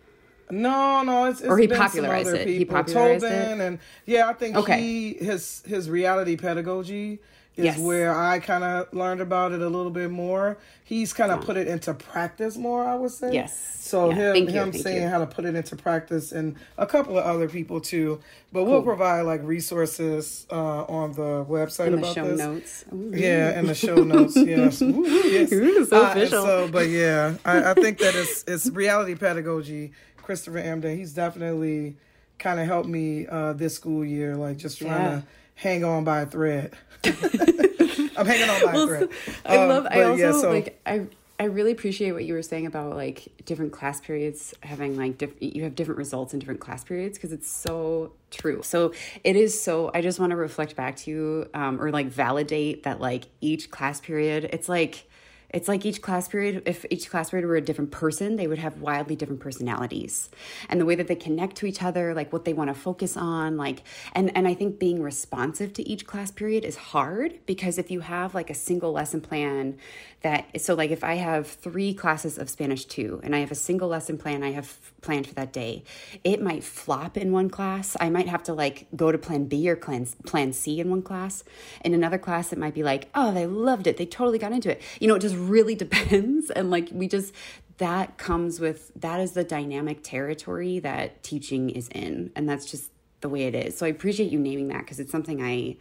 No, 0.49 1.03
no, 1.03 1.25
it's, 1.25 1.39
it's 1.39 1.49
or 1.49 1.57
he 1.57 1.67
popularized 1.67 2.33
it. 2.33 2.47
He 2.47 2.65
popularized 2.65 3.23
Tobin 3.23 3.61
it, 3.61 3.65
and 3.65 3.79
yeah, 4.05 4.29
I 4.29 4.33
think 4.33 4.55
okay. 4.57 4.79
he 4.79 5.13
his 5.13 5.63
his 5.65 5.89
reality 5.89 6.35
pedagogy 6.35 7.19
is 7.55 7.65
yes. 7.65 7.79
where 7.79 8.17
I 8.17 8.39
kind 8.39 8.63
of 8.63 8.91
learned 8.93 9.21
about 9.21 9.51
it 9.51 9.61
a 9.61 9.69
little 9.69 9.91
bit 9.91 10.09
more. 10.09 10.57
He's 10.83 11.13
kind 11.13 11.31
of 11.31 11.39
yeah. 11.39 11.45
put 11.45 11.57
it 11.57 11.67
into 11.67 11.93
practice 11.93 12.57
more, 12.57 12.83
I 12.83 12.95
would 12.95 13.11
say. 13.11 13.31
Yes. 13.31 13.77
So 13.79 14.09
yeah. 14.09 14.33
him 14.33 14.47
him 14.47 14.73
saying 14.73 15.03
you. 15.03 15.07
how 15.07 15.19
to 15.19 15.27
put 15.27 15.45
it 15.45 15.53
into 15.53 15.75
practice 15.75 16.31
and 16.31 16.55
a 16.77 16.87
couple 16.87 17.17
of 17.17 17.23
other 17.23 17.47
people 17.47 17.79
too. 17.79 18.19
But 18.51 18.61
cool. 18.61 18.71
we'll 18.71 18.81
provide 18.81 19.21
like 19.21 19.43
resources 19.43 20.47
uh, 20.51 20.83
on 20.85 21.13
the 21.13 21.45
website 21.45 21.87
in 21.87 21.93
about 21.95 22.07
the 22.07 22.21
show 22.21 22.27
this. 22.29 22.39
notes. 22.39 22.85
Ooh. 22.91 23.11
Yeah, 23.13 23.59
in 23.59 23.67
the 23.67 23.75
show 23.75 23.95
notes. 23.95 24.35
Yes. 24.43 24.81
Ooh, 24.81 25.05
yes. 25.07 25.51
Ooh, 25.51 25.85
so 25.85 26.05
uh, 26.05 26.09
official. 26.09 26.45
So, 26.45 26.67
but 26.67 26.89
yeah, 26.89 27.35
I, 27.45 27.71
I 27.71 27.73
think 27.75 27.99
that 27.99 28.15
it's 28.15 28.43
it's 28.47 28.67
reality 28.69 29.15
pedagogy. 29.15 29.93
Christopher 30.23 30.59
Emdin, 30.59 30.97
he's 30.97 31.13
definitely 31.13 31.95
kind 32.39 32.59
of 32.59 32.65
helped 32.65 32.89
me 32.89 33.27
uh, 33.27 33.53
this 33.53 33.75
school 33.75 34.03
year, 34.03 34.35
like 34.35 34.57
just 34.57 34.79
trying 34.79 34.91
yeah. 34.91 35.09
to 35.17 35.23
hang 35.55 35.83
on 35.83 36.03
by 36.03 36.21
a 36.21 36.25
thread. 36.25 36.73
I'm 37.05 38.25
hanging 38.25 38.49
on 38.49 38.65
by 38.65 38.73
well, 38.73 38.83
a 38.83 38.87
thread. 38.87 39.09
I 39.45 39.57
um, 39.57 39.69
love. 39.69 39.87
I 39.89 40.01
also 40.03 40.21
yeah, 40.21 40.31
so, 40.31 40.51
like. 40.51 40.79
I 40.85 41.07
I 41.39 41.45
really 41.47 41.71
appreciate 41.71 42.11
what 42.11 42.25
you 42.25 42.35
were 42.35 42.43
saying 42.43 42.67
about 42.67 42.95
like 42.95 43.27
different 43.43 43.73
class 43.73 43.99
periods 43.99 44.53
having 44.61 44.95
like 44.95 45.17
diff- 45.17 45.41
you 45.41 45.63
have 45.63 45.75
different 45.75 45.97
results 45.97 46.31
in 46.33 46.39
different 46.39 46.59
class 46.59 46.83
periods 46.83 47.17
because 47.17 47.33
it's 47.33 47.49
so 47.49 48.13
true. 48.29 48.61
So 48.63 48.93
it 49.23 49.35
is 49.35 49.59
so. 49.59 49.89
I 49.93 50.01
just 50.01 50.19
want 50.19 50.29
to 50.29 50.35
reflect 50.37 50.75
back 50.75 50.95
to 50.97 51.11
you 51.11 51.49
um, 51.53 51.81
or 51.81 51.91
like 51.91 52.07
validate 52.07 52.83
that 52.83 53.01
like 53.01 53.25
each 53.41 53.71
class 53.71 53.99
period. 53.99 54.49
It's 54.53 54.69
like 54.69 55.09
it's 55.53 55.67
like 55.67 55.85
each 55.85 56.01
class 56.01 56.27
period, 56.27 56.63
if 56.65 56.83
each 56.89 57.11
class 57.11 57.29
period 57.29 57.47
were 57.47 57.55
a 57.55 57.61
different 57.61 57.91
person, 57.91 58.37
they 58.37 58.47
would 58.47 58.57
have 58.57 58.81
wildly 58.81 59.15
different 59.15 59.39
personalities. 59.39 60.31
And 60.67 60.81
the 60.81 60.85
way 60.85 60.95
that 60.95 61.07
they 61.07 61.15
connect 61.15 61.57
to 61.57 61.67
each 61.67 61.83
other, 61.83 62.15
like 62.15 62.33
what 62.33 62.43
they 62.43 62.53
want 62.53 62.69
to 62.69 62.73
focus 62.73 63.15
on, 63.15 63.55
like 63.55 63.83
and 64.13 64.35
and 64.35 64.47
I 64.47 64.55
think 64.55 64.79
being 64.79 65.01
responsive 65.01 65.71
to 65.73 65.87
each 65.87 66.07
class 66.07 66.31
period 66.31 66.65
is 66.65 66.75
hard 66.75 67.39
because 67.45 67.77
if 67.77 67.91
you 67.91 67.99
have 67.99 68.33
like 68.33 68.49
a 68.49 68.55
single 68.55 68.91
lesson 68.91 69.21
plan 69.21 69.77
that 70.21 70.59
so 70.59 70.73
like 70.73 70.89
if 70.89 71.03
I 71.03 71.15
have 71.15 71.47
3 71.47 71.93
classes 71.93 72.37
of 72.37 72.49
Spanish 72.49 72.85
2 72.85 73.21
and 73.23 73.35
I 73.35 73.39
have 73.39 73.51
a 73.51 73.55
single 73.55 73.89
lesson 73.89 74.17
plan 74.17 74.41
I 74.41 74.51
have 74.51 74.77
planned 75.01 75.27
for 75.27 75.35
that 75.35 75.53
day, 75.53 75.83
it 76.23 76.41
might 76.41 76.63
flop 76.63 77.15
in 77.15 77.31
one 77.31 77.49
class. 77.49 77.95
I 77.99 78.09
might 78.09 78.27
have 78.27 78.41
to 78.43 78.53
like 78.53 78.87
go 78.95 79.11
to 79.11 79.17
plan 79.19 79.45
B 79.45 79.69
or 79.69 79.75
plan 79.75 80.07
plan 80.25 80.51
C 80.53 80.79
in 80.79 80.89
one 80.89 81.03
class. 81.03 81.43
In 81.85 81.93
another 81.93 82.17
class 82.17 82.51
it 82.51 82.57
might 82.57 82.73
be 82.73 82.81
like, 82.81 83.09
"Oh, 83.13 83.31
they 83.31 83.45
loved 83.45 83.85
it. 83.85 83.97
They 83.97 84.07
totally 84.07 84.39
got 84.39 84.51
into 84.51 84.71
it." 84.71 84.81
You 84.99 85.07
know, 85.07 85.15
it 85.15 85.19
just 85.19 85.35
really 85.49 85.75
depends. 85.85 86.49
And 86.49 86.71
like 86.71 86.89
we 86.91 87.07
just 87.07 87.33
that 87.77 88.17
comes 88.17 88.59
with 88.59 88.91
that 88.95 89.19
is 89.19 89.31
the 89.31 89.43
dynamic 89.43 90.03
territory 90.03 90.79
that 90.79 91.23
teaching 91.23 91.69
is 91.69 91.87
in. 91.89 92.31
And 92.35 92.47
that's 92.47 92.69
just 92.69 92.91
the 93.21 93.29
way 93.29 93.43
it 93.43 93.55
is. 93.55 93.77
So 93.77 93.85
i 93.85 93.89
appreciate 93.89 94.31
you 94.31 94.39
naming 94.39 94.67
that 94.67 94.79
because 94.79 94.99
it's 94.99 95.11
something 95.11 95.41
i 95.41 95.77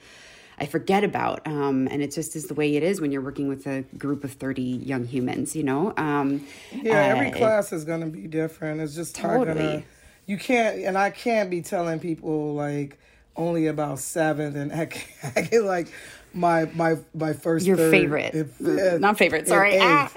i 0.58 0.66
forget 0.66 1.04
about. 1.04 1.46
Um, 1.46 1.88
and 1.90 2.02
it 2.02 2.12
just 2.12 2.36
is 2.36 2.46
the 2.46 2.54
way 2.54 2.76
it 2.76 2.82
is 2.82 3.00
when 3.00 3.12
you're 3.12 3.22
working 3.22 3.48
with 3.48 3.66
a 3.66 3.82
group 3.98 4.24
of 4.24 4.32
30 4.32 4.62
young 4.62 5.04
humans 5.04 5.54
you 5.56 5.64
know? 5.64 5.92
Um, 5.96 6.46
yeah 6.72 6.92
uh, 6.92 7.16
every 7.16 7.30
class 7.32 7.72
is 7.72 7.84
going 7.84 8.00
to 8.00 8.06
be 8.06 8.26
different. 8.26 8.80
It's 8.80 8.94
just 8.94 9.16
totally. 9.16 9.54
gonna 9.54 9.82
you 10.24 10.38
can't 10.38 10.78
and 10.78 10.96
i 10.96 11.10
can't 11.10 11.50
be 11.50 11.60
telling 11.60 11.98
people 11.98 12.54
like 12.54 12.96
only 13.36 13.66
about 13.66 13.98
seven 13.98 14.56
and 14.56 14.72
I 14.72 14.86
can't, 14.86 15.08
I 15.36 15.40
get 15.42 15.64
like 15.64 15.88
my 16.34 16.66
my 16.74 16.96
my 17.14 17.32
first 17.32 17.66
your 17.66 17.76
favorite. 17.76 18.34
If, 18.34 18.60
uh, 18.60 18.98
not 18.98 19.18
favorite 19.18 19.48
sorry. 19.48 19.78
Ah. 19.80 20.10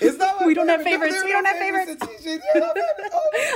it's 0.00 0.18
not 0.18 0.28
we 0.46 0.54
don't 0.54 0.68
have 0.68 0.82
favorites. 0.82 1.16
we 1.24 1.32
don't 1.32 1.44
have 1.44 1.56
favorites. 1.58 1.96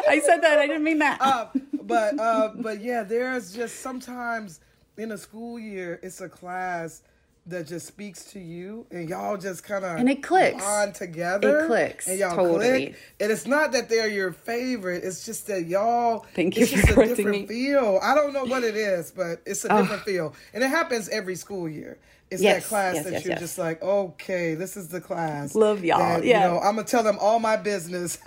i 0.08 0.20
said 0.24 0.42
that. 0.42 0.58
I 0.58 0.66
didn't 0.66 0.84
mean 0.84 0.98
that. 0.98 1.20
uh, 1.20 1.46
but 1.82 2.18
uh, 2.18 2.50
but 2.56 2.80
yeah 2.80 3.02
there's 3.02 3.52
just 3.54 3.80
sometimes 3.80 4.60
in 4.96 5.12
a 5.12 5.18
school 5.18 5.58
year 5.58 5.98
it's 6.02 6.20
a 6.20 6.28
class 6.28 7.02
that 7.46 7.66
just 7.66 7.86
speaks 7.86 8.24
to 8.26 8.38
you 8.38 8.86
and 8.92 9.08
y'all 9.08 9.36
just 9.36 9.64
kind 9.64 9.84
of 9.84 9.98
and 9.98 10.08
it 10.08 10.22
clicks. 10.22 10.64
on 10.64 10.92
together 10.92 11.64
it 11.64 11.66
clicks. 11.66 12.06
and 12.06 12.18
y'all 12.18 12.36
totally. 12.36 12.86
click. 12.86 12.96
And 13.18 13.32
it's 13.32 13.46
not 13.46 13.72
that 13.72 13.88
they're 13.88 14.08
your 14.08 14.32
favorite 14.32 15.02
it's 15.02 15.24
just 15.24 15.48
that 15.48 15.66
y'all 15.66 16.24
thank 16.34 16.56
you 16.56 16.62
it's 16.62 16.70
just 16.72 16.90
a 16.90 16.94
different 16.94 17.30
me. 17.30 17.46
feel. 17.46 17.98
I 18.00 18.14
don't 18.14 18.32
know 18.32 18.44
what 18.44 18.62
it 18.62 18.76
is 18.76 19.10
but 19.10 19.42
it's 19.44 19.64
a 19.64 19.68
different 19.68 20.02
feel. 20.02 20.34
And 20.54 20.62
it 20.62 20.68
happens 20.68 21.08
every 21.08 21.34
school 21.34 21.68
year 21.68 21.98
it's 22.32 22.42
yes, 22.42 22.62
that 22.62 22.68
class 22.68 22.94
yes, 22.94 23.04
that 23.04 23.12
yes, 23.12 23.24
you're 23.26 23.36
just 23.36 23.58
like, 23.58 23.82
okay, 23.82 24.54
this 24.54 24.76
is 24.76 24.88
the 24.88 25.00
class. 25.00 25.54
Love 25.54 25.84
y'all. 25.84 25.98
That, 25.98 26.24
yeah. 26.24 26.44
You 26.44 26.54
know, 26.54 26.60
I'm 26.60 26.76
gonna 26.76 26.86
tell 26.86 27.02
them 27.02 27.18
all 27.20 27.38
my 27.38 27.56
business. 27.56 28.18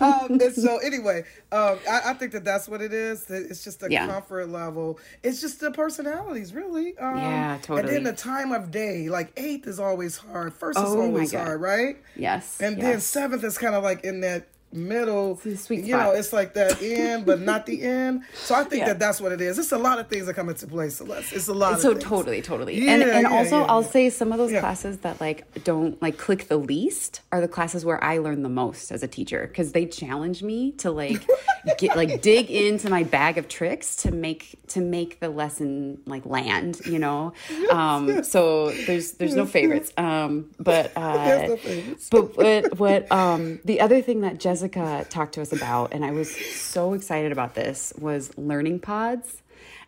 um, 0.00 0.26
and 0.30 0.54
so, 0.54 0.78
anyway, 0.78 1.24
um, 1.52 1.78
I, 1.90 2.02
I, 2.06 2.14
think 2.14 2.32
that 2.32 2.44
that's 2.44 2.68
what 2.68 2.82
it 2.82 2.92
is. 2.92 3.24
That 3.24 3.46
it's 3.48 3.64
just 3.64 3.82
a 3.82 3.90
yeah. 3.90 4.06
comfort 4.06 4.48
level. 4.48 4.98
It's 5.22 5.40
just 5.40 5.60
the 5.60 5.70
personalities, 5.70 6.52
really. 6.52 6.96
Um, 6.98 7.16
yeah, 7.16 7.58
totally. 7.62 7.80
And 7.80 7.88
then 7.88 8.02
the 8.04 8.12
time 8.12 8.52
of 8.52 8.70
day, 8.70 9.08
like 9.08 9.32
eighth 9.38 9.66
is 9.66 9.80
always 9.80 10.18
hard. 10.18 10.52
First 10.52 10.78
oh, 10.78 10.86
is 10.86 10.94
always 10.94 11.32
hard, 11.32 11.60
right? 11.60 11.96
Yes. 12.14 12.60
And 12.60 12.76
yes. 12.76 12.84
then 12.84 13.00
seventh 13.00 13.44
is 13.44 13.56
kind 13.56 13.74
of 13.74 13.82
like 13.82 14.04
in 14.04 14.20
that 14.20 14.48
middle. 14.74 15.36
sweet 15.36 15.84
you 15.84 15.96
know, 15.96 16.10
it's 16.10 16.32
like 16.32 16.54
that 16.54 16.82
end, 16.82 17.24
but 17.24 17.40
not 17.40 17.66
the 17.66 17.82
end. 17.84 18.22
So 18.34 18.54
I 18.54 18.64
think 18.64 18.80
yeah. 18.80 18.88
that 18.88 18.98
that's 18.98 19.20
what 19.20 19.32
it 19.32 19.40
is. 19.40 19.58
It's 19.58 19.72
a 19.72 19.78
lot 19.78 19.98
of 19.98 20.08
things 20.08 20.26
that 20.26 20.34
come 20.34 20.48
into 20.48 20.66
play, 20.66 20.88
Celeste. 20.90 21.32
It's 21.32 21.48
a 21.48 21.54
lot. 21.54 21.80
So 21.80 21.92
things. 21.92 22.04
totally, 22.04 22.42
totally. 22.42 22.84
Yeah, 22.84 22.92
and 22.92 23.02
and 23.02 23.22
yeah, 23.22 23.36
also, 23.36 23.62
I'll 23.62 23.82
say 23.82 24.10
some 24.10 24.32
of 24.32 24.38
those 24.38 24.50
classes 24.50 24.98
that 24.98 25.20
like 25.20 25.64
don't 25.64 26.00
like 26.02 26.18
click 26.18 26.48
the 26.48 26.56
least 26.56 27.20
are 27.32 27.40
the 27.40 27.48
classes 27.48 27.84
where 27.84 28.02
I 28.02 28.18
learn 28.18 28.42
the 28.42 28.48
most 28.48 28.90
as 28.90 29.02
a 29.02 29.08
teacher 29.08 29.46
because 29.46 29.72
they 29.72 29.86
challenge 29.86 30.42
me 30.42 30.72
to 30.72 30.90
like 30.90 31.24
get 31.78 31.96
like 31.96 32.20
dig 32.20 32.50
into 32.50 32.90
my 32.90 33.04
bag 33.04 33.38
of 33.38 33.48
tricks 33.48 33.96
to 33.96 34.10
make 34.10 34.58
to 34.68 34.80
make 34.80 35.20
the 35.20 35.28
lesson 35.28 36.00
like 36.06 36.26
land. 36.26 36.80
You 36.84 36.98
know, 36.98 37.32
um, 37.70 38.24
so 38.24 38.70
there's 38.70 39.12
there's 39.12 39.34
no 39.34 39.46
favorites. 39.46 39.92
Um, 39.96 40.50
but 40.58 40.96
uh, 40.96 41.46
no 41.48 41.56
favorites. 41.56 42.08
but 42.10 42.36
what 42.36 42.78
what 42.78 43.10
um 43.12 43.60
the 43.64 43.80
other 43.80 44.02
thing 44.02 44.22
that 44.22 44.38
Jessica 44.38 44.63
Jessica 44.64 45.06
talked 45.10 45.34
to 45.34 45.42
us 45.42 45.52
about, 45.52 45.92
and 45.92 46.04
I 46.04 46.12
was 46.12 46.34
so 46.34 46.94
excited 46.94 47.32
about 47.32 47.54
this, 47.54 47.92
was 47.98 48.36
learning 48.38 48.80
pods. 48.80 49.42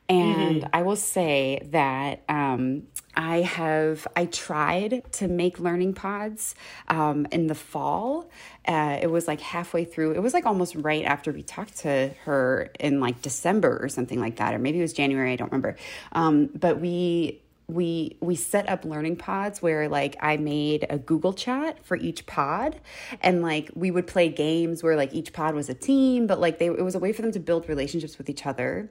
And 0.09 0.63
mm-hmm. 0.63 0.69
I 0.73 0.83
will 0.83 0.97
say 0.97 1.67
that 1.73 2.23
um, 2.29 2.83
I 3.17 3.41
have 3.41 4.07
I 4.15 4.27
tried 4.27 5.03
to 5.15 5.29
make 5.29 5.59
learning 5.59 5.95
pods 5.95 6.55
um, 6.89 7.27
in 7.33 7.47
the 7.47 7.55
fall. 7.55 8.31
Uh, 8.69 8.99
it 9.01 9.11
was 9.11 9.27
like 9.27 9.41
halfway 9.41 9.85
through. 9.85 10.13
It 10.13 10.23
was 10.23 10.35
like 10.35 10.45
almost 10.45 10.75
right 10.77 11.05
after 11.05 11.33
we 11.33 11.43
talked 11.43 11.79
to 11.79 12.11
her 12.25 12.71
in 12.79 13.01
like 13.01 13.23
December 13.23 13.79
or 13.83 13.89
something 13.89 14.21
like 14.21 14.37
that, 14.37 14.55
or 14.55 14.59
maybe 14.59 14.79
it 14.79 14.83
was 14.83 14.93
January. 14.93 15.33
I 15.33 15.37
don't 15.37 15.51
remember. 15.51 15.77
Um, 16.13 16.51
but 16.55 16.81
we 16.81 17.41
we 17.69 18.17
we 18.21 18.37
set 18.37 18.69
up 18.69 18.85
learning 18.85 19.17
pods 19.17 19.61
where 19.61 19.89
like 19.89 20.17
I 20.21 20.37
made 20.37 20.87
a 20.89 20.99
Google 20.99 21.33
chat 21.33 21.85
for 21.85 21.97
each 21.97 22.25
pod 22.27 22.81
and 23.21 23.43
like 23.43 23.71
we 23.75 23.91
would 23.91 24.07
play 24.07 24.29
games 24.29 24.83
where 24.83 24.95
like 24.95 25.13
each 25.13 25.33
pod 25.33 25.55
was 25.55 25.69
a 25.69 25.75
team 25.75 26.27
but 26.27 26.39
like 26.39 26.59
they 26.59 26.67
it 26.67 26.85
was 26.85 26.95
a 26.95 27.01
way 27.01 27.13
for 27.13 27.23
them 27.23 27.33
to 27.33 27.41
build 27.41 27.69
relationships 27.69 28.19
with 28.19 28.31
each 28.31 28.47
other. 28.47 28.91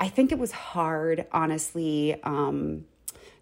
I 0.00 0.08
think 0.08 0.32
it 0.32 0.38
was 0.38 0.50
hard 0.50 1.26
honestly 1.30 2.20
um 2.24 2.84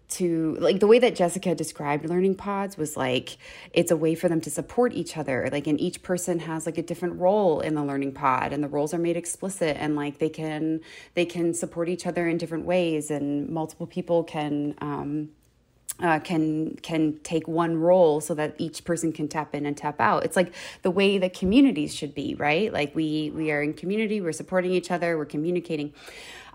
to 0.07 0.55
like 0.59 0.79
the 0.79 0.87
way 0.87 0.99
that 0.99 1.15
Jessica 1.15 1.55
described 1.55 2.07
learning 2.07 2.35
pods 2.35 2.77
was 2.77 2.95
like 2.95 3.37
it's 3.73 3.91
a 3.91 3.97
way 3.97 4.15
for 4.15 4.29
them 4.29 4.39
to 4.41 4.51
support 4.51 4.93
each 4.93 5.17
other 5.17 5.49
like 5.51 5.67
and 5.67 5.79
each 5.81 6.03
person 6.03 6.39
has 6.39 6.65
like 6.65 6.77
a 6.77 6.83
different 6.83 7.19
role 7.19 7.59
in 7.59 7.75
the 7.75 7.83
learning 7.83 8.11
pod 8.11 8.53
and 8.53 8.63
the 8.63 8.67
roles 8.67 8.93
are 8.93 8.99
made 8.99 9.17
explicit 9.17 9.75
and 9.79 9.95
like 9.95 10.19
they 10.19 10.29
can 10.29 10.79
they 11.15 11.25
can 11.25 11.53
support 11.53 11.89
each 11.89 12.05
other 12.05 12.27
in 12.27 12.37
different 12.37 12.65
ways 12.65 13.09
and 13.09 13.49
multiple 13.49 13.87
people 13.87 14.23
can 14.23 14.75
um 14.79 15.29
uh, 16.01 16.19
can 16.19 16.75
can 16.81 17.17
take 17.23 17.47
one 17.47 17.77
role 17.77 18.19
so 18.19 18.33
that 18.33 18.55
each 18.57 18.83
person 18.83 19.13
can 19.13 19.27
tap 19.27 19.55
in 19.55 19.65
and 19.65 19.77
tap 19.77 20.01
out. 20.01 20.25
It's 20.25 20.35
like 20.35 20.53
the 20.81 20.91
way 20.91 21.17
that 21.17 21.33
communities 21.33 21.95
should 21.95 22.13
be, 22.13 22.35
right? 22.35 22.71
Like 22.73 22.93
we 22.95 23.31
we 23.33 23.51
are 23.51 23.61
in 23.61 23.73
community, 23.73 24.19
we're 24.19 24.33
supporting 24.33 24.71
each 24.73 24.91
other, 24.91 25.17
we're 25.17 25.25
communicating. 25.25 25.93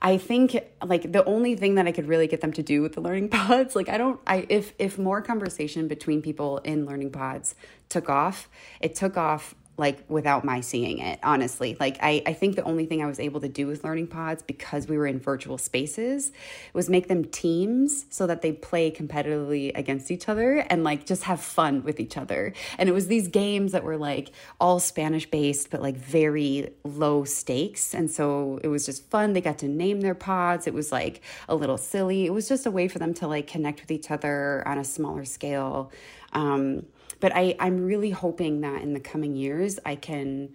I 0.02 0.16
think 0.16 0.58
like 0.84 1.12
the 1.12 1.24
only 1.24 1.56
thing 1.56 1.74
that 1.74 1.86
I 1.86 1.92
could 1.92 2.08
really 2.08 2.26
get 2.26 2.40
them 2.40 2.52
to 2.54 2.62
do 2.62 2.80
with 2.82 2.94
the 2.94 3.00
learning 3.00 3.28
pods, 3.38 3.76
like 3.76 3.88
I 3.88 3.98
don't 3.98 4.20
I 4.26 4.46
if 4.48 4.72
if 4.78 4.98
more 4.98 5.20
conversation 5.20 5.88
between 5.88 6.22
people 6.22 6.58
in 6.58 6.86
learning 6.86 7.10
pods 7.10 7.54
took 7.88 8.08
off, 8.08 8.48
it 8.80 8.94
took 8.94 9.16
off 9.16 9.54
like 9.80 10.04
without 10.08 10.44
my 10.44 10.60
seeing 10.60 10.98
it 10.98 11.18
honestly. 11.24 11.76
Like 11.80 11.98
I, 12.00 12.22
I 12.26 12.32
think 12.32 12.54
the 12.54 12.62
only 12.62 12.86
thing 12.86 13.02
i 13.02 13.06
was 13.06 13.18
able 13.18 13.40
to 13.40 13.48
do 13.48 13.66
with 13.66 13.82
learning 13.82 14.06
pods 14.06 14.42
because 14.42 14.86
we 14.86 14.96
were 14.96 15.06
in 15.06 15.18
virtual 15.18 15.58
spaces 15.58 16.30
was 16.72 16.88
make 16.88 17.08
them 17.08 17.24
teams 17.24 18.06
so 18.10 18.26
that 18.28 18.42
they 18.42 18.52
play 18.52 18.90
competitively 18.90 19.72
against 19.76 20.10
each 20.10 20.28
other 20.28 20.58
and 20.70 20.84
like 20.84 21.06
just 21.06 21.24
have 21.24 21.40
fun 21.40 21.82
with 21.82 21.98
each 21.98 22.16
other. 22.16 22.52
And 22.78 22.88
it 22.88 22.92
was 22.92 23.08
these 23.08 23.26
games 23.26 23.72
that 23.72 23.82
were 23.82 23.96
like 23.96 24.30
all 24.60 24.78
spanish 24.78 25.28
based 25.28 25.70
but 25.70 25.82
like 25.82 25.96
very 25.96 26.70
low 26.84 27.24
stakes. 27.24 27.94
And 27.94 28.10
so 28.10 28.60
it 28.62 28.68
was 28.68 28.86
just 28.86 29.08
fun. 29.10 29.32
They 29.32 29.40
got 29.40 29.58
to 29.58 29.68
name 29.68 30.02
their 30.02 30.14
pods. 30.14 30.66
It 30.66 30.74
was 30.74 30.92
like 30.92 31.22
a 31.48 31.54
little 31.56 31.78
silly. 31.78 32.26
It 32.26 32.32
was 32.32 32.48
just 32.48 32.66
a 32.66 32.70
way 32.70 32.86
for 32.86 32.98
them 32.98 33.14
to 33.14 33.26
like 33.26 33.46
connect 33.46 33.80
with 33.80 33.90
each 33.90 34.10
other 34.10 34.62
on 34.68 34.78
a 34.78 34.84
smaller 34.84 35.24
scale. 35.24 35.90
Um, 36.32 36.86
but 37.20 37.32
I, 37.34 37.54
I'm 37.60 37.84
really 37.84 38.10
hoping 38.10 38.62
that 38.62 38.82
in 38.82 38.94
the 38.94 39.00
coming 39.00 39.36
years 39.36 39.78
I 39.84 39.96
can 39.96 40.54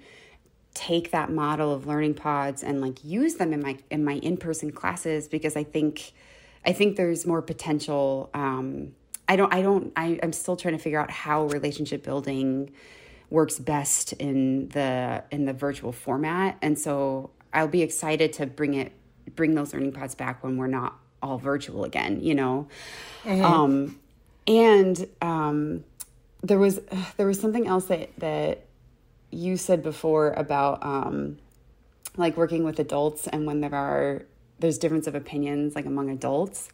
take 0.76 1.12
that 1.12 1.32
model 1.32 1.74
of 1.74 1.88
learning 1.88 2.14
pods 2.14 2.62
and 2.62 2.82
like 2.82 3.04
use 3.04 3.36
them 3.36 3.54
in 3.54 3.62
my 3.62 3.78
in 3.90 4.04
my 4.04 4.16
in-person 4.16 4.72
classes 4.72 5.28
because 5.28 5.56
I 5.56 5.64
think 5.64 6.12
I 6.66 6.74
think 6.74 6.98
there's 6.98 7.26
more 7.26 7.42
potential. 7.42 8.30
Um, 8.34 8.94
I 9.28 9.36
don't 9.38 9.54
I 9.54 9.62
don't 9.62 9.94
I, 9.96 10.20
I'm 10.22 10.34
still 10.34 10.56
trying 10.56 10.76
to 10.76 10.84
figure 10.84 11.00
out 11.00 11.10
how 11.10 11.46
relationship 11.46 12.04
building 12.04 12.72
works 13.30 13.58
best 13.58 14.14
in 14.14 14.70
the 14.70 15.24
in 15.32 15.46
the 15.46 15.54
virtual 15.54 15.92
format. 15.92 16.58
And 16.62 16.78
so 16.78 17.32
I'll 17.54 17.68
be 17.68 17.82
excited 17.82 18.34
to 18.34 18.46
bring 18.46 18.74
it 18.76 18.92
bring 19.36 19.56
those 19.56 19.74
learning 19.74 19.94
pods 19.94 20.14
back 20.14 20.44
when 20.44 20.58
we're 20.58 20.68
not 20.68 21.00
all 21.22 21.38
virtual 21.38 21.86
again, 21.86 22.22
you 22.22 22.36
know. 22.36 22.68
Mm-hmm. 23.24 23.46
Um 23.46 24.00
and 24.48 25.08
um 25.22 25.84
there 26.46 26.60
was 26.60 26.80
there 27.18 27.26
was 27.26 27.40
something 27.40 27.68
else 27.68 27.86
that 27.86 28.10
that 28.20 28.66
you 29.32 29.58
said 29.58 29.82
before 29.82 30.32
about 30.32 30.86
um, 30.86 31.38
like 32.18 32.38
working 32.38 32.64
with 32.64 32.80
adults 32.80 33.28
and 33.28 33.46
when 33.46 33.62
there 33.62 33.74
are 33.74 34.24
there's 34.60 34.78
difference 34.78 35.08
of 35.08 35.16
opinions 35.16 35.76
like 35.76 35.86
among 35.86 36.10
adults. 36.10 36.70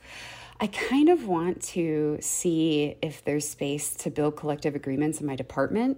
I 0.60 0.68
kind 0.68 1.10
of 1.10 1.26
want 1.26 1.64
to 1.70 2.20
see 2.22 2.96
if 3.02 3.24
there's 3.24 3.50
space 3.50 3.96
to 3.96 4.12
build 4.12 4.36
collective 4.36 4.76
agreements 4.76 5.20
in 5.20 5.26
my 5.26 5.36
department. 5.36 5.98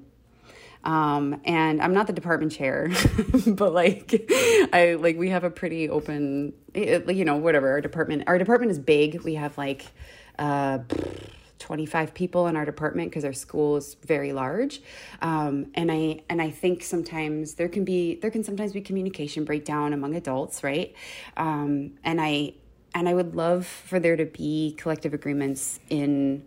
Um, 0.85 1.39
and 1.45 1.81
i'm 1.81 1.93
not 1.93 2.07
the 2.07 2.13
department 2.13 2.51
chair 2.51 2.91
but 3.47 3.73
like 3.73 4.29
i 4.73 4.97
like 4.99 5.17
we 5.17 5.29
have 5.29 5.45
a 5.45 5.49
pretty 5.49 5.87
open 5.87 6.51
you 6.75 7.23
know 7.23 7.37
whatever 7.37 7.69
our 7.69 7.79
department 7.79 8.23
our 8.27 8.37
department 8.37 8.71
is 8.71 8.79
big. 8.79 9.21
We 9.21 9.35
have 9.35 9.57
like 9.57 9.85
uh 10.37 10.79
25 11.59 12.13
people 12.13 12.47
in 12.47 12.55
our 12.55 12.65
department 12.65 13.09
because 13.09 13.23
our 13.23 13.33
school 13.33 13.77
is 13.77 13.95
very 14.05 14.33
large. 14.33 14.81
Um, 15.21 15.67
and 15.75 15.91
i 15.91 16.21
and 16.29 16.41
i 16.41 16.49
think 16.49 16.83
sometimes 16.83 17.55
there 17.55 17.69
can 17.69 17.85
be 17.85 18.15
there 18.15 18.31
can 18.31 18.43
sometimes 18.43 18.73
be 18.73 18.81
communication 18.81 19.45
breakdown 19.45 19.93
among 19.93 20.15
adults 20.15 20.63
right? 20.63 20.93
Um, 21.37 21.93
and 22.03 22.19
i 22.19 22.53
and 22.95 23.07
i 23.07 23.13
would 23.13 23.35
love 23.35 23.65
for 23.65 23.99
there 23.99 24.15
to 24.15 24.25
be 24.25 24.75
collective 24.77 25.13
agreements 25.13 25.79
in 25.89 26.45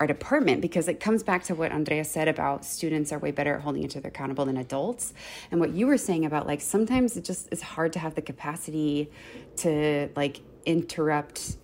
our 0.00 0.06
department 0.06 0.60
because 0.60 0.86
it 0.86 1.00
comes 1.00 1.24
back 1.24 1.42
to 1.42 1.54
what 1.56 1.72
andrea 1.72 2.04
said 2.04 2.28
about 2.28 2.64
students 2.64 3.10
are 3.10 3.18
way 3.18 3.32
better 3.32 3.54
at 3.54 3.62
holding 3.62 3.82
each 3.82 3.96
other 3.96 4.08
accountable 4.08 4.44
than 4.44 4.56
adults. 4.56 5.12
And 5.50 5.60
what 5.60 5.70
you 5.70 5.86
were 5.86 5.98
saying 5.98 6.24
about 6.24 6.46
like 6.46 6.60
sometimes 6.60 7.16
it 7.16 7.24
just 7.24 7.48
is 7.50 7.62
hard 7.62 7.92
to 7.94 7.98
have 7.98 8.14
the 8.14 8.22
capacity 8.22 9.10
to 9.56 10.08
like 10.14 10.40
interrupt 10.66 11.56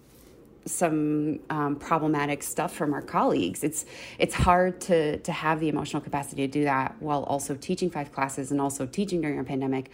some 0.67 1.41
um, 1.51 1.77
problematic 1.77 2.43
stuff 2.43 2.75
from 2.75 2.95
our 2.95 3.03
colleagues. 3.03 3.65
It's 3.65 3.85
it's 4.19 4.35
hard 4.35 4.81
to 4.83 5.19
to 5.19 5.33
have 5.33 5.61
the 5.61 5.69
emotional 5.69 6.03
capacity 6.03 6.47
to 6.47 6.53
do 6.53 6.65
that 6.65 6.97
while 7.01 7.25
also 7.25 7.55
teaching 7.55 7.91
five 7.91 8.13
classes 8.13 8.51
and 8.51 8.61
also 8.61 8.87
teaching 8.87 9.21
during 9.21 9.39
a 9.39 9.45
pandemic. 9.45 9.91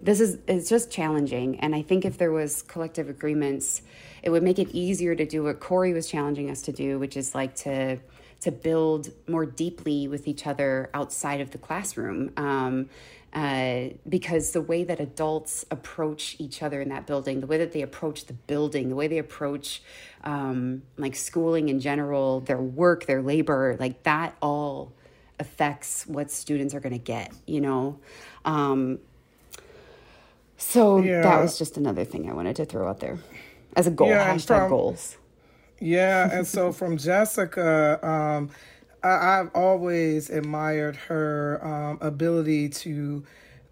This 0.00 0.20
is 0.20 0.38
it's 0.46 0.68
just 0.68 0.90
challenging, 0.90 1.58
and 1.60 1.74
I 1.74 1.82
think 1.82 2.04
if 2.04 2.18
there 2.18 2.32
was 2.32 2.62
collective 2.62 3.08
agreements, 3.08 3.82
it 4.22 4.30
would 4.30 4.42
make 4.42 4.58
it 4.58 4.68
easier 4.70 5.14
to 5.14 5.26
do 5.26 5.42
what 5.44 5.60
Corey 5.60 5.92
was 5.92 6.08
challenging 6.08 6.50
us 6.50 6.62
to 6.62 6.72
do, 6.72 6.98
which 6.98 7.16
is 7.16 7.34
like 7.34 7.54
to 7.56 7.98
to 8.40 8.52
build 8.52 9.10
more 9.26 9.44
deeply 9.44 10.06
with 10.06 10.28
each 10.28 10.46
other 10.46 10.90
outside 10.94 11.40
of 11.40 11.50
the 11.50 11.58
classroom. 11.58 12.32
Um, 12.36 12.88
uh, 13.32 13.88
because 14.08 14.52
the 14.52 14.60
way 14.62 14.84
that 14.84 15.00
adults 15.00 15.66
approach 15.70 16.36
each 16.38 16.62
other 16.62 16.80
in 16.80 16.88
that 16.88 17.06
building, 17.06 17.40
the 17.40 17.46
way 17.46 17.58
that 17.58 17.72
they 17.72 17.82
approach 17.82 18.24
the 18.26 18.32
building, 18.32 18.88
the 18.88 18.94
way 18.94 19.06
they 19.06 19.18
approach 19.18 19.82
um, 20.24 20.82
like 20.96 21.14
schooling 21.14 21.68
in 21.68 21.78
general, 21.78 22.40
their 22.40 22.60
work, 22.60 23.06
their 23.06 23.20
labor, 23.20 23.76
like 23.78 24.02
that 24.04 24.34
all 24.40 24.92
affects 25.38 26.06
what 26.06 26.30
students 26.30 26.74
are 26.74 26.80
going 26.80 26.92
to 26.92 26.98
get, 26.98 27.32
you 27.46 27.60
know? 27.60 27.98
Um, 28.44 28.98
so 30.56 30.98
yeah. 30.98 31.20
that 31.20 31.40
was 31.40 31.58
just 31.58 31.76
another 31.76 32.04
thing 32.04 32.30
I 32.30 32.34
wanted 32.34 32.56
to 32.56 32.64
throw 32.64 32.88
out 32.88 33.00
there 33.00 33.18
as 33.76 33.86
a 33.86 33.90
goal, 33.90 34.08
yeah, 34.08 34.34
hashtag 34.34 34.58
from, 34.58 34.70
goals. 34.70 35.16
Yeah. 35.80 36.30
And 36.32 36.46
so 36.46 36.72
from 36.72 36.96
Jessica, 36.96 38.00
um, 38.02 38.50
I, 39.02 39.36
have 39.36 39.50
always 39.54 40.30
admired 40.30 40.96
her 40.96 41.60
um, 41.64 41.98
ability 42.00 42.68
to 42.70 43.24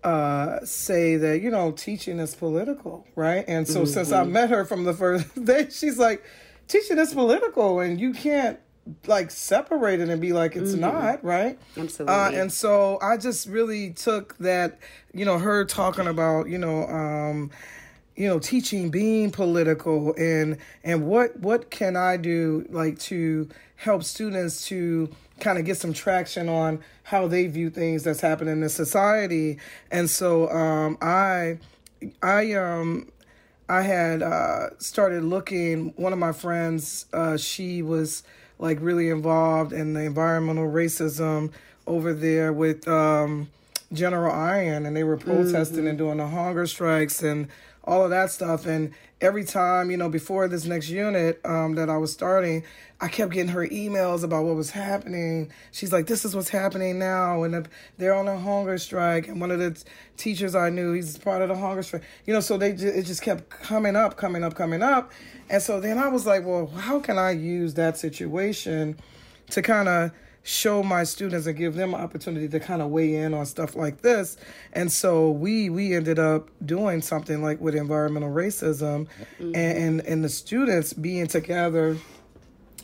uh, 0.04 0.64
say 0.64 1.16
that 1.16 1.40
you 1.40 1.50
know 1.50 1.72
teaching 1.72 2.18
is 2.18 2.34
political, 2.34 3.06
right? 3.16 3.44
And 3.48 3.66
so 3.66 3.82
mm-hmm. 3.82 3.92
since 3.92 4.12
I 4.12 4.24
met 4.24 4.50
her 4.50 4.64
from 4.64 4.84
the 4.84 4.94
first 4.94 5.44
day, 5.44 5.68
she's 5.70 5.98
like, 5.98 6.24
teaching 6.68 6.98
is 6.98 7.12
political, 7.12 7.80
and 7.80 8.00
you 8.00 8.12
can't 8.12 8.58
like 9.06 9.30
separate 9.30 10.00
it 10.00 10.08
and 10.08 10.20
be 10.20 10.32
like 10.32 10.54
it's 10.54 10.70
mm-hmm. 10.70 10.82
not 10.82 11.24
right 11.24 11.58
absolutely 11.76 12.14
uh, 12.14 12.30
and 12.30 12.52
so 12.52 13.00
i 13.02 13.16
just 13.16 13.48
really 13.48 13.90
took 13.90 14.38
that 14.38 14.78
you 15.12 15.24
know 15.24 15.38
her 15.38 15.64
talking 15.64 16.06
about 16.06 16.48
you 16.48 16.56
know 16.56 16.86
um 16.86 17.50
you 18.14 18.28
know 18.28 18.38
teaching 18.38 18.90
being 18.90 19.30
political 19.30 20.14
and 20.16 20.56
and 20.84 21.06
what 21.06 21.36
what 21.40 21.70
can 21.70 21.96
i 21.96 22.16
do 22.16 22.64
like 22.70 22.96
to 22.98 23.48
help 23.76 24.02
students 24.02 24.66
to 24.68 25.10
kind 25.40 25.58
of 25.58 25.64
get 25.64 25.76
some 25.76 25.92
traction 25.92 26.48
on 26.48 26.82
how 27.04 27.28
they 27.28 27.46
view 27.46 27.70
things 27.70 28.02
that's 28.04 28.20
happening 28.20 28.62
in 28.62 28.68
society. 28.68 29.58
And 29.90 30.08
so 30.08 30.50
um, 30.50 30.98
I, 31.00 31.58
I, 32.22 32.54
um, 32.54 33.10
I 33.68 33.82
had 33.82 34.22
uh, 34.22 34.70
started 34.78 35.24
looking. 35.24 35.92
One 35.96 36.12
of 36.12 36.18
my 36.18 36.32
friends, 36.32 37.06
uh, 37.12 37.36
she 37.36 37.82
was 37.82 38.22
like 38.58 38.78
really 38.80 39.10
involved 39.10 39.72
in 39.72 39.92
the 39.92 40.00
environmental 40.00 40.68
racism 40.68 41.52
over 41.86 42.12
there 42.12 42.52
with 42.52 42.86
um, 42.88 43.50
General 43.92 44.32
Iron, 44.32 44.86
and 44.86 44.96
they 44.96 45.04
were 45.04 45.16
protesting 45.16 45.78
mm-hmm. 45.78 45.88
and 45.88 45.98
doing 45.98 46.16
the 46.18 46.26
hunger 46.26 46.66
strikes 46.66 47.22
and 47.22 47.48
all 47.86 48.02
of 48.02 48.10
that 48.10 48.30
stuff. 48.30 48.66
And 48.66 48.92
every 49.20 49.44
time, 49.44 49.90
you 49.90 49.96
know, 49.96 50.08
before 50.08 50.48
this 50.48 50.64
next 50.64 50.88
unit 50.88 51.40
um, 51.44 51.74
that 51.76 51.88
I 51.88 51.96
was 51.96 52.12
starting, 52.12 52.64
I 53.00 53.08
kept 53.08 53.32
getting 53.32 53.52
her 53.52 53.66
emails 53.68 54.24
about 54.24 54.44
what 54.44 54.56
was 54.56 54.70
happening. 54.70 55.52
She's 55.70 55.92
like, 55.92 56.06
"This 56.06 56.24
is 56.24 56.34
what's 56.34 56.48
happening 56.48 56.98
now," 56.98 57.42
and 57.42 57.68
they're 57.98 58.14
on 58.14 58.26
a 58.26 58.38
hunger 58.38 58.78
strike. 58.78 59.28
And 59.28 59.40
one 59.40 59.50
of 59.50 59.58
the 59.58 59.82
teachers 60.16 60.54
I 60.54 60.70
knew, 60.70 60.92
he's 60.92 61.18
part 61.18 61.42
of 61.42 61.48
the 61.48 61.56
hunger 61.56 61.82
strike. 61.82 62.02
You 62.24 62.34
know, 62.34 62.40
so 62.40 62.56
they 62.56 62.70
it 62.70 63.02
just 63.04 63.22
kept 63.22 63.50
coming 63.50 63.96
up, 63.96 64.16
coming 64.16 64.42
up, 64.42 64.54
coming 64.54 64.82
up. 64.82 65.12
And 65.48 65.62
so 65.62 65.80
then 65.80 65.98
I 65.98 66.08
was 66.08 66.26
like, 66.26 66.44
"Well, 66.44 66.66
how 66.66 67.00
can 67.00 67.18
I 67.18 67.32
use 67.32 67.74
that 67.74 67.98
situation 67.98 68.98
to 69.50 69.62
kind 69.62 69.88
of?" 69.88 70.10
Show 70.46 70.80
my 70.80 71.02
students 71.02 71.48
and 71.48 71.58
give 71.58 71.74
them 71.74 71.92
an 71.92 72.00
opportunity 72.00 72.46
to 72.46 72.60
kind 72.60 72.80
of 72.80 72.88
weigh 72.88 73.16
in 73.16 73.34
on 73.34 73.44
stuff 73.44 73.74
like 73.74 74.02
this. 74.02 74.36
And 74.72 74.92
so 74.92 75.32
we 75.32 75.68
we 75.70 75.92
ended 75.92 76.20
up 76.20 76.48
doing 76.64 77.02
something 77.02 77.42
like 77.42 77.60
with 77.60 77.74
environmental 77.74 78.30
racism 78.30 79.08
mm-hmm. 79.38 79.56
and, 79.56 79.56
and 79.56 80.00
and 80.02 80.24
the 80.24 80.28
students 80.28 80.92
being 80.92 81.26
together. 81.26 81.98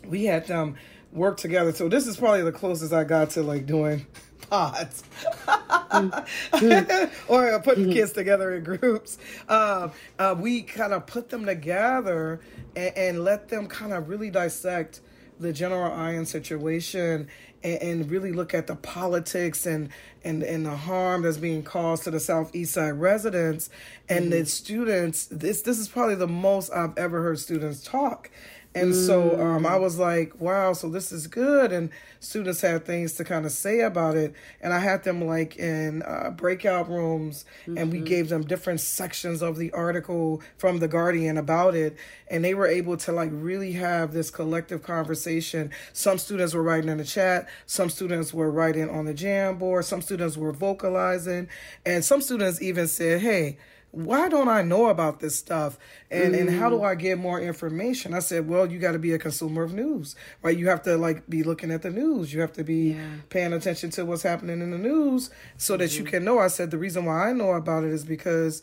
We 0.05 0.25
had 0.25 0.49
them 0.49 0.75
work 1.13 1.37
together. 1.37 1.73
So 1.73 1.89
this 1.89 2.09
is 2.09 2.17
probably 2.17 2.43
the 2.43 2.51
closest 2.51 2.93
I 2.93 3.05
got 3.05 3.31
to 3.31 3.43
like 3.45 3.65
doing 3.65 4.07
pods 4.51 5.05
mm-hmm. 5.47 7.33
or 7.33 7.61
putting 7.61 7.85
mm-hmm. 7.85 7.93
kids 7.93 8.11
together 8.11 8.57
in 8.57 8.65
groups. 8.65 9.19
Uh, 9.49 9.91
uh, 10.19 10.35
we 10.37 10.63
kind 10.63 10.93
of 10.93 11.07
put 11.07 11.29
them 11.29 11.47
together 11.47 12.41
and, 12.75 12.97
and 12.97 13.25
let 13.25 13.51
them 13.51 13.69
kind 13.69 13.93
of 13.93 14.09
really 14.09 14.31
dissect 14.31 15.01
the 15.39 15.53
General 15.53 15.93
Iron 15.93 16.25
situation 16.25 17.29
and, 17.63 17.83
and, 17.83 18.11
really 18.11 18.33
look 18.33 18.55
at 18.55 18.67
the 18.67 18.77
politics 18.77 19.67
and, 19.67 19.89
and, 20.25 20.43
and 20.43 20.67
the 20.67 20.77
harm 20.77 21.23
that's 21.23 21.37
being 21.37 21.63
caused 21.63 22.05
to 22.05 22.11
the 22.11 22.21
Southeast 22.21 22.75
Side 22.75 22.95
residents 22.95 23.71
and 24.09 24.25
mm-hmm. 24.27 24.41
the 24.41 24.47
students. 24.47 25.27
This 25.27 25.63
this 25.63 25.79
is 25.79 25.89
probably 25.89 26.17
the 26.17 26.29
most 26.29 26.71
I've 26.73 26.97
ever 26.97 27.23
heard 27.23 27.39
students 27.39 27.83
talk. 27.83 28.31
And 28.75 28.93
mm. 28.93 29.07
so 29.07 29.41
um, 29.41 29.67
I 29.67 29.77
was 29.77 29.99
like, 29.99 30.41
wow, 30.41 30.73
so 30.73 30.89
this 30.89 31.13
is 31.13 31.27
good. 31.27 31.73
And 31.73 31.91
students 32.21 32.63
had 32.63 32.87
things 32.87 33.13
to 33.15 33.25
kind 33.25 33.45
of 33.45 33.53
say 33.53 33.81
about 33.81 34.17
it. 34.17 34.35
And 34.61 34.73
I 34.73 34.79
had 34.79 35.05
them 35.05 35.27
like 35.27 35.57
in 35.57 36.03
uh, 36.03 36.31
breakout 36.31 36.89
rooms 36.89 37.45
mm-hmm. 37.63 37.77
and 37.77 37.93
we 37.93 37.99
mm-hmm. 37.99 38.07
gave 38.07 38.29
them 38.31 38.43
different 38.43 38.81
sections 38.81 39.43
of 39.43 39.57
the 39.57 39.71
article 39.73 40.41
from 40.57 40.79
The 40.79 40.89
Guardian 40.89 41.37
about 41.37 41.75
it. 41.75 41.97
And 42.31 42.43
they 42.45 42.55
were 42.55 42.67
able 42.67 42.97
to 42.99 43.13
like 43.13 43.31
really 43.33 43.73
have 43.73 44.13
this 44.13 44.31
collective 44.31 44.83
conversation. 44.83 45.71
Some 45.93 46.17
students 46.17 46.55
were 46.55 46.63
writing 46.63 46.89
in 46.89 46.99
the 46.99 47.05
chat, 47.05 47.49
some 47.67 47.91
students 47.91 48.33
were 48.33 48.51
writing 48.51 48.89
on 48.89 49.05
the 49.05 49.15
Jamboard, 49.15 49.85
some 49.85 50.01
students 50.01 50.37
were 50.37 50.53
vocalizing, 50.53 51.49
and 51.85 52.03
some 52.05 52.23
students 52.23 52.63
even 52.63 52.89
said, 52.89 53.21
hey, 53.21 53.59
why 53.93 54.31
don't 54.31 54.49
I 54.49 54.63
know 54.63 54.87
about 54.87 55.21
this 55.21 55.39
stuff? 55.39 55.79
And 56.11 56.35
mm. 56.35 56.41
and 56.41 56.51
how 56.51 56.71
do 56.71 56.79
mm. 56.79 56.87
I 56.87 56.95
get 56.95 57.19
more 57.19 57.39
information? 57.39 58.15
I 58.15 58.21
said, 58.21 58.49
well, 58.49 58.71
you 58.71 58.79
got 58.79 58.93
to 58.93 58.99
be 58.99 59.13
a 59.13 59.19
consumer 59.19 59.63
of 59.63 59.75
news, 59.75 60.17
right? 60.43 60.57
You 60.57 60.69
have 60.69 60.83
to 60.85 60.97
like 60.97 61.29
be 61.29 61.43
looking 61.43 61.71
at 61.71 61.83
the 61.83 61.91
news. 61.91 62.33
You 62.33 62.41
have 62.41 62.55
to 62.55 62.65
be 62.65 62.93
yeah. 62.93 63.05
paying 63.29 63.53
attention 63.53 63.91
to 63.91 64.07
what's 64.07 64.23
happening 64.23 64.63
in 64.63 64.71
the 64.71 64.79
news 64.79 65.31
so 65.59 65.77
that 65.77 65.91
mm-hmm. 65.91 66.05
you 66.05 66.11
can 66.11 66.25
know. 66.25 66.39
I 66.39 66.49
said 66.49 66.71
the 66.71 66.79
reason 66.79 67.05
why 67.05 67.29
I 67.29 67.33
know 67.35 67.53
about 67.53 67.85
it 67.85 67.91
is 67.91 68.03
because 68.03 68.63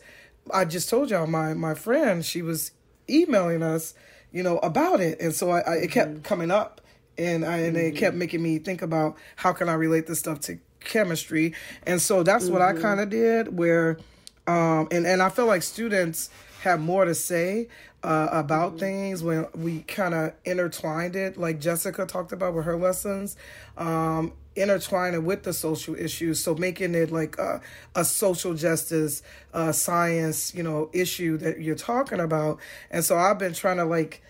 I 0.52 0.64
just 0.64 0.90
told 0.90 1.10
y'all 1.10 1.28
my 1.28 1.54
my 1.54 1.74
friend 1.74 2.24
she 2.24 2.42
was 2.42 2.72
emailing 3.08 3.62
us, 3.62 3.94
you 4.32 4.42
know, 4.42 4.58
about 4.58 5.00
it, 5.00 5.20
and 5.20 5.32
so 5.32 5.50
I, 5.50 5.60
I 5.60 5.74
it 5.76 5.92
kept 5.92 6.10
mm-hmm. 6.10 6.22
coming 6.22 6.50
up, 6.50 6.80
and 7.16 7.44
I 7.44 7.58
and 7.58 7.76
mm-hmm. 7.76 7.86
it 7.86 7.96
kept 7.96 8.16
making 8.16 8.42
me 8.42 8.58
think 8.58 8.82
about 8.82 9.16
how 9.36 9.52
can 9.52 9.68
I 9.68 9.74
relate 9.74 10.08
this 10.08 10.18
stuff 10.18 10.40
to 10.40 10.58
chemistry, 10.80 11.54
and 11.84 12.02
so 12.02 12.24
that's 12.24 12.48
what 12.48 12.62
I 12.62 12.72
mm-hmm. 12.72 12.82
kind 12.82 13.00
of 13.00 13.10
did 13.10 13.56
where 13.56 13.96
um, 14.50 14.88
and 14.90 15.06
and 15.06 15.22
I 15.22 15.28
feel 15.28 15.46
like 15.46 15.62
students 15.62 16.30
have 16.62 16.80
more 16.80 17.04
to 17.04 17.14
say 17.14 17.68
uh, 18.02 18.28
about 18.32 18.70
mm-hmm. 18.70 18.78
things 18.78 19.22
when 19.22 19.46
we 19.54 19.80
kind 19.82 20.14
of 20.14 20.32
intertwined 20.44 21.16
it, 21.16 21.36
like 21.36 21.60
Jessica 21.60 22.06
talked 22.06 22.32
about 22.32 22.54
with 22.54 22.64
her 22.64 22.76
lessons, 22.76 23.36
um, 23.76 24.32
intertwine 24.56 25.14
it 25.14 25.22
with 25.22 25.44
the 25.44 25.52
social 25.52 25.94
issues. 25.94 26.42
So 26.42 26.54
making 26.54 26.94
it 26.94 27.12
like 27.12 27.38
a, 27.38 27.60
a 27.94 28.04
social 28.04 28.54
justice, 28.54 29.22
uh, 29.54 29.72
science, 29.72 30.54
you 30.54 30.62
know, 30.62 30.90
issue 30.92 31.36
that 31.38 31.60
you're 31.60 31.76
talking 31.76 32.20
about. 32.20 32.58
And 32.90 33.04
so 33.04 33.16
I've 33.16 33.38
been 33.38 33.54
trying 33.54 33.76
to 33.76 33.84
like. 33.84 34.22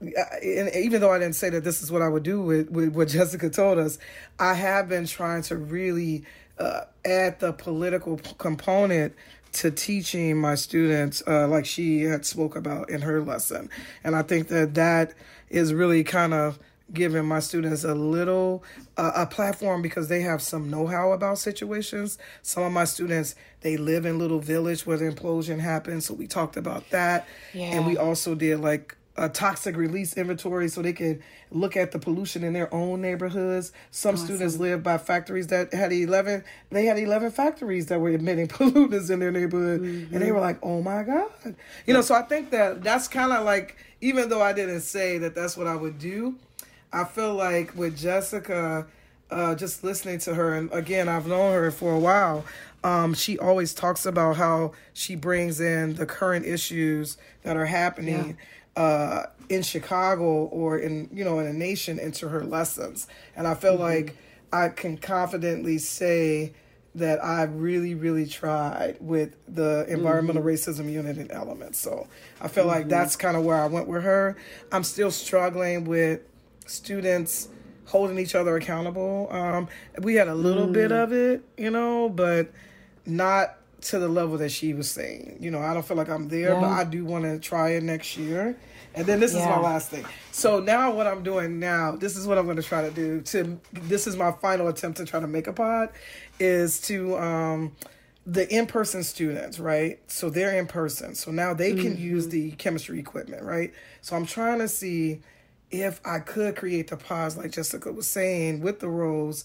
And 0.00 0.68
even 0.74 1.00
though 1.00 1.12
I 1.12 1.20
didn't 1.20 1.36
say 1.36 1.48
that 1.50 1.62
this 1.62 1.80
is 1.80 1.92
what 1.92 2.02
I 2.02 2.08
would 2.08 2.24
do 2.24 2.42
with, 2.42 2.68
with 2.70 2.92
what 2.92 3.06
Jessica 3.06 3.48
told 3.48 3.78
us, 3.78 4.00
I 4.36 4.54
have 4.54 4.88
been 4.88 5.06
trying 5.06 5.42
to 5.42 5.56
really 5.56 6.24
uh, 6.58 6.82
add 7.04 7.38
the 7.40 7.52
political 7.52 8.16
component 8.38 9.14
to 9.52 9.70
teaching 9.70 10.36
my 10.36 10.54
students 10.54 11.22
uh, 11.26 11.46
like 11.46 11.66
she 11.66 12.02
had 12.02 12.24
spoke 12.24 12.56
about 12.56 12.90
in 12.90 13.02
her 13.02 13.22
lesson. 13.22 13.68
And 14.04 14.16
i 14.16 14.22
think 14.22 14.48
that 14.48 14.74
that 14.74 15.14
is 15.50 15.74
really 15.74 16.04
kind 16.04 16.34
of 16.34 16.58
giving 16.92 17.24
my 17.24 17.40
students 17.40 17.84
a 17.84 17.94
little 17.94 18.62
uh, 18.96 19.12
a 19.16 19.26
platform 19.26 19.80
because 19.80 20.08
they 20.08 20.20
have 20.20 20.42
some 20.42 20.70
know-how 20.70 21.12
about 21.12 21.38
situations. 21.38 22.18
Some 22.42 22.64
of 22.64 22.72
my 22.72 22.84
students 22.84 23.34
they 23.60 23.76
live 23.76 24.04
in 24.04 24.18
little 24.18 24.40
village 24.40 24.86
where 24.86 24.96
the 24.96 25.06
implosion 25.06 25.60
happened 25.60 26.04
so 26.04 26.14
we 26.14 26.26
talked 26.26 26.56
about 26.56 26.90
that. 26.90 27.26
Yeah. 27.54 27.66
and 27.66 27.86
we 27.86 27.96
also 27.96 28.34
did 28.34 28.60
like 28.60 28.96
a 29.16 29.28
toxic 29.28 29.76
release 29.76 30.16
inventory 30.16 30.68
so 30.68 30.80
they 30.80 30.92
can 30.92 31.22
look 31.50 31.76
at 31.76 31.92
the 31.92 31.98
pollution 31.98 32.42
in 32.42 32.54
their 32.54 32.72
own 32.72 33.02
neighborhoods. 33.02 33.72
Some 33.90 34.14
awesome. 34.14 34.26
students 34.26 34.56
live 34.56 34.82
by 34.82 34.96
factories 34.96 35.48
that 35.48 35.72
had 35.74 35.92
11 35.92 36.44
they 36.70 36.86
had 36.86 36.98
11 36.98 37.32
factories 37.32 37.86
that 37.86 38.00
were 38.00 38.10
emitting 38.10 38.48
pollutants 38.48 39.10
in 39.10 39.20
their 39.20 39.30
neighborhood 39.30 39.82
mm-hmm. 39.82 40.14
and 40.14 40.22
they 40.22 40.32
were 40.32 40.40
like, 40.40 40.58
"Oh 40.62 40.80
my 40.80 41.02
god." 41.02 41.30
You 41.86 41.94
know, 41.94 42.00
so 42.00 42.14
I 42.14 42.22
think 42.22 42.50
that 42.50 42.82
that's 42.82 43.08
kind 43.08 43.32
of 43.32 43.44
like 43.44 43.76
even 44.00 44.28
though 44.28 44.42
I 44.42 44.52
didn't 44.52 44.80
say 44.80 45.18
that 45.18 45.34
that's 45.34 45.56
what 45.56 45.66
I 45.66 45.76
would 45.76 45.98
do, 45.98 46.36
I 46.92 47.04
feel 47.04 47.34
like 47.34 47.76
with 47.76 47.98
Jessica 47.98 48.86
uh, 49.30 49.54
just 49.54 49.82
listening 49.82 50.18
to 50.20 50.34
her, 50.34 50.54
and 50.54 50.70
again, 50.72 51.08
I've 51.08 51.26
known 51.26 51.52
her 51.52 51.70
for 51.70 51.94
a 51.94 51.98
while. 51.98 52.44
Um, 52.84 53.14
she 53.14 53.38
always 53.38 53.72
talks 53.72 54.04
about 54.04 54.36
how 54.36 54.72
she 54.92 55.14
brings 55.14 55.60
in 55.60 55.94
the 55.94 56.04
current 56.04 56.44
issues 56.44 57.16
that 57.42 57.56
are 57.56 57.66
happening. 57.66 58.30
Yeah 58.38 58.46
uh, 58.76 59.24
in 59.48 59.62
Chicago 59.62 60.24
or 60.24 60.78
in 60.78 61.08
you 61.12 61.24
know 61.24 61.38
in 61.38 61.46
a 61.46 61.52
nation 61.52 61.98
into 61.98 62.28
her 62.28 62.44
lessons, 62.44 63.06
and 63.36 63.46
I 63.46 63.54
feel 63.54 63.72
mm-hmm. 63.72 63.82
like 63.82 64.16
I 64.52 64.68
can 64.68 64.96
confidently 64.96 65.78
say 65.78 66.54
that 66.94 67.24
I 67.24 67.44
really 67.44 67.94
really 67.94 68.26
tried 68.26 68.98
with 69.00 69.34
the 69.48 69.86
environmental 69.88 70.42
mm-hmm. 70.42 70.70
racism 70.70 70.90
unit 70.90 71.16
and 71.16 71.30
elements. 71.32 71.78
So 71.78 72.06
I 72.40 72.48
feel 72.48 72.64
mm-hmm. 72.64 72.72
like 72.72 72.88
that's 72.88 73.16
kind 73.16 73.36
of 73.36 73.44
where 73.44 73.56
I 73.56 73.66
went 73.66 73.88
with 73.88 74.02
her. 74.02 74.36
I'm 74.70 74.84
still 74.84 75.10
struggling 75.10 75.84
with 75.84 76.20
students 76.66 77.48
holding 77.86 78.18
each 78.18 78.34
other 78.34 78.56
accountable. 78.56 79.28
Um, 79.30 79.68
we 80.00 80.14
had 80.14 80.28
a 80.28 80.34
little 80.34 80.66
mm. 80.66 80.72
bit 80.72 80.92
of 80.92 81.12
it, 81.12 81.42
you 81.58 81.70
know, 81.70 82.08
but 82.08 82.50
not 83.04 83.58
to 83.82 83.98
the 83.98 84.08
level 84.08 84.38
that 84.38 84.50
she 84.50 84.74
was 84.74 84.90
saying. 84.90 85.38
You 85.40 85.50
know, 85.50 85.60
I 85.60 85.74
don't 85.74 85.84
feel 85.84 85.96
like 85.96 86.08
I'm 86.08 86.28
there, 86.28 86.54
yeah. 86.54 86.60
but 86.60 86.70
I 86.70 86.84
do 86.84 87.04
want 87.04 87.24
to 87.24 87.38
try 87.38 87.70
it 87.70 87.82
next 87.82 88.16
year. 88.16 88.56
And 88.94 89.06
then 89.06 89.20
this 89.20 89.34
yeah. 89.34 89.40
is 89.40 89.46
my 89.46 89.58
last 89.58 89.88
thing. 89.90 90.04
So 90.32 90.60
now 90.60 90.92
what 90.92 91.06
I'm 91.06 91.22
doing 91.22 91.58
now, 91.58 91.96
this 91.96 92.16
is 92.16 92.26
what 92.26 92.38
I'm 92.38 92.44
going 92.44 92.56
to 92.58 92.62
try 92.62 92.82
to 92.82 92.90
do. 92.90 93.20
To 93.22 93.58
this 93.72 94.06
is 94.06 94.16
my 94.16 94.32
final 94.32 94.68
attempt 94.68 94.98
to 94.98 95.04
try 95.04 95.20
to 95.20 95.26
make 95.26 95.46
a 95.46 95.52
pod, 95.52 95.90
is 96.38 96.80
to 96.82 97.16
um, 97.18 97.72
the 98.26 98.48
in-person 98.54 99.02
students, 99.02 99.58
right? 99.58 99.98
So 100.08 100.30
they're 100.30 100.58
in 100.58 100.66
person. 100.66 101.14
So 101.14 101.30
now 101.30 101.54
they 101.54 101.72
can 101.74 101.94
mm-hmm. 101.94 102.02
use 102.02 102.28
the 102.28 102.52
chemistry 102.52 102.98
equipment, 102.98 103.42
right? 103.42 103.72
So 104.02 104.14
I'm 104.14 104.26
trying 104.26 104.58
to 104.58 104.68
see 104.68 105.20
if 105.70 106.00
I 106.04 106.18
could 106.18 106.54
create 106.54 106.88
the 106.88 106.98
pods 106.98 107.36
like 107.38 107.50
Jessica 107.50 107.90
was 107.90 108.06
saying 108.06 108.60
with 108.60 108.80
the 108.80 108.88
rows 108.88 109.44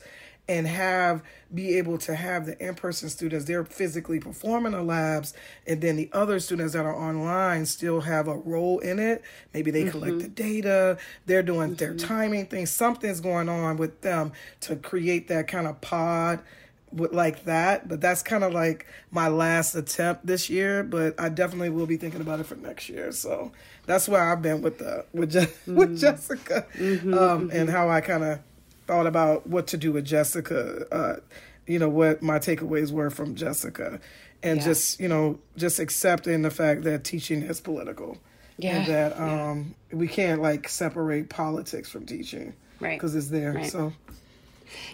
and 0.49 0.67
have 0.67 1.23
be 1.53 1.77
able 1.77 1.97
to 1.97 2.15
have 2.15 2.45
the 2.45 2.57
in-person 2.65 3.09
students 3.09 3.45
they're 3.45 3.65
physically 3.65 4.19
performing 4.19 4.73
the 4.73 4.81
labs 4.81 5.33
and 5.65 5.81
then 5.81 5.95
the 5.95 6.09
other 6.13 6.39
students 6.39 6.73
that 6.73 6.85
are 6.85 6.95
online 6.95 7.65
still 7.65 8.01
have 8.01 8.27
a 8.27 8.35
role 8.35 8.79
in 8.79 8.99
it 8.99 9.21
maybe 9.53 9.71
they 9.71 9.85
collect 9.85 10.13
mm-hmm. 10.13 10.19
the 10.19 10.27
data 10.27 10.97
they're 11.25 11.43
doing 11.43 11.69
mm-hmm. 11.69 11.75
their 11.75 11.95
timing 11.95 12.45
things 12.45 12.69
something's 12.69 13.21
going 13.21 13.49
on 13.49 13.77
with 13.77 14.01
them 14.01 14.31
to 14.59 14.75
create 14.75 15.27
that 15.27 15.47
kind 15.47 15.67
of 15.67 15.79
pod 15.81 16.39
with 16.91 17.13
like 17.13 17.43
that 17.43 17.87
but 17.87 17.99
that's 17.99 18.23
kind 18.23 18.43
of 18.43 18.53
like 18.53 18.85
my 19.11 19.27
last 19.27 19.75
attempt 19.75 20.25
this 20.25 20.49
year 20.49 20.83
but 20.83 21.19
i 21.19 21.27
definitely 21.27 21.69
will 21.69 21.85
be 21.85 21.97
thinking 21.97 22.21
about 22.21 22.39
it 22.39 22.45
for 22.45 22.55
next 22.55 22.87
year 22.87 23.11
so 23.11 23.51
that's 23.85 24.07
where 24.07 24.23
i've 24.23 24.41
been 24.41 24.61
with 24.61 24.77
the 24.79 25.05
with, 25.13 25.31
Je- 25.31 25.39
mm-hmm. 25.45 25.75
with 25.75 25.99
jessica 25.99 26.65
mm-hmm. 26.75 27.13
um, 27.13 27.41
and 27.41 27.51
mm-hmm. 27.51 27.69
how 27.69 27.89
i 27.89 27.99
kind 27.99 28.23
of 28.23 28.39
thought 28.87 29.05
about 29.07 29.47
what 29.47 29.67
to 29.67 29.77
do 29.77 29.91
with 29.91 30.05
Jessica. 30.05 30.85
Uh, 30.91 31.15
you 31.65 31.77
know 31.79 31.89
what 31.89 32.23
my 32.23 32.39
takeaways 32.39 32.91
were 32.91 33.09
from 33.09 33.35
Jessica, 33.35 33.99
and 34.41 34.59
yeah. 34.59 34.65
just 34.65 34.99
you 34.99 35.07
know 35.07 35.39
just 35.55 35.79
accepting 35.79 36.41
the 36.41 36.51
fact 36.51 36.83
that 36.83 37.03
teaching 37.03 37.43
is 37.43 37.61
political. 37.61 38.17
Yeah. 38.59 38.77
And 38.77 38.87
that 38.87 39.19
um, 39.19 39.75
yeah. 39.91 39.97
we 39.97 40.07
can't 40.07 40.41
like 40.41 40.67
separate 40.67 41.29
politics 41.29 41.89
from 41.89 42.07
teaching, 42.07 42.53
right? 42.79 42.97
Because 42.97 43.15
it's 43.15 43.27
there. 43.27 43.53
Right. 43.53 43.71
So. 43.71 43.93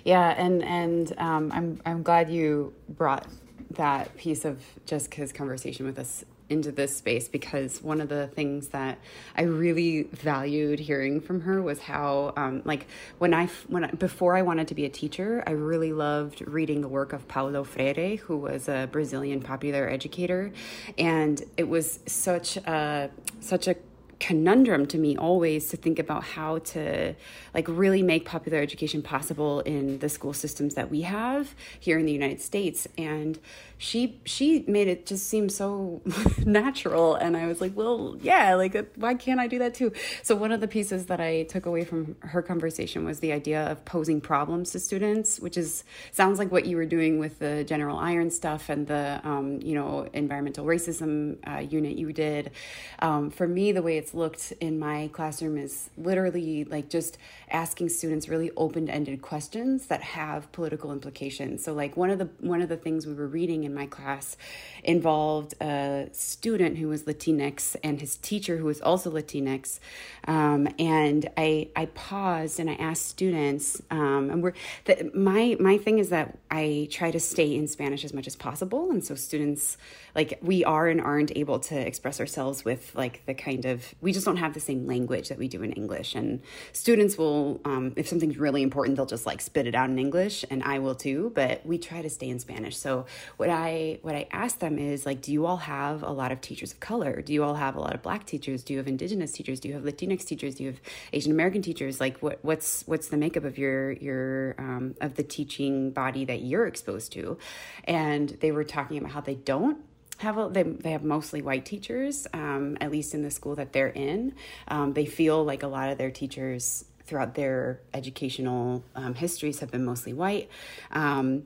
Yeah, 0.04 0.30
and 0.38 0.64
and 0.64 1.14
um, 1.18 1.52
I'm 1.52 1.82
I'm 1.86 2.04
glad 2.04 2.30
you 2.30 2.74
brought 2.90 3.26
that 3.72 4.16
piece 4.18 4.46
of 4.46 4.62
Jessica's 4.86 5.32
conversation 5.32 5.86
with 5.86 5.98
us 5.98 6.26
into 6.50 6.72
this 6.72 6.96
space 6.96 7.28
because 7.28 7.82
one 7.82 8.02
of 8.02 8.10
the 8.10 8.28
things 8.28 8.70
that 8.70 9.00
I 9.36 9.44
really 9.44 10.04
valued 10.04 10.80
hearing 10.80 11.22
from 11.22 11.42
her 11.42 11.62
was 11.62 11.80
how, 11.80 12.34
um, 12.36 12.62
like, 12.66 12.88
when 13.18 13.34
I 13.34 13.48
when 13.68 13.86
I, 13.86 13.92
before 13.92 14.36
I 14.36 14.42
wanted 14.42 14.68
to 14.70 14.76
be 14.76 14.86
a 14.86 14.90
teacher, 14.90 15.44
I 15.48 15.52
really 15.52 15.94
loved 15.94 16.42
reading 16.42 16.82
the 16.82 16.88
work 16.88 17.14
of 17.14 17.28
Paulo 17.28 17.64
Freire, 17.64 18.18
who 18.18 18.38
was 18.38 18.68
a 18.68 18.88
Brazilian 18.92 19.42
popular 19.42 19.90
educator, 19.90 20.52
and 20.98 21.42
it 21.58 21.68
was 21.68 22.00
such 22.06 22.58
a 22.58 23.10
such 23.40 23.68
a 23.68 23.76
conundrum 24.24 24.86
to 24.86 24.98
me 24.98 25.18
always 25.18 25.68
to 25.68 25.76
think 25.76 26.00
about 26.00 26.24
how 26.24 26.58
to 26.60 27.14
like 27.54 27.68
really 27.68 28.02
make 28.02 28.24
popular 28.24 28.58
education 28.60 29.02
possible 29.02 29.60
in 29.62 30.00
the 30.00 30.08
school 30.08 30.32
systems 30.32 30.76
that 30.76 30.90
we 30.90 31.02
have 31.02 31.54
here 31.78 32.00
in 32.00 32.06
the 32.06 32.14
United 32.14 32.40
States. 32.40 32.88
And 32.98 33.38
she 33.84 34.20
she 34.26 34.64
made 34.68 34.88
it 34.88 35.06
just 35.06 35.28
seem 35.28 35.50
so 35.50 36.02
natural. 36.46 37.16
And 37.16 37.36
i 37.36 37.46
was 37.48 37.60
like 37.60 37.76
well 37.76 38.16
yeah 38.22 38.56
like 38.56 38.76
why 38.96 39.14
can't 39.16 39.40
i 39.40 39.48
do 39.48 39.60
that 39.60 39.74
too? 39.74 39.92
So 40.22 40.36
one 40.36 40.52
of 40.52 40.62
the 40.62 40.68
pieces 40.68 41.08
that 41.08 41.20
i 41.20 41.44
took 41.44 41.66
away 41.66 41.84
from 41.84 42.16
her 42.22 42.42
conversation 42.42 43.04
was 43.04 43.20
the 43.20 43.32
idea 43.32 43.62
of 43.72 43.84
posing 43.86 44.22
problems 44.22 44.72
to 44.72 44.80
students 44.80 45.40
which 45.40 45.58
is 45.58 45.84
sounds 46.12 46.40
like 46.40 46.52
what 46.52 46.66
you 46.66 46.78
were 46.78 46.86
doing 46.86 47.20
with 47.20 47.40
the 47.40 47.64
general 47.66 47.98
iron 47.98 48.30
stuff 48.30 48.70
and 48.70 48.88
the 48.88 49.20
um, 49.24 49.60
you 49.62 49.76
know 49.76 50.08
environmental 50.14 50.66
racism 50.66 51.38
uh, 51.52 51.60
unit 51.60 51.98
you 51.98 52.14
did. 52.14 52.52
Um, 53.00 53.30
for 53.32 53.48
me 53.48 53.72
the 53.74 53.82
way 53.82 53.98
it's 53.98 54.14
it's 54.14 54.14
looked 54.14 54.52
in 54.60 54.78
my 54.78 55.10
classroom 55.14 55.58
is 55.58 55.90
literally 55.98 56.66
like 56.66 56.90
just 56.90 57.18
asking 57.50 57.90
students 57.90 58.30
really 58.30 58.52
open-ended 58.58 59.22
questions 59.22 59.88
that 59.88 60.02
have 60.02 60.52
political 60.52 60.92
implications. 60.92 61.64
So 61.64 61.74
like 61.74 61.98
one 61.98 62.10
of 62.10 62.20
the 62.20 62.30
one 62.40 62.62
of 62.62 62.70
the 62.70 62.78
things 62.78 63.08
we 63.08 63.14
were 63.14 63.28
reading 63.28 63.64
in 63.64 63.73
my 63.74 63.86
class 63.86 64.38
involved 64.84 65.54
a 65.62 66.10
student 66.12 66.78
who 66.78 66.88
was 66.88 67.04
Latinx 67.04 67.76
and 67.84 68.00
his 68.02 68.18
teacher 68.18 68.58
who 68.58 68.66
was 68.66 68.82
also 68.82 69.12
Latinx. 69.12 69.80
Um, 70.28 70.68
and 70.80 71.30
I 71.38 71.70
I 71.76 71.86
paused 71.88 72.60
and 72.60 72.70
I 72.70 72.76
asked 72.76 73.06
students, 73.08 73.82
um, 73.92 74.30
and 74.30 74.44
we're 74.44 74.54
the, 74.86 75.12
my 75.14 75.58
my 75.60 75.78
thing 75.78 76.00
is 76.00 76.10
that 76.10 76.38
I 76.50 76.88
try 76.92 77.12
to 77.12 77.20
stay 77.20 77.56
in 77.56 77.68
Spanish 77.68 78.06
as 78.06 78.14
much 78.14 78.28
as 78.28 78.36
possible, 78.36 78.92
and 78.92 79.04
so 79.04 79.16
students 79.16 79.78
like 80.16 80.40
we 80.42 80.64
are 80.64 80.88
and 80.88 81.02
aren't 81.02 81.36
able 81.36 81.60
to 81.60 81.76
express 81.76 82.20
ourselves 82.20 82.64
with 82.64 82.94
like 82.96 83.26
the 83.26 83.34
kind 83.34 83.66
of 83.66 83.94
we 84.02 84.14
just 84.14 84.26
don't 84.26 84.38
have 84.38 84.54
the 84.54 84.60
same 84.60 84.88
language 84.88 85.30
that 85.30 85.38
we 85.38 85.48
do 85.48 85.62
in 85.64 85.74
English, 85.74 86.16
and 86.16 86.42
students 86.72 87.18
will 87.18 87.60
um, 87.66 87.94
if 87.96 88.08
something's 88.08 88.38
really 88.38 88.62
important 88.62 88.96
they'll 88.96 89.06
just 89.06 89.26
like 89.26 89.42
spit 89.42 89.68
it 89.68 89.76
out 89.76 89.90
in 89.90 90.00
English, 90.00 90.46
and 90.50 90.64
I 90.64 90.80
will 90.80 90.96
too, 90.96 91.32
but 91.36 91.66
we 91.66 91.78
try 91.78 92.02
to 92.02 92.10
stay 92.10 92.30
in 92.30 92.40
Spanish. 92.40 92.78
So 92.78 93.06
what 93.38 93.50
I 93.50 93.63
what 94.02 94.16
I 94.16 94.28
ask 94.32 94.60
them 94.60 94.78
is 94.78 95.06
like, 95.06 95.22
do 95.22 95.32
you 95.32 95.46
all 95.46 95.58
have 95.58 96.04
a 96.04 96.12
lot 96.12 96.32
of 96.32 96.42
teachers 96.42 96.72
of 96.72 96.80
color? 96.80 97.22
Do 97.22 97.34
you 97.34 97.44
all 97.44 97.56
have 97.56 97.76
a 97.76 97.80
lot 97.80 97.94
of 97.94 98.02
Black 98.02 98.26
teachers? 98.26 98.64
Do 98.64 98.74
you 98.74 98.80
have 98.80 98.88
Indigenous 98.88 99.32
teachers? 99.32 99.60
Do 99.60 99.68
you 99.68 99.74
have 99.76 99.84
Latinx 99.84 100.26
teachers? 100.26 100.56
Do 100.56 100.64
you 100.64 100.72
have 100.72 100.82
Asian 101.12 101.32
American 101.32 101.62
teachers? 101.62 102.00
Like 102.00 102.18
what 102.20 102.40
what's 102.42 102.84
what's 102.88 103.10
the 103.10 103.18
makeup 103.18 103.44
of 103.44 103.58
your 103.58 103.92
your 103.92 104.56
um, 104.58 104.96
of 105.02 105.16
the 105.16 105.24
teaching 105.24 105.92
body 105.92 106.26
that 106.26 106.42
you're 106.42 106.68
exposed 106.68 107.12
to? 107.14 107.38
And 107.86 108.30
they 108.42 108.52
were 108.52 108.64
talking 108.64 108.98
about 108.98 109.12
how 109.12 109.22
they 109.22 109.36
don't 109.36 109.78
have 110.18 110.38
a, 110.38 110.50
they, 110.50 110.64
they 110.64 110.92
have 110.92 111.04
mostly 111.04 111.42
white 111.42 111.66
teachers 111.66 112.28
um, 112.34 112.78
at 112.82 112.92
least 112.92 113.14
in 113.14 113.24
the 113.24 113.32
school 113.32 113.56
that 113.56 113.74
they're 113.74 113.88
in 113.88 114.34
um, 114.68 114.94
they 114.94 115.06
feel 115.06 115.44
like 115.44 115.64
a 115.64 115.68
lot 115.68 115.90
of 115.90 115.98
their 115.98 116.12
teachers 116.12 116.86
throughout 117.06 117.36
their 117.36 117.82
educational 117.94 118.84
um, 118.96 119.14
histories 119.14 119.60
have 119.60 119.72
been 119.72 119.84
mostly 119.84 120.14
white 120.14 120.50
um, 120.92 121.44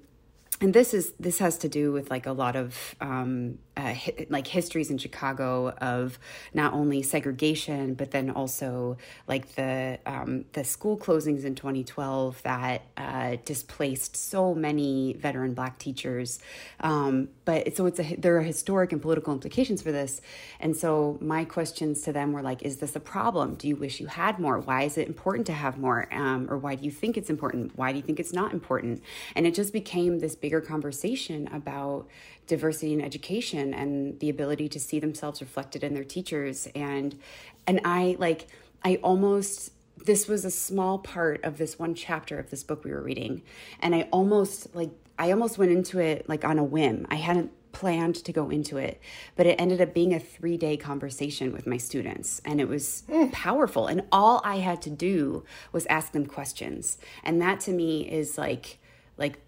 and 0.61 0.73
this 0.73 0.93
is 0.93 1.13
this 1.19 1.39
has 1.39 1.57
to 1.59 1.69
do 1.69 1.91
with 1.91 2.09
like 2.09 2.25
a 2.25 2.31
lot 2.31 2.55
of 2.55 2.95
um, 3.01 3.59
uh, 3.77 3.93
hi- 3.93 4.25
like 4.29 4.47
histories 4.47 4.89
in 4.89 4.97
Chicago 4.97 5.69
of 5.69 6.17
not 6.53 6.73
only 6.73 7.03
segregation 7.03 7.93
but 7.93 8.11
then 8.11 8.31
also 8.31 8.97
like 9.27 9.55
the 9.55 9.99
um, 10.05 10.45
the 10.53 10.63
school 10.63 10.97
closings 10.97 11.45
in 11.45 11.55
2012 11.55 12.41
that 12.43 12.81
uh, 12.97 13.37
displaced 13.45 14.17
so 14.17 14.55
many 14.55 15.13
veteran 15.13 15.53
Black 15.53 15.77
teachers. 15.77 16.39
Um, 16.79 17.29
but 17.45 17.75
so 17.77 17.85
it's 17.85 17.99
a 17.99 18.15
there 18.15 18.35
are 18.37 18.41
historic 18.41 18.91
and 18.91 19.01
political 19.01 19.33
implications 19.33 19.81
for 19.81 19.91
this, 19.91 20.21
and 20.59 20.75
so 20.75 21.17
my 21.21 21.45
questions 21.45 22.01
to 22.01 22.11
them 22.11 22.33
were 22.33 22.41
like, 22.41 22.63
is 22.63 22.77
this 22.77 22.95
a 22.95 22.99
problem? 22.99 23.55
Do 23.55 23.67
you 23.67 23.75
wish 23.75 23.99
you 23.99 24.07
had 24.07 24.39
more? 24.39 24.59
Why 24.59 24.83
is 24.83 24.97
it 24.97 25.07
important 25.07 25.45
to 25.47 25.53
have 25.53 25.77
more? 25.77 26.07
Um, 26.11 26.47
or 26.49 26.57
why 26.57 26.75
do 26.75 26.83
you 26.83 26.91
think 26.91 27.17
it's 27.17 27.29
important? 27.29 27.77
Why 27.77 27.91
do 27.91 27.97
you 27.97 28.03
think 28.03 28.19
it's 28.19 28.33
not 28.33 28.53
important? 28.53 29.03
And 29.35 29.45
it 29.45 29.53
just 29.53 29.71
became 29.71 30.19
this 30.19 30.35
bigger 30.35 30.61
conversation 30.61 31.47
about 31.53 32.07
diversity 32.47 32.93
in 32.93 33.01
education 33.01 33.73
and 33.73 34.19
the 34.19 34.29
ability 34.29 34.67
to 34.69 34.79
see 34.79 34.99
themselves 34.99 35.41
reflected 35.41 35.83
in 35.83 35.93
their 35.93 36.03
teachers 36.03 36.67
and 36.75 37.19
and 37.65 37.81
I 37.83 38.15
like 38.19 38.47
I 38.83 38.95
almost 39.03 39.71
this 40.05 40.27
was 40.27 40.45
a 40.45 40.51
small 40.51 40.99
part 40.99 41.43
of 41.43 41.57
this 41.57 41.77
one 41.77 41.93
chapter 41.93 42.39
of 42.39 42.49
this 42.49 42.63
book 42.63 42.83
we 42.83 42.91
were 42.91 43.01
reading 43.01 43.41
and 43.81 43.93
I 43.93 44.07
almost 44.11 44.73
like 44.75 44.91
I 45.19 45.31
almost 45.31 45.57
went 45.57 45.71
into 45.71 45.99
it 45.99 46.29
like 46.29 46.45
on 46.45 46.59
a 46.59 46.63
whim. 46.63 47.07
I 47.09 47.15
hadn't 47.15 47.51
planned 47.71 48.15
to 48.15 48.33
go 48.33 48.49
into 48.49 48.77
it, 48.77 48.99
but 49.35 49.45
it 49.45 49.59
ended 49.59 49.81
up 49.81 49.93
being 49.93 50.13
a 50.13 50.19
three 50.19 50.57
day 50.57 50.77
conversation 50.77 51.51
with 51.51 51.67
my 51.67 51.77
students. 51.77 52.41
And 52.45 52.61
it 52.61 52.67
was 52.67 53.03
mm. 53.09 53.31
powerful. 53.31 53.87
And 53.87 54.03
all 54.11 54.41
I 54.43 54.57
had 54.57 54.81
to 54.83 54.89
do 54.89 55.43
was 55.71 55.85
ask 55.87 56.11
them 56.11 56.25
questions. 56.25 56.97
And 57.23 57.41
that 57.41 57.59
to 57.61 57.71
me 57.71 58.09
is 58.09 58.37
like, 58.37 58.79
like 59.17 59.39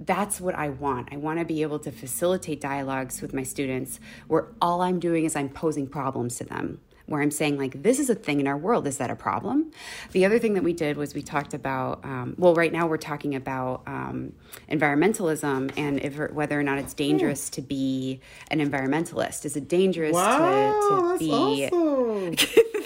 that's 0.00 0.40
what 0.40 0.54
I 0.54 0.68
want. 0.68 1.08
I 1.12 1.16
want 1.16 1.38
to 1.38 1.44
be 1.44 1.62
able 1.62 1.78
to 1.80 1.90
facilitate 1.90 2.60
dialogues 2.60 3.20
with 3.20 3.34
my 3.34 3.42
students 3.42 3.98
where 4.28 4.48
all 4.60 4.80
I'm 4.80 5.00
doing 5.00 5.24
is 5.24 5.34
I'm 5.34 5.48
posing 5.48 5.86
problems 5.86 6.36
to 6.38 6.44
them. 6.44 6.80
Where 7.06 7.22
I'm 7.22 7.30
saying, 7.30 7.56
like, 7.56 7.82
this 7.82 7.98
is 7.98 8.10
a 8.10 8.14
thing 8.14 8.38
in 8.38 8.46
our 8.46 8.58
world. 8.58 8.86
Is 8.86 8.98
that 8.98 9.10
a 9.10 9.16
problem? 9.16 9.72
The 10.12 10.26
other 10.26 10.38
thing 10.38 10.52
that 10.54 10.62
we 10.62 10.74
did 10.74 10.98
was 10.98 11.14
we 11.14 11.22
talked 11.22 11.54
about, 11.54 12.04
um, 12.04 12.34
well, 12.36 12.54
right 12.54 12.70
now 12.70 12.86
we're 12.86 12.98
talking 12.98 13.34
about 13.34 13.80
um, 13.86 14.34
environmentalism 14.70 15.72
and 15.78 16.00
if, 16.00 16.18
whether 16.32 16.60
or 16.60 16.62
not 16.62 16.76
it's 16.76 16.92
dangerous 16.92 17.48
to 17.50 17.62
be 17.62 18.20
an 18.50 18.60
environmentalist. 18.60 19.46
Is 19.46 19.56
it 19.56 19.68
dangerous 19.68 20.12
wow, 20.12 21.16
to, 21.16 21.18
to 21.18 21.18
be. 21.18 21.70
Awesome. 21.72 22.36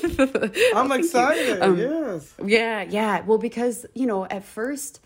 I'm 0.77 0.93
excited. 0.93 1.61
Um, 1.61 1.79
yes. 1.79 2.33
Yeah, 2.45 2.83
yeah. 2.83 3.23
Well, 3.23 3.39
because, 3.39 3.87
you 3.93 4.07
know, 4.07 4.27
at 4.27 4.45
first, 4.45 5.01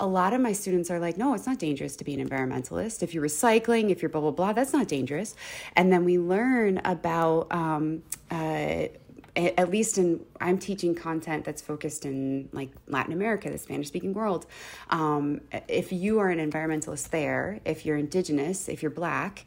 a 0.00 0.06
lot 0.06 0.32
of 0.32 0.40
my 0.40 0.52
students 0.52 0.90
are 0.90 0.98
like, 0.98 1.16
no, 1.16 1.34
it's 1.34 1.46
not 1.46 1.58
dangerous 1.58 1.96
to 1.96 2.04
be 2.04 2.14
an 2.14 2.28
environmentalist. 2.28 3.02
If 3.02 3.14
you're 3.14 3.24
recycling, 3.24 3.90
if 3.90 4.02
you're 4.02 4.08
blah, 4.08 4.20
blah, 4.20 4.30
blah, 4.32 4.52
that's 4.52 4.72
not 4.72 4.88
dangerous. 4.88 5.34
And 5.76 5.92
then 5.92 6.04
we 6.04 6.18
learn 6.18 6.80
about, 6.84 7.52
um, 7.52 8.02
uh, 8.30 8.88
at 9.36 9.68
least 9.68 9.98
in 9.98 10.24
i'm 10.40 10.56
teaching 10.56 10.94
content 10.94 11.44
that's 11.44 11.60
focused 11.60 12.04
in 12.04 12.48
like 12.52 12.70
latin 12.86 13.12
america 13.12 13.50
the 13.50 13.58
spanish 13.58 13.88
speaking 13.88 14.14
world 14.14 14.46
um, 14.90 15.40
if 15.66 15.92
you 15.92 16.20
are 16.20 16.28
an 16.28 16.38
environmentalist 16.38 17.10
there 17.10 17.58
if 17.64 17.84
you're 17.84 17.96
indigenous 17.96 18.68
if 18.68 18.80
you're 18.80 18.92
black 18.92 19.44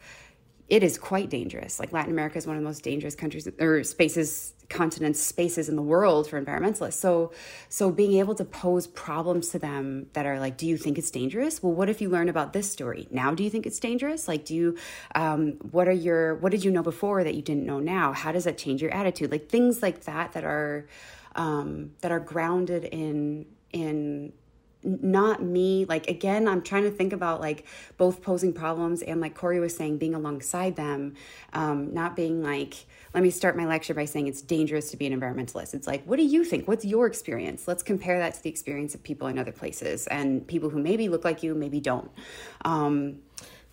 it 0.70 0.84
is 0.84 0.98
quite 0.98 1.30
dangerous. 1.30 1.80
Like 1.80 1.92
latin 1.92 2.12
america 2.12 2.38
is 2.38 2.48
one 2.48 2.56
of 2.56 2.62
the 2.62 2.68
most 2.68 2.84
dangerous 2.84 3.16
countries 3.16 3.48
or 3.60 3.84
spaces 3.84 4.54
continents 4.70 5.22
spaces 5.22 5.70
in 5.70 5.76
the 5.76 5.82
world 5.82 6.30
for 6.30 6.42
environmentalists. 6.42 6.94
So 6.94 7.32
so 7.70 7.92
being 7.92 8.20
able 8.20 8.36
to 8.36 8.46
pose 8.46 8.88
problems 8.88 9.50
to 9.50 9.60
them 9.60 10.08
that 10.14 10.26
are 10.26 10.40
like 10.40 10.58
do 10.58 10.68
you 10.68 10.78
think 10.78 10.98
it's 10.98 11.12
dangerous? 11.12 11.64
Well 11.64 11.74
what 11.74 11.90
if 11.90 12.02
you 12.02 12.10
learn 12.10 12.30
about 12.30 12.54
this 12.54 12.70
story? 12.70 13.08
Now 13.12 13.34
do 13.34 13.44
you 13.44 13.50
think 13.50 13.66
it's 13.66 13.80
dangerous? 13.80 14.28
Like 14.28 14.46
do 14.46 14.56
you 14.56 14.78
um, 15.16 15.54
what 15.72 15.88
are 15.88 15.94
your 15.94 16.36
what 16.36 16.52
did 16.52 16.64
you 16.64 16.72
know 16.72 16.84
before 16.84 17.24
that 17.24 17.36
you 17.36 17.42
didn't 17.42 17.66
know 17.66 17.80
now? 17.80 18.14
How 18.14 18.32
does 18.32 18.44
that 18.44 18.58
change 18.58 18.82
your 18.82 18.94
attitude? 18.94 19.32
Like 19.32 19.50
things 19.50 19.82
like 19.82 20.02
that 20.02 20.34
that 20.34 20.44
are 20.44 20.88
um, 21.36 21.92
that 22.02 22.12
are 22.12 22.20
grounded 22.20 22.84
in 22.86 23.46
in 23.72 24.34
not 24.84 25.42
me. 25.42 25.86
Like 25.86 26.08
again 26.10 26.48
i'm 26.48 26.62
trying 26.62 26.84
to 26.84 26.92
think 26.92 27.14
about 27.14 27.42
like 27.42 27.66
both 27.98 28.22
posing 28.22 28.54
problems 28.54 29.02
and 29.02 29.22
like 29.22 29.36
corey 29.36 29.60
was 29.60 29.76
saying 29.76 29.98
being 29.98 30.16
alongside 30.16 30.76
them 30.76 31.16
um, 31.54 31.94
not 31.94 32.16
being 32.16 32.44
like 32.44 32.86
let 33.14 33.24
me 33.24 33.30
start 33.32 33.58
my 33.58 33.66
lecture 33.66 33.94
by 33.94 34.06
saying 34.06 34.28
it's 34.28 34.42
dangerous 34.42 34.92
to 34.92 34.98
be 34.98 35.08
an 35.08 35.20
environmentalist. 35.20 35.74
It's 35.74 35.88
like 35.88 36.04
what 36.06 36.18
do 36.18 36.24
you 36.24 36.44
think? 36.44 36.68
What's 36.68 36.86
your 36.86 37.08
experience? 37.08 37.68
Let's 37.68 37.84
compare 37.84 38.20
that 38.20 38.36
to 38.36 38.44
the 38.44 38.50
experience 38.50 38.94
of 38.96 39.04
people 39.04 39.28
in 39.28 39.40
other 39.40 39.52
places 39.52 40.08
and 40.08 40.46
people 40.48 40.70
who 40.70 40.80
maybe 40.80 41.10
look 41.10 41.24
like 41.24 41.44
you 41.44 41.56
maybe 41.56 41.80
don't. 41.80 42.12
Um, 42.64 43.20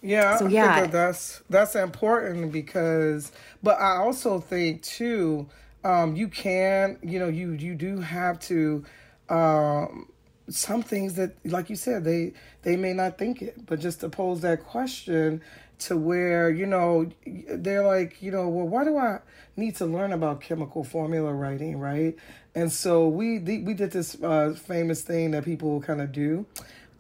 yeah, 0.04 0.36
so, 0.36 0.46
yeah. 0.46 0.82
That 0.82 0.92
that's 0.92 1.42
that's 1.48 1.74
important 1.74 2.52
because, 2.52 3.32
but 3.62 3.80
I 3.80 3.96
also 3.96 4.38
think 4.38 4.82
too, 4.82 5.48
um, 5.82 6.14
you 6.14 6.28
can, 6.28 6.98
you 7.02 7.18
know, 7.18 7.28
you 7.28 7.52
you 7.52 7.74
do 7.74 8.00
have 8.00 8.38
to 8.40 8.84
um, 9.30 10.08
some 10.48 10.82
things 10.82 11.14
that 11.14 11.34
like 11.44 11.70
you 11.70 11.76
said 11.76 12.04
they 12.04 12.32
they 12.62 12.76
may 12.76 12.92
not 12.92 13.16
think 13.16 13.40
it 13.40 13.64
but 13.66 13.80
just 13.80 14.00
to 14.00 14.08
pose 14.08 14.40
that 14.42 14.62
question 14.64 15.40
to 15.78 15.96
where 15.96 16.50
you 16.50 16.66
know 16.66 17.08
they're 17.48 17.84
like 17.84 18.20
you 18.20 18.30
know 18.30 18.48
well 18.48 18.66
why 18.66 18.84
do 18.84 18.96
i 18.98 19.18
need 19.56 19.76
to 19.76 19.86
learn 19.86 20.12
about 20.12 20.40
chemical 20.40 20.84
formula 20.84 21.32
writing 21.32 21.78
right? 21.78 22.16
And 22.54 22.72
so 22.72 23.08
we 23.08 23.38
we 23.38 23.74
did 23.74 23.90
this 23.90 24.16
uh, 24.22 24.54
famous 24.56 25.02
thing 25.02 25.32
that 25.32 25.44
people 25.44 25.80
kind 25.80 26.00
of 26.00 26.12
do. 26.12 26.46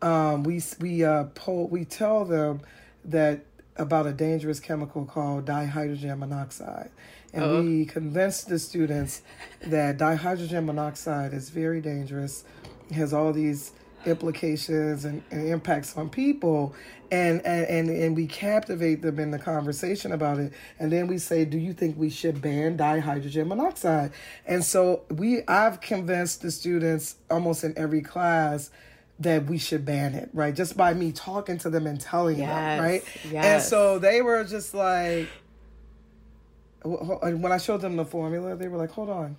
Um, 0.02 0.42
we 0.42 0.62
we 0.80 1.04
uh 1.04 1.26
we 1.46 1.84
tell 1.84 2.24
them 2.24 2.60
that 3.04 3.44
about 3.76 4.06
a 4.06 4.12
dangerous 4.12 4.60
chemical 4.60 5.04
called 5.04 5.46
dihydrogen 5.46 6.18
monoxide. 6.18 6.90
And 7.32 7.44
uh-huh. 7.44 7.62
we 7.62 7.84
convinced 7.84 8.48
the 8.48 8.60
students 8.60 9.22
that 9.66 9.98
dihydrogen 9.98 10.64
monoxide 10.64 11.34
is 11.34 11.50
very 11.50 11.80
dangerous 11.80 12.44
has 12.92 13.12
all 13.12 13.32
these 13.32 13.72
implications 14.06 15.04
and, 15.04 15.22
and 15.30 15.48
impacts 15.48 15.96
on 15.96 16.08
people. 16.08 16.74
And, 17.10 17.44
and 17.46 17.66
and 17.66 17.88
and 17.90 18.16
we 18.16 18.26
captivate 18.26 19.02
them 19.02 19.20
in 19.20 19.30
the 19.30 19.38
conversation 19.38 20.10
about 20.10 20.38
it. 20.38 20.52
And 20.80 20.90
then 20.90 21.06
we 21.06 21.18
say 21.18 21.44
do 21.44 21.58
you 21.58 21.72
think 21.72 21.96
we 21.96 22.10
should 22.10 22.40
ban 22.40 22.76
dihydrogen 22.76 23.46
monoxide? 23.46 24.12
And 24.46 24.64
so 24.64 25.02
we 25.10 25.42
i've 25.46 25.80
convinced 25.80 26.42
the 26.42 26.50
students 26.50 27.16
almost 27.30 27.62
in 27.62 27.74
every 27.76 28.00
class 28.00 28.70
that 29.20 29.46
we 29.46 29.58
should 29.58 29.84
ban 29.84 30.14
it 30.14 30.30
right? 30.32 30.56
Just 30.56 30.76
by 30.76 30.92
me 30.92 31.12
talking 31.12 31.58
to 31.58 31.70
them 31.70 31.86
and 31.86 32.00
telling 32.00 32.38
yes, 32.38 32.48
them 32.48 32.84
right? 32.84 33.04
Yes. 33.30 33.44
and 33.44 33.62
so 33.62 33.98
they 34.00 34.20
were 34.20 34.42
just 34.42 34.74
like 34.74 35.28
when 36.82 37.52
i 37.52 37.58
showed 37.58 37.80
them 37.80 37.96
the 37.96 38.04
formula 38.04 38.56
they 38.56 38.66
were 38.66 38.78
like 38.78 38.90
hold 38.90 39.10
on. 39.10 39.36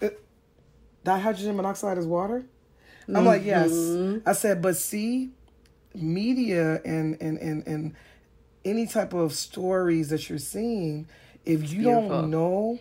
It, 0.00 0.22
dihydrogen 1.04 1.56
monoxide 1.56 1.98
is 1.98 2.06
water 2.06 2.44
I'm 3.08 3.14
mm-hmm. 3.14 3.26
like, 3.26 3.44
yes. 3.44 3.70
Mm-hmm. 3.70 4.28
I 4.28 4.32
said, 4.32 4.60
but 4.60 4.76
see, 4.76 5.30
media 5.94 6.80
and 6.84 7.16
and 7.20 7.38
and 7.38 7.66
and 7.66 7.94
any 8.64 8.86
type 8.86 9.14
of 9.14 9.32
stories 9.32 10.08
that 10.10 10.28
you're 10.28 10.38
seeing, 10.38 11.06
if 11.44 11.70
you 11.72 11.82
Beautiful. 11.82 12.08
don't 12.08 12.30
know 12.30 12.78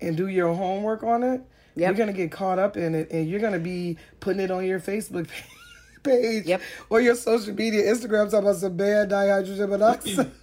and 0.00 0.16
do 0.16 0.28
your 0.28 0.54
homework 0.54 1.02
on 1.02 1.22
it, 1.22 1.40
Yep. 1.74 1.88
you're 1.88 2.06
gonna 2.06 2.16
get 2.16 2.30
caught 2.30 2.58
up 2.58 2.76
in 2.76 2.94
it, 2.94 3.10
and 3.10 3.28
you're 3.28 3.40
gonna 3.40 3.58
be 3.58 3.96
putting 4.20 4.42
it 4.42 4.50
on 4.50 4.66
your 4.66 4.78
Facebook 4.78 5.26
page 6.02 6.44
Yep. 6.44 6.60
or 6.90 7.00
your 7.00 7.14
social 7.14 7.54
media, 7.54 7.82
Instagram, 7.84 8.30
talking 8.30 8.40
about 8.40 8.56
some 8.56 8.76
bad 8.76 9.08
dihydrogen 9.08 9.70
monoxide. 9.70 10.30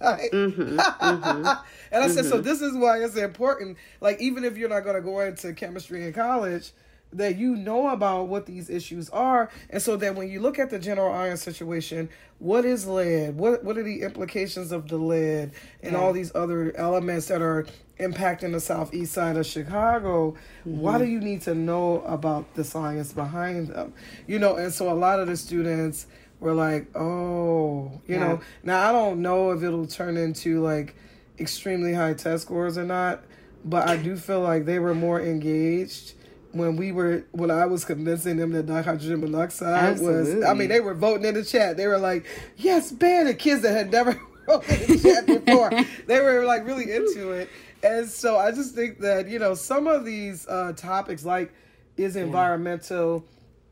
and 1.92 2.04
I 2.04 2.08
said, 2.08 2.24
so 2.24 2.40
this 2.40 2.60
is 2.60 2.74
why 2.74 2.98
it's 3.04 3.16
important. 3.16 3.78
Like, 4.00 4.20
even 4.20 4.44
if 4.44 4.56
you're 4.56 4.68
not 4.68 4.80
gonna 4.80 5.00
go 5.00 5.20
into 5.20 5.52
chemistry 5.54 6.04
in 6.04 6.12
college. 6.12 6.72
That 7.12 7.36
you 7.36 7.56
know 7.56 7.88
about 7.88 8.28
what 8.28 8.46
these 8.46 8.70
issues 8.70 9.10
are, 9.10 9.50
and 9.68 9.82
so 9.82 9.96
that 9.96 10.14
when 10.14 10.28
you 10.28 10.40
look 10.40 10.60
at 10.60 10.70
the 10.70 10.78
general 10.78 11.12
iron 11.12 11.36
situation, 11.36 12.08
what 12.38 12.64
is 12.64 12.86
lead? 12.86 13.36
What 13.36 13.64
what 13.64 13.76
are 13.76 13.82
the 13.82 14.02
implications 14.02 14.72
of 14.72 14.88
the 14.88 14.96
lead 14.96 15.52
and 15.82 15.96
all 15.96 16.12
these 16.12 16.32
other 16.34 16.74
elements 16.76 17.26
that 17.26 17.42
are 17.42 17.66
impacting 17.98 18.52
the 18.52 18.60
southeast 18.60 19.12
side 19.12 19.36
of 19.36 19.44
Chicago? 19.44 20.34
Why 20.64 20.98
do 20.98 21.04
mm-hmm. 21.04 21.12
you 21.12 21.20
need 21.20 21.42
to 21.42 21.54
know 21.54 22.00
about 22.02 22.54
the 22.54 22.64
science 22.64 23.12
behind 23.12 23.68
them? 23.68 23.92
You 24.26 24.38
know, 24.38 24.56
and 24.56 24.72
so 24.72 24.90
a 24.90 24.94
lot 24.94 25.20
of 25.20 25.26
the 25.26 25.36
students 25.36 26.06
were 26.40 26.54
like, 26.54 26.86
"Oh, 26.96 28.00
you 28.06 28.14
Yeah. 28.14 28.20
know." 28.20 28.40
Now 28.62 28.88
I 28.88 28.92
don't 28.92 29.20
know 29.20 29.50
if 29.50 29.62
it'll 29.62 29.86
turn 29.86 30.16
into 30.16 30.62
like 30.62 30.94
extremely 31.38 31.92
high 31.92 32.14
test 32.14 32.44
scores 32.44 32.78
or 32.78 32.84
not, 32.84 33.22
but 33.64 33.88
I 33.88 33.96
do 33.96 34.16
feel 34.16 34.40
like 34.40 34.64
they 34.64 34.78
were 34.78 34.94
more 34.94 35.20
engaged 35.20 36.14
when 36.52 36.76
we 36.76 36.92
were 36.92 37.24
when 37.32 37.50
I 37.50 37.66
was 37.66 37.84
convincing 37.84 38.36
them 38.36 38.52
that 38.52 38.66
dihydrogen 38.66 39.20
monoxide 39.20 40.00
was. 40.00 40.42
I 40.44 40.54
mean, 40.54 40.68
they 40.68 40.80
were 40.80 40.94
voting 40.94 41.24
in 41.26 41.34
the 41.34 41.44
chat. 41.44 41.76
They 41.76 41.86
were 41.86 41.98
like, 41.98 42.26
"Yes, 42.56 42.90
ban 42.92 43.26
the 43.26 43.34
Kids 43.34 43.62
that 43.62 43.72
had 43.72 43.90
never 43.90 44.20
voted 44.46 44.80
in 44.82 44.96
the 44.96 45.02
chat 45.02 45.26
before, 45.26 45.70
they 46.06 46.20
were 46.20 46.44
like 46.44 46.66
really 46.66 46.92
into 46.92 47.30
it. 47.32 47.48
And 47.82 48.08
so 48.08 48.36
I 48.36 48.52
just 48.52 48.74
think 48.74 48.98
that 49.00 49.28
you 49.28 49.38
know 49.38 49.54
some 49.54 49.86
of 49.86 50.04
these 50.04 50.46
uh, 50.48 50.72
topics, 50.76 51.24
like 51.24 51.52
is 51.96 52.16
environmental. 52.16 53.24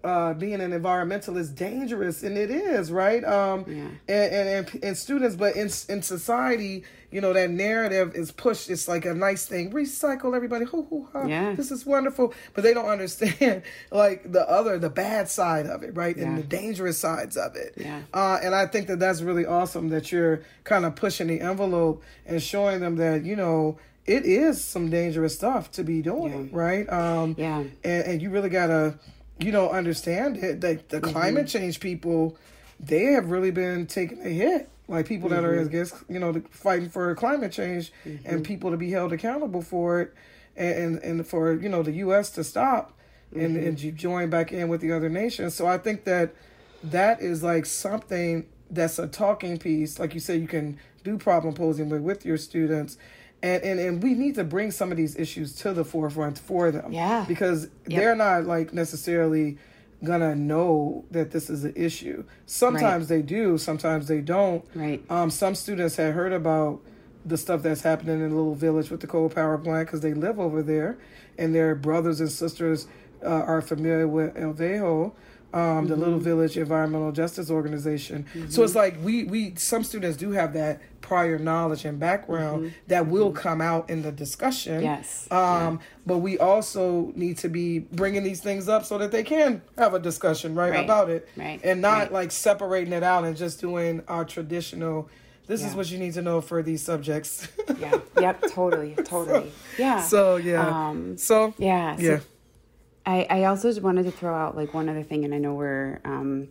Uh, 0.05 0.32
being 0.32 0.61
an 0.61 0.70
environmentalist 0.70 1.57
dangerous, 1.57 2.22
and 2.22 2.38
it 2.38 2.53
is 2.53 2.92
right. 2.92 3.24
Um, 3.24 3.64
Yeah. 3.66 3.88
and, 4.09 4.32
and 4.32 4.49
and 4.74 4.84
and 4.84 4.96
students, 4.96 5.34
but 5.34 5.57
in 5.57 5.68
in 5.88 6.03
society, 6.03 6.84
you 7.11 7.20
know 7.20 7.32
that 7.32 7.51
narrative 7.51 8.14
is 8.14 8.30
pushed. 8.30 8.70
It's 8.70 8.86
like 8.86 9.05
a 9.05 9.12
nice 9.12 9.46
thing. 9.46 9.72
Recycle 9.72 10.36
everybody. 10.36 10.66
Hoo 10.66 10.84
hoo 10.88 11.09
ha. 11.12 11.24
Yeah. 11.26 11.53
This 11.57 11.72
is 11.72 11.84
wonderful, 11.84 12.32
but 12.55 12.62
they 12.62 12.72
don't 12.72 12.86
understand 12.88 13.62
like 13.90 14.30
the 14.30 14.49
other, 14.49 14.78
the 14.78 14.88
bad 14.88 15.28
side 15.28 15.66
of 15.66 15.82
it, 15.82 15.96
right, 15.96 16.16
and 16.16 16.38
the 16.38 16.44
dangerous 16.44 16.96
sides 16.99 17.36
of 17.36 17.57
it. 17.57 17.74
Yeah. 17.76 18.03
Uh, 18.14 18.38
and 18.40 18.55
I 18.55 18.66
think 18.66 18.86
that 18.86 19.01
that's 19.01 19.20
really 19.20 19.46
awesome 19.46 19.88
that 19.88 20.12
you're 20.12 20.42
kind 20.62 20.84
of 20.84 20.94
pushing 20.94 21.26
the 21.26 21.40
envelope 21.40 22.05
and 22.24 22.40
showing 22.40 22.78
them 22.80 22.96
that 22.96 23.24
you 23.24 23.34
know 23.34 23.78
it 24.07 24.24
is 24.24 24.64
some 24.64 24.90
dangerous 24.90 25.34
stuff 25.34 25.72
to 25.72 25.82
be 25.82 26.03
doing, 26.03 26.51
right? 26.53 26.88
Um, 26.88 27.34
Yeah. 27.36 27.64
and, 27.82 28.05
and 28.07 28.22
you 28.22 28.30
really 28.30 28.49
gotta 28.49 28.94
you 29.39 29.53
know 29.53 29.70
understand 29.70 30.36
it. 30.39 30.61
That 30.61 30.89
the 30.89 31.01
mm-hmm. 31.01 31.11
climate 31.11 31.49
change 31.49 31.80
people 31.80 32.36
they 32.80 33.05
have 33.07 33.30
really 33.30 33.51
been 33.51 33.86
taking 33.86 34.20
a 34.24 34.30
hit. 34.30 34.68
Like 34.91 35.07
people 35.07 35.28
that 35.28 35.45
are 35.45 35.53
mm-hmm. 35.53 35.68
i 35.68 35.70
guess 35.70 35.93
you 36.09 36.18
know 36.18 36.41
fighting 36.51 36.89
for 36.89 37.14
climate 37.14 37.53
change 37.53 37.93
and 38.05 38.20
mm-hmm. 38.20 38.43
people 38.43 38.70
to 38.70 38.78
be 38.78 38.91
held 38.91 39.12
accountable 39.12 39.61
for 39.61 40.01
it 40.01 40.14
and 40.57 40.76
and, 40.78 40.99
and 41.03 41.26
for 41.26 41.53
you 41.53 41.68
know 41.68 41.82
the 41.82 41.93
us 41.93 42.30
to 42.30 42.43
stop 42.43 42.95
and 43.34 43.57
and 43.59 43.78
you 43.82 43.93
join 43.93 44.30
back 44.30 44.51
in 44.51 44.68
with 44.68 44.80
the 44.80 44.93
other 44.93 45.11
nations. 45.11 45.55
So 45.55 45.66
i 45.66 45.76
think 45.76 46.05
that 46.05 46.34
that 46.82 47.20
is 47.20 47.43
like 47.43 47.66
something 47.66 48.47
that's 48.70 48.99
a 48.99 49.07
talking 49.07 49.59
piece. 49.59 49.99
Like 49.99 50.14
you 50.14 50.20
said 50.20 50.41
you 50.41 50.49
can 50.49 50.78
do 51.05 51.18
problem 51.18 51.55
posing 51.55 51.89
with, 51.89 52.03
with 52.03 52.24
your 52.24 52.36
students 52.36 52.97
and, 53.43 53.62
and 53.62 53.78
and 53.80 54.03
we 54.03 54.14
need 54.14 54.34
to 54.34 54.45
bring 54.45 54.70
some 54.70 54.91
of 54.91 54.97
these 54.97 55.16
issues 55.16 55.55
to 55.57 55.72
the 55.72 55.84
forefront 55.84 56.39
for 56.39 56.70
them 56.70 56.93
Yeah. 56.93 57.24
because 57.28 57.68
Yep. 57.86 58.01
they're 58.01 58.16
not 58.16 58.45
like 58.47 58.72
necessarily 58.72 59.59
gonna 60.05 60.34
know 60.34 61.05
that 61.11 61.30
this 61.32 61.51
is 61.51 61.64
an 61.64 61.72
issue 61.76 62.22
sometimes 62.47 63.09
they 63.09 63.20
do 63.22 63.59
sometimes 63.59 64.07
they 64.09 64.20
don't 64.20 64.64
Right. 64.74 65.03
um 65.11 65.28
some 65.30 65.55
students 65.57 65.97
had 65.97 66.14
heard 66.14 66.32
about 66.32 66.80
the 67.26 67.36
stuff 67.36 67.62
that's 67.62 67.82
happening 67.82 68.20
in 68.20 68.30
the 68.30 68.36
little 68.36 68.55
village 68.55 68.91
with 68.91 69.01
the 69.01 69.07
coal 69.09 69.28
power 69.28 69.59
plant 69.59 69.86
because 69.89 70.01
they 70.01 70.14
live 70.14 70.39
over 70.39 70.62
there 70.62 70.99
and 71.36 71.55
their 71.55 71.74
brothers 71.74 72.20
and 72.20 72.30
sisters 72.30 72.86
uh, 73.24 73.28
are 73.28 73.61
familiar 73.61 74.07
with 74.07 74.34
LVEJO 74.36 75.12
um, 75.55 75.86
the 75.86 75.96
Little 75.96 76.18
Village 76.18 76.57
Environmental 76.59 77.11
Justice 77.12 77.51
Organization. 77.51 78.26
So 78.51 78.62
it's 78.62 78.74
like 78.74 78.96
we 79.03 79.24
we 79.24 79.55
some 79.57 79.82
students 79.84 80.16
do 80.16 80.30
have 80.32 80.53
that 80.53 80.80
prior 81.01 81.38
knowledge 81.38 81.84
and 81.86 81.99
background 81.99 82.74
that 82.88 83.07
will 83.07 83.32
come 83.32 83.61
out 83.62 83.88
in 83.88 84.03
the 84.03 84.12
discussion. 84.12 84.82
Yes. 84.82 85.26
Um, 85.30 85.80
but 86.05 86.18
we 86.18 86.38
also 86.38 87.12
need 87.14 87.38
to 87.38 87.49
be 87.49 87.78
bringing 87.78 88.24
these 88.24 88.40
things 88.40 88.68
up 88.68 88.84
so 88.84 88.99
that 88.99 89.11
they 89.11 89.22
can 89.22 89.62
have 89.78 89.94
a 89.94 89.99
discussion 89.99 90.55
right, 90.55 90.70
Right. 90.72 90.84
about 90.84 91.09
it, 91.09 91.26
Right. 91.36 91.61
and 91.64 91.80
not 91.80 91.99
Right. 91.99 92.12
like 92.12 92.30
separating 92.32 92.92
it 92.92 93.03
out 93.03 93.24
and 93.24 93.36
just 93.36 93.59
doing 93.61 94.03
our 94.09 94.24
traditional. 94.26 95.09
This 95.46 95.64
is 95.64 95.74
what 95.74 95.90
you 95.90 95.96
need 95.96 96.12
to 96.12 96.20
know 96.20 96.42
for 96.42 96.62
these 96.62 96.82
subjects. 96.82 97.49
Yeah. 97.80 97.99
Yep. 98.20 98.42
Totally. 98.51 98.94
Totally. 99.05 99.51
Yeah. 99.78 100.03
so 100.03 100.36
yeah. 100.36 100.88
Um, 100.88 101.16
so 101.16 101.55
yeah. 101.57 101.96
So 101.96 102.03
yeah. 102.03 102.18
I, 103.09 103.27
I 103.31 103.45
also 103.45 103.71
just 103.71 103.81
wanted 103.81 104.03
to 104.03 104.11
throw 104.11 104.35
out 104.35 104.55
like 104.55 104.75
one 104.75 104.87
other 104.91 105.03
thing, 105.03 105.25
and 105.25 105.35
I 105.35 105.39
know 105.39 105.55
we're 105.55 105.99
um, 106.05 106.49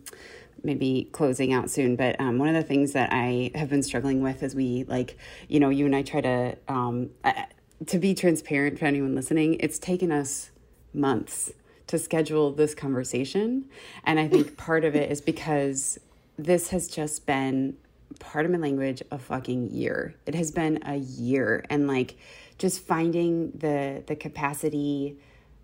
maybe 0.64 1.08
closing 1.12 1.52
out 1.52 1.70
soon, 1.70 1.94
but 1.94 2.20
um, 2.20 2.38
one 2.38 2.48
of 2.48 2.54
the 2.54 2.64
things 2.64 2.94
that 2.94 3.10
I 3.12 3.52
have 3.54 3.70
been 3.70 3.84
struggling 3.84 4.22
with 4.22 4.42
as 4.42 4.56
we 4.56 4.82
like, 4.88 5.16
you 5.46 5.60
know, 5.60 5.68
you 5.68 5.86
and 5.86 5.94
I 5.94 6.02
try 6.02 6.20
to 6.20 6.58
um, 6.66 7.10
uh, 7.22 7.44
to 7.86 7.98
be 8.00 8.12
transparent 8.12 8.76
for 8.76 8.86
anyone 8.86 9.14
listening. 9.14 9.54
It's 9.60 9.78
taken 9.78 10.10
us 10.10 10.50
months 10.92 11.52
to 11.86 11.96
schedule 11.96 12.50
this 12.50 12.74
conversation, 12.74 13.66
and 14.02 14.18
I 14.18 14.26
think 14.26 14.56
part 14.56 14.84
of 14.84 14.96
it 14.96 15.12
is 15.12 15.20
because 15.20 15.96
this 16.36 16.70
has 16.70 16.88
just 16.88 17.24
been 17.24 17.76
part 18.18 18.44
of 18.46 18.50
my 18.50 18.58
language 18.58 19.02
a 19.10 19.18
fucking 19.18 19.68
year 19.70 20.14
it 20.24 20.34
has 20.34 20.50
been 20.50 20.78
a 20.86 20.96
year 20.96 21.62
and 21.68 21.86
like 21.86 22.16
just 22.56 22.80
finding 22.80 23.50
the 23.50 24.02
the 24.06 24.16
capacity 24.16 25.18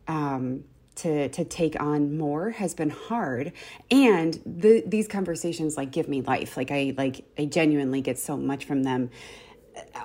um 0.09 0.63
to 0.97 1.29
to 1.29 1.45
take 1.45 1.81
on 1.81 2.17
more 2.17 2.51
has 2.51 2.75
been 2.75 2.91
hard. 2.91 3.53
And 3.91 4.41
the 4.47 4.83
these 4.87 5.09
conversations 5.09 5.77
like 5.77 5.91
give 5.91 6.09
me 6.09 6.23
life. 6.23 6.57
Like 6.57 6.71
i 6.71 6.95
like 6.97 7.25
i 7.39 7.45
genuinely 7.45 8.01
get 8.01 8.19
so 8.19 8.37
much 8.37 8.65
from 8.65 8.83
them. 8.83 9.11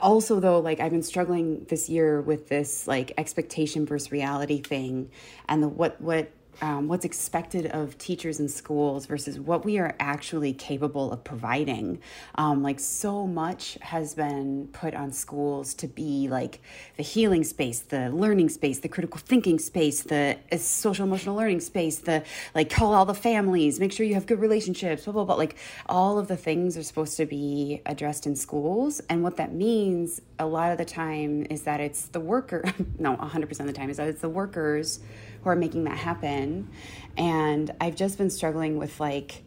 Also 0.01 0.39
though 0.39 0.59
like 0.59 0.79
i've 0.79 0.91
been 0.91 1.03
struggling 1.03 1.65
this 1.69 1.89
year 1.89 2.21
with 2.21 2.49
this 2.49 2.87
like 2.87 3.11
expectation 3.17 3.85
versus 3.85 4.11
reality 4.11 4.61
thing 4.61 5.11
and 5.47 5.61
the 5.61 5.67
what 5.67 6.01
what 6.01 6.31
um, 6.61 6.87
what's 6.87 7.05
expected 7.05 7.67
of 7.67 7.97
teachers 7.97 8.39
in 8.39 8.49
schools 8.49 9.05
versus 9.05 9.39
what 9.39 9.65
we 9.65 9.77
are 9.77 9.95
actually 9.99 10.53
capable 10.53 11.11
of 11.11 11.23
providing. 11.23 11.99
Um, 12.35 12.61
like 12.61 12.79
so 12.79 13.25
much 13.25 13.77
has 13.81 14.13
been 14.13 14.69
put 14.73 14.93
on 14.93 15.11
schools 15.11 15.73
to 15.75 15.87
be 15.87 16.27
like 16.27 16.61
the 16.97 17.03
healing 17.03 17.43
space 17.43 17.79
the 17.79 18.09
learning 18.09 18.49
space 18.49 18.79
the 18.79 18.89
critical 18.89 19.19
thinking 19.19 19.59
space 19.59 20.03
the 20.03 20.37
uh, 20.51 20.57
social 20.57 21.05
emotional 21.05 21.35
learning 21.35 21.59
space 21.59 21.99
the 21.99 22.23
like 22.53 22.69
call 22.69 22.93
all 22.93 23.05
the 23.05 23.13
families 23.13 23.79
make 23.79 23.91
sure 23.91 24.05
you 24.05 24.13
have 24.13 24.25
good 24.25 24.39
relationships 24.39 25.05
blah 25.05 25.13
blah 25.13 25.25
blah. 25.25 25.35
Like 25.35 25.55
all 25.87 26.19
of 26.19 26.27
the 26.27 26.37
things 26.37 26.77
are 26.77 26.83
supposed 26.83 27.17
to 27.17 27.25
be 27.25 27.81
addressed 27.85 28.25
in 28.25 28.35
schools. 28.35 29.01
And 29.09 29.23
what 29.23 29.37
that 29.37 29.53
means 29.53 30.21
a 30.37 30.45
lot 30.45 30.71
of 30.71 30.77
the 30.77 30.85
time 30.85 31.45
is 31.49 31.63
that 31.63 31.79
it's 31.79 32.07
the 32.07 32.19
worker 32.19 32.63
no 32.99 33.15
100% 33.15 33.59
of 33.59 33.67
the 33.67 33.73
time 33.73 33.89
is 33.89 33.97
that 33.97 34.07
it's 34.07 34.21
the 34.21 34.29
workers 34.29 34.99
who 35.43 35.49
are 35.49 35.55
making 35.55 35.85
that 35.85 35.97
happen. 35.97 36.69
And 37.17 37.71
i've 37.81 37.95
just 37.95 38.17
been 38.17 38.29
struggling 38.29 38.77
with 38.77 38.99
like 38.99 39.43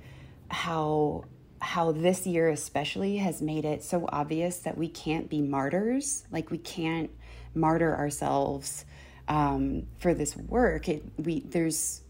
how 0.49 1.25
how 1.63 1.93
this 1.93 2.27
year 2.27 2.49
especially 2.51 3.19
has 3.19 3.41
made 3.41 3.65
it 3.65 3.85
so 3.85 4.09
obvious 4.11 4.59
that 4.59 4.77
we 4.77 4.89
can't 4.89 5.31
be 5.31 5.41
martyrs. 5.41 6.25
Like 6.31 6.51
we 6.51 6.59
can't 6.59 7.11
martyr 7.55 7.97
ourselves 7.97 8.85
um, 9.29 9.87
for 9.99 10.13
this 10.13 10.37
work. 10.37 10.89
It, 10.89 11.05
we 11.17 11.41
there's 11.41 12.03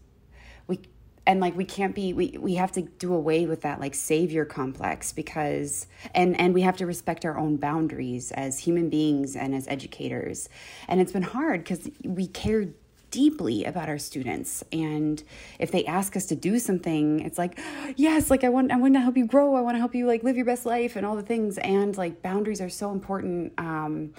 we 0.65 0.79
and 1.27 1.39
like 1.39 1.55
we 1.55 1.65
can't 1.65 1.93
be 1.93 2.13
we 2.13 2.35
we 2.39 2.55
have 2.55 2.71
to 2.73 2.81
do 2.81 3.13
away 3.13 3.45
with 3.45 3.61
that 3.61 3.79
like 3.79 3.93
savior 3.93 4.43
complex 4.43 5.13
because 5.13 5.85
and 6.15 6.37
and 6.39 6.55
we 6.55 6.61
have 6.61 6.77
to 6.77 6.87
respect 6.87 7.23
our 7.23 7.37
own 7.37 7.57
boundaries 7.57 8.31
as 8.31 8.59
human 8.59 8.89
beings 8.89 9.35
and 9.35 9.53
as 9.53 9.67
educators. 9.67 10.49
And 10.87 10.99
it's 10.99 11.11
been 11.11 11.21
hard 11.21 11.63
because 11.63 11.89
we 12.03 12.25
care 12.25 12.69
deeply 13.13 13.63
about 13.63 13.89
our 13.89 13.99
students. 13.99 14.63
And 14.71 15.21
if 15.59 15.69
they 15.71 15.85
ask 15.85 16.17
us 16.17 16.25
to 16.25 16.35
do 16.35 16.57
something 16.57 17.19
it's 17.19 17.37
like 17.37 17.59
yes 17.95 18.31
like 18.31 18.43
i 18.43 18.49
want 18.49 18.71
i 18.71 18.75
want 18.75 18.95
to 18.95 18.99
help 18.99 19.15
you 19.15 19.27
grow. 19.27 19.55
I 19.55 19.61
want 19.61 19.75
to 19.75 19.79
help 19.79 19.93
you 19.93 20.07
like 20.07 20.23
live 20.23 20.35
your 20.35 20.45
best 20.45 20.65
life 20.65 20.95
and 20.95 21.05
all 21.05 21.15
the 21.15 21.21
things. 21.33 21.57
And 21.59 21.95
like 21.95 22.21
boundaries 22.23 22.59
are 22.59 22.69
so 22.69 22.91
important. 22.91 23.53
Um 23.59 24.13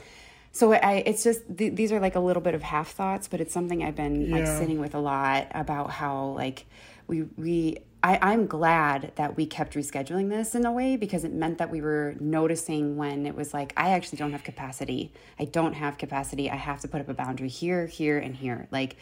so 0.52 0.72
I, 0.72 1.02
it's 1.04 1.24
just 1.24 1.40
th- 1.58 1.74
these 1.74 1.90
are 1.90 1.98
like 1.98 2.14
a 2.14 2.20
little 2.20 2.40
bit 2.40 2.54
of 2.54 2.62
half 2.62 2.92
thoughts, 2.92 3.26
but 3.26 3.40
it's 3.40 3.52
something 3.52 3.82
I've 3.82 3.96
been 3.96 4.30
like 4.30 4.46
sitting 4.46 4.78
with 4.78 4.94
a 4.94 5.00
lot 5.00 5.48
about 5.50 5.90
how 5.90 6.26
like 6.26 6.66
we 7.08 7.22
we 7.36 7.78
I, 8.04 8.18
I'm 8.20 8.46
glad 8.46 9.12
that 9.16 9.34
we 9.34 9.46
kept 9.46 9.74
rescheduling 9.74 10.28
this 10.28 10.54
in 10.54 10.66
a 10.66 10.72
way 10.72 10.96
because 10.96 11.24
it 11.24 11.32
meant 11.32 11.56
that 11.56 11.70
we 11.70 11.80
were 11.80 12.14
noticing 12.20 12.98
when 12.98 13.24
it 13.24 13.34
was 13.34 13.54
like 13.54 13.72
I 13.78 13.92
actually 13.92 14.18
don't 14.18 14.32
have 14.32 14.44
capacity. 14.44 15.10
I 15.38 15.46
don't 15.46 15.72
have 15.72 15.96
capacity. 15.96 16.50
I 16.50 16.56
have 16.56 16.80
to 16.82 16.88
put 16.88 17.00
up 17.00 17.08
a 17.08 17.14
boundary 17.14 17.48
here, 17.48 17.86
here, 17.86 18.18
and 18.18 18.36
here. 18.36 18.68
Like 18.70 18.96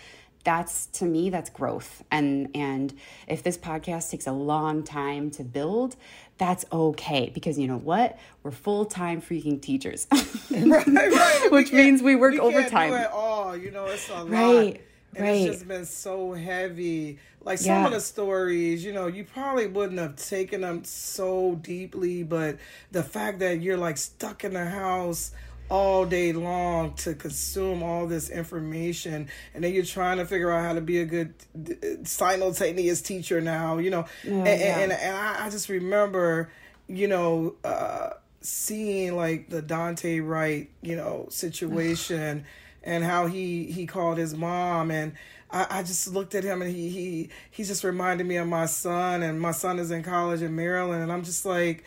that's 0.45 0.87
to 0.87 1.05
me 1.05 1.31
that's 1.31 1.51
growth 1.51 2.03
and 2.11 2.49
and 2.55 2.95
if 3.29 3.45
this 3.45 3.57
podcast 3.57 4.11
takes 4.11 4.27
a 4.27 4.33
long 4.33 4.83
time 4.83 5.31
to 5.31 5.45
build 5.45 5.95
that's 6.39 6.65
okay 6.73 7.31
because 7.33 7.59
you 7.59 7.69
know 7.69 7.79
what 7.79 8.19
we're 8.43 8.51
full-time 8.51 9.23
freaking 9.23 9.63
teachers 9.63 10.09
right, 10.51 10.87
right. 10.87 11.49
which 11.53 11.71
We 11.71 11.79
means 11.79 12.03
we 12.03 12.17
work 12.17 12.33
we 12.33 12.41
overtime 12.41 12.91
do 12.91 12.97
it 12.97 13.11
all, 13.13 13.57
you 13.57 13.71
know, 13.71 13.87
it's 13.87 14.09
a 14.11 14.25
lot. 14.25 14.29
Right, 14.29 14.81
And 15.15 15.25
right. 15.25 15.37
it's 15.37 15.57
just 15.57 15.69
been 15.69 15.85
so 15.85 16.33
heavy. 16.33 17.19
Like 17.45 17.59
some 17.59 17.71
Yeah. 17.71 17.87
of 17.87 17.93
the 17.93 18.01
stories, 18.01 18.85
you 18.85 18.93
know, 18.93 19.07
you 19.07 19.25
probably 19.25 19.67
wouldn't 19.67 19.99
have 19.99 20.17
taken 20.17 20.61
them 20.63 20.85
so 20.85 21.57
deeply, 21.63 22.23
but 22.23 22.59
the 22.91 23.03
fact 23.03 23.41
that 23.41 23.61
you're 23.61 23.77
like 23.77 23.97
stuck 23.99 24.45
in 24.45 24.55
the 24.55 24.65
house 24.65 25.33
all 25.69 26.05
day 26.05 26.33
long 26.33 26.93
to 26.95 27.15
consume 27.15 27.83
all 27.83 28.07
this 28.07 28.29
information 28.29 29.29
and 29.55 29.65
then 29.65 29.73
you're 29.73 29.85
trying 29.85 30.19
to 30.19 30.27
figure 30.27 30.51
out 30.51 30.63
how 30.63 30.75
to 30.75 30.83
be 30.83 30.99
a 31.01 31.05
good 31.07 31.33
uh, 31.57 32.05
simultaneous 32.05 33.01
teacher 33.01 33.41
now 33.41 33.79
you 33.79 33.89
know 33.89 34.05
and, 34.23 34.47
yeah. 34.47 34.79
and, 34.81 34.93
and 34.93 35.17
I, 35.17 35.47
I 35.47 35.51
just 35.51 35.71
remember 35.71 36.51
you 36.89 37.09
know 37.09 37.55
uh 37.65 38.11
seeing 38.43 39.17
like 39.17 39.49
the 39.49 39.63
Daunte 39.63 40.27
Wright 40.27 40.69
you 40.83 40.97
know 40.97 41.27
situation 41.31 42.45
and 42.85 43.03
how 43.03 43.27
he 43.27 43.65
he 43.65 43.87
called 43.87 44.19
his 44.19 44.35
mom 44.35 44.91
and 44.91 45.13
I, 45.53 45.67
I 45.71 45.83
just 45.83 46.09
looked 46.09 46.35
at 46.35 46.45
him 46.45 46.63
and 46.63 46.75
he 46.75 46.89
he 46.89 47.29
he 47.51 47.65
just 47.65 47.85
reminded 47.85 48.27
me 48.27 48.37
of 48.37 48.49
my 48.49 48.67
son 48.67 49.23
and 49.23 49.41
my 49.41 49.53
son 49.53 49.79
is 49.79 49.91
in 49.91 50.03
college 50.03 50.43
in 50.43 50.57
maryland 50.57 51.03
and 51.03 51.13
i'm 51.13 51.23
just 51.23 51.45
like 51.45 51.85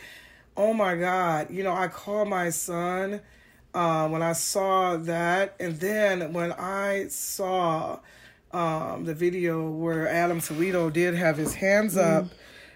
oh 0.57 0.73
my 0.73 0.95
god. 0.95 1.51
You 1.51 1.63
know 1.63 1.73
i 1.73 1.87
called 1.87 2.29
my 2.29 2.49
son 2.49 3.21
uh, 3.75 4.07
when 4.07 4.23
I 4.23 4.31
saw 4.31 4.95
that, 4.95 5.55
and 5.59 5.77
then 5.79 6.31
when 6.31 6.53
I 6.53 7.07
saw 7.09 7.99
um, 8.51 9.03
the 9.03 9.13
video 9.13 9.69
where 9.69 10.07
Adam 10.07 10.39
Toledo 10.39 10.89
did 10.89 11.13
have 11.13 11.35
his 11.35 11.53
hands 11.53 11.97
up, 11.97 12.27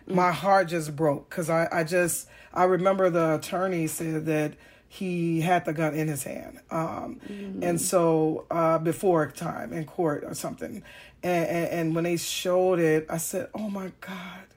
my 0.06 0.32
heart 0.34 0.68
just 0.68 0.96
broke 0.96 1.30
because 1.30 1.50
I, 1.50 1.70
I 1.72 1.84
just 1.86 2.28
I 2.54 2.66
remember 2.66 3.10
the 3.10 3.36
attorney 3.36 3.88
said 3.88 4.26
that 4.26 4.56
he 4.90 5.42
had 5.42 5.66
the 5.66 5.74
gun 5.74 5.94
in 5.94 6.08
his 6.08 6.24
hand, 6.24 6.60
um, 6.72 7.22
and 7.62 7.80
so 7.80 8.46
uh, 8.52 8.80
before 8.80 9.30
time 9.32 9.72
in 9.72 9.86
court 9.86 10.24
or 10.26 10.34
something, 10.34 10.84
and, 11.24 11.48
and 11.48 11.70
and 11.70 11.96
when 11.96 12.04
they 12.04 12.18
showed 12.18 12.80
it, 12.80 13.06
I 13.10 13.18
said, 13.18 13.50
"Oh 13.54 13.70
my 13.70 13.92
God." 14.02 14.50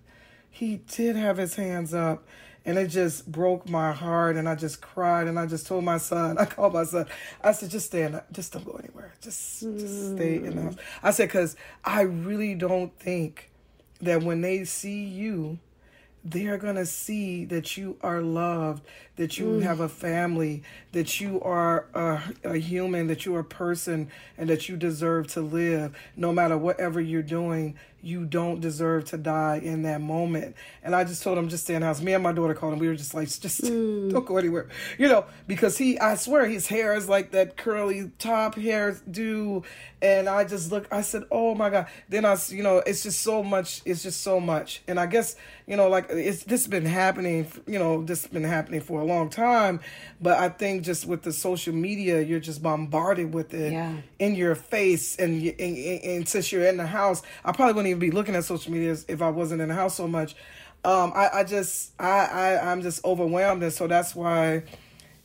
he 0.53 0.77
did 0.77 1.17
have 1.17 1.39
his 1.39 1.57
hands 1.57 1.93
up. 1.93 2.25
And 2.65 2.79
it 2.79 2.89
just 2.89 3.31
broke 3.31 3.69
my 3.69 3.91
heart 3.91 4.37
and 4.37 4.49
i 4.49 4.55
just 4.55 4.81
cried 4.81 5.27
and 5.27 5.37
i 5.37 5.47
just 5.47 5.67
told 5.67 5.83
my 5.83 5.99
son 5.99 6.39
i 6.43 6.45
called 6.45 6.75
my 6.75 6.85
son. 6.85 7.07
I 7.43 7.51
said 7.51 7.71
just 7.71 7.87
stand 7.87 8.15
up. 8.15 8.33
Just 8.33 8.53
don't 8.53 8.65
go 8.65 8.79
anywhere. 8.81 9.13
Just 9.21 9.63
just 9.63 10.15
stay 10.15 10.37
in 10.37 10.55
the 10.55 10.63
house. 10.63 10.77
I 11.03 11.11
said 11.11 11.27
because 11.27 11.57
i 11.85 12.03
really 12.03 12.55
don't 12.55 12.97
think 13.01 13.51
that 14.01 14.23
when 14.23 14.43
they 14.43 14.65
see 14.65 15.03
you 15.03 15.59
they're 16.25 16.59
going 16.59 16.77
to 16.77 16.87
see 16.87 17.45
that 17.47 17.77
you 17.77 17.97
are 18.01 18.21
loved, 18.23 18.85
that 19.17 19.39
you 19.39 19.47
mm. 19.47 19.63
have 19.63 19.81
a 19.81 19.89
family, 19.89 20.63
that 20.93 21.21
you 21.21 21.41
are 21.43 21.87
a, 21.95 22.23
a 22.45 22.57
human, 22.57 23.07
that 23.09 23.27
you're 23.27 23.41
a 23.41 23.45
person, 23.45 24.11
and 24.39 24.49
that 24.49 24.69
you 24.69 24.77
deserve 24.77 25.27
to 25.29 25.41
live. 25.41 25.95
No 26.17 26.33
matter 26.33 26.57
whatever 26.57 27.01
you're 27.01 27.23
doing, 27.23 27.77
you 28.03 28.25
don't 28.25 28.61
deserve 28.61 29.05
to 29.05 29.17
die 29.17 29.61
in 29.63 29.83
that 29.83 30.01
moment. 30.01 30.57
And 30.83 30.95
I 30.95 31.05
just 31.05 31.23
told 31.23 31.39
him, 31.39 31.49
just 31.49 31.65
stay 31.65 31.75
in 31.75 31.81
the 31.81 31.87
house. 31.87 32.01
Me 32.01 32.13
and 32.13 32.23
my 32.23 32.33
daughter 32.33 32.53
called 32.53 32.73
him. 32.73 32.81
We 32.81 32.89
were 32.89 32.97
just 32.97 33.15
like, 33.15 33.29
just 33.29 33.63
mm. 33.63 34.11
don't 34.11 34.27
go 34.27 34.37
anywhere. 34.37 34.69
You 34.99 35.09
know, 35.09 35.25
because 35.47 35.79
he, 35.79 35.99
I 36.01 36.17
swear, 36.17 36.47
his 36.47 36.67
hair 36.67 36.95
is 36.95 37.09
like 37.09 37.31
that 37.31 37.57
curly 37.57 38.11
top 38.19 38.57
hair 38.57 38.97
do. 39.09 39.63
And 40.03 40.29
I 40.29 40.45
just 40.45 40.73
look, 40.73 40.89
I 40.91 41.03
said, 41.03 41.23
oh 41.31 41.55
my 41.55 41.71
God. 41.71 41.87
Then 42.09 42.25
I, 42.25 42.37
you 42.49 42.65
know, 42.65 42.79
it's 42.79 43.05
just 43.05 43.21
so 43.21 43.43
much. 43.45 43.83
It's 43.85 44.03
just 44.03 44.23
so 44.23 44.41
much. 44.41 44.83
And 44.89 44.99
I 44.99 45.07
guess, 45.07 45.37
you 45.67 45.77
know, 45.77 45.89
like 45.89 46.07
it's 46.11 46.43
this 46.43 46.67
been 46.67 46.87
happening, 46.87 47.47
you 47.69 47.79
know, 47.79 48.03
this 48.03 48.27
been 48.27 48.43
happening 48.43 48.81
for 48.81 49.01
a 49.03 49.05
long 49.05 49.29
time. 49.29 49.81
But 50.21 50.39
I 50.39 50.49
think 50.49 50.85
just 50.85 51.07
with 51.07 51.23
the 51.23 51.33
social 51.33 51.75
media, 51.75 52.21
you're 52.23 52.41
just 52.41 52.63
bombarded 52.63 53.35
with 53.35 53.53
it 53.55 53.73
Yeah. 53.73 53.97
in 54.19 54.35
your 54.35 54.55
face. 54.55 55.17
And, 55.17 55.43
and, 55.43 55.61
and, 55.61 56.05
and 56.05 56.29
since 56.29 56.51
you're 56.53 56.65
in 56.67 56.77
the 56.77 56.87
house, 56.87 57.23
I 57.45 57.53
probably 57.53 57.75
wouldn't 57.75 57.89
even 57.91 58.01
be 58.01 58.11
looking 58.11 58.35
at 58.35 58.45
social 58.45 58.73
media 58.73 58.97
if 59.09 59.21
I 59.21 59.29
wasn't 59.31 59.61
in 59.61 59.69
the 59.69 59.75
house 59.75 59.95
so 59.97 60.09
much. 60.09 60.35
Um, 60.85 61.13
I, 61.15 61.29
I 61.35 61.45
just, 61.45 61.93
I, 62.01 62.09
I, 62.27 62.73
I'm 62.73 62.83
just 62.83 63.05
overwhelmed. 63.05 63.63
And 63.63 63.73
so 63.73 63.87
that's 63.87 64.15
why 64.15 64.65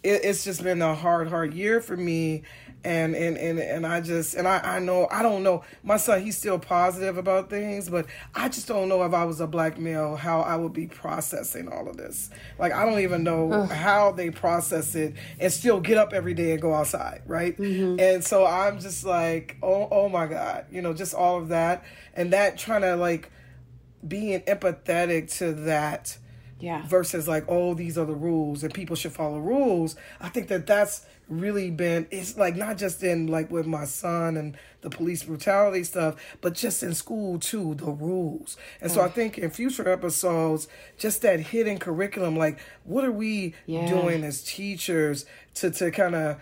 it, 0.04 0.22
it's 0.24 0.44
just 0.44 0.64
been 0.64 0.82
a 0.82 0.94
hard, 0.94 1.30
hard 1.30 1.54
year 1.54 1.82
for 1.82 1.98
me. 1.98 2.44
And, 2.84 3.16
and, 3.16 3.38
and, 3.38 3.60
and 3.60 3.86
I 3.86 4.00
just, 4.00 4.36
and 4.36 4.48
I, 4.48 4.60
I 4.60 4.80
know, 4.80 5.08
I 5.12 5.22
don't 5.22 5.44
know, 5.44 5.64
my 5.84 5.98
son, 5.98 6.22
he's 6.22 6.38
still 6.38 6.58
positive 6.58 7.18
about 7.18 7.50
things, 7.50 7.90
but 7.90 8.06
I 8.34 8.48
just 8.48 8.68
don't 8.68 8.88
know 8.88 9.04
if 9.04 9.14
I 9.14 9.26
was 9.26 9.42
a 9.42 9.48
black 9.48 9.78
male, 9.78 10.16
how 10.16 10.42
I 10.42 10.56
would 10.56 10.72
be 10.72 10.88
processing 10.88 11.68
all 11.68 11.90
of 11.90 11.98
this. 11.98 12.30
Like, 12.58 12.72
I 12.72 12.86
don't 12.86 13.00
even 13.00 13.24
know 13.24 13.66
how 13.66 14.12
they 14.12 14.30
process 14.30 14.96
it 14.96 15.16
and 15.40 15.52
still 15.52 15.82
get 15.82 15.98
up 15.98 16.14
every 16.14 16.34
day 16.34 16.54
and 16.54 16.62
go 16.62 16.74
outside. 16.74 17.24
Right. 17.26 17.58
Mm-hmm. 17.58 18.00
And 18.00 18.24
so 18.24 18.46
I'm 18.46 18.80
just 18.80 19.04
like, 19.04 19.58
oh, 19.62 19.90
oh 19.92 20.08
my 20.08 20.28
God, 20.28 20.66
you 20.72 20.82
know, 20.82 20.94
just 20.94 21.14
all 21.14 21.38
of 21.38 21.50
that. 21.50 21.84
And 22.14 22.32
that 22.32 22.58
trying 22.58 22.82
to 22.82 22.96
like, 22.96 23.32
being 24.06 24.42
empathetic 24.42 25.36
to 25.38 25.54
that 25.54 26.18
yeah 26.60 26.86
versus 26.88 27.28
like 27.28 27.46
oh 27.48 27.74
these 27.74 27.98
are 27.98 28.06
the 28.06 28.16
rules 28.16 28.64
and 28.64 28.74
people 28.74 28.96
should 28.96 29.12
follow 29.12 29.40
rules 29.40 29.96
i 30.20 30.30
think 30.30 30.48
that 30.48 30.66
that's 30.66 31.06
really 31.30 31.70
been 31.70 32.08
it's 32.12 32.38
like 32.38 32.56
not 32.56 32.78
just 32.78 33.04
in 33.04 33.28
like 33.28 33.52
with 33.52 33.66
my 33.66 33.86
son 33.86 34.38
and 34.38 34.58
the 34.82 34.90
police 34.90 35.24
brutality 35.24 35.84
stuff 35.84 36.16
but 36.42 36.54
just 36.54 36.84
in 36.84 36.94
school 36.94 37.38
too 37.40 37.76
the 37.76 37.92
rules. 37.92 38.58
And 38.82 38.92
so 38.92 39.02
i 39.02 39.10
think 39.10 39.38
in 39.38 39.50
future 39.50 39.88
episodes 39.90 40.68
just 40.98 41.22
that 41.24 41.40
hidden 41.40 41.80
curriculum 41.80 42.36
like 42.36 42.60
what 42.84 43.04
are 43.04 43.12
we 43.12 43.54
Yeah. 43.66 43.88
doing 43.88 44.24
as 44.24 44.44
teachers 44.44 45.26
to 45.56 45.72
to 45.72 45.92
kind 45.92 46.16
of 46.16 46.38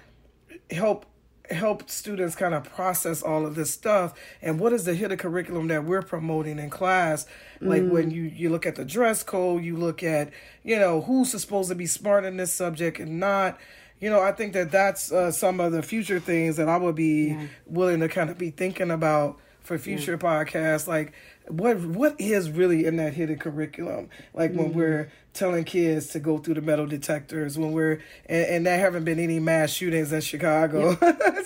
help 0.72 1.06
help 1.52 1.90
students 1.90 2.36
kind 2.36 2.54
of 2.54 2.64
process 2.64 3.22
all 3.22 3.46
of 3.46 3.56
this 3.56 3.72
stuff? 3.72 4.14
And 4.42 4.60
what 4.60 4.74
is 4.74 4.86
the 4.86 4.94
hidden 4.94 5.18
curriculum 5.18 5.68
that 5.68 5.84
we're 5.86 6.02
promoting 6.02 6.60
in 6.60 6.70
class? 6.70 7.26
Like 7.62 7.88
when 7.88 8.12
mm. 8.12 8.16
you 8.16 8.24
you 8.24 8.50
look 8.50 8.66
at 8.66 8.76
the 8.76 8.86
dress 8.86 9.24
code 9.24 9.64
you 9.64 9.78
look 9.78 10.04
at 10.04 10.32
you 10.64 10.78
know 10.78 11.02
who's 11.02 11.32
supposed 11.32 11.70
to 11.70 11.76
be 11.76 11.88
smart 11.88 12.26
in 12.26 12.38
this 12.38 12.54
subject 12.54 13.00
and 13.00 13.20
not 13.20 13.58
you 14.00 14.10
know 14.10 14.22
i 14.22 14.32
think 14.32 14.54
that 14.54 14.72
that's 14.72 15.12
uh, 15.12 15.32
some 15.32 15.60
of 15.60 15.72
the 15.72 15.82
future 15.82 16.20
things 16.20 16.58
that 16.58 16.68
i 16.70 16.78
would 16.78 16.96
be 16.96 17.38
willing 17.66 18.00
to 18.00 18.08
kind 18.10 18.30
of 18.30 18.38
be 18.38 18.50
thinking 18.52 18.92
about 18.92 19.40
for 19.62 19.80
future 19.80 20.16
podcasts. 20.16 20.86
Like 20.88 21.14
what 21.48 21.80
what 21.80 22.22
is 22.22 22.52
really 22.52 22.86
in 22.86 22.98
that 22.98 23.16
hidden 23.16 23.40
curriculum? 23.40 24.10
Like 24.32 24.54
when 24.54 24.74
we're 24.74 25.12
telling 25.34 25.64
kids 25.64 26.10
to 26.10 26.20
go 26.20 26.38
through 26.38 26.54
the 26.54 26.62
metal 26.62 26.86
detectors 26.86 27.58
when 27.58 27.72
we're 27.72 27.94
and, 28.28 28.46
and 28.46 28.66
there 28.68 28.78
haven't 28.78 29.06
been 29.06 29.18
any 29.18 29.40
mass 29.40 29.72
shootings 29.72 30.14
in 30.14 30.22
chicago. 30.22 30.96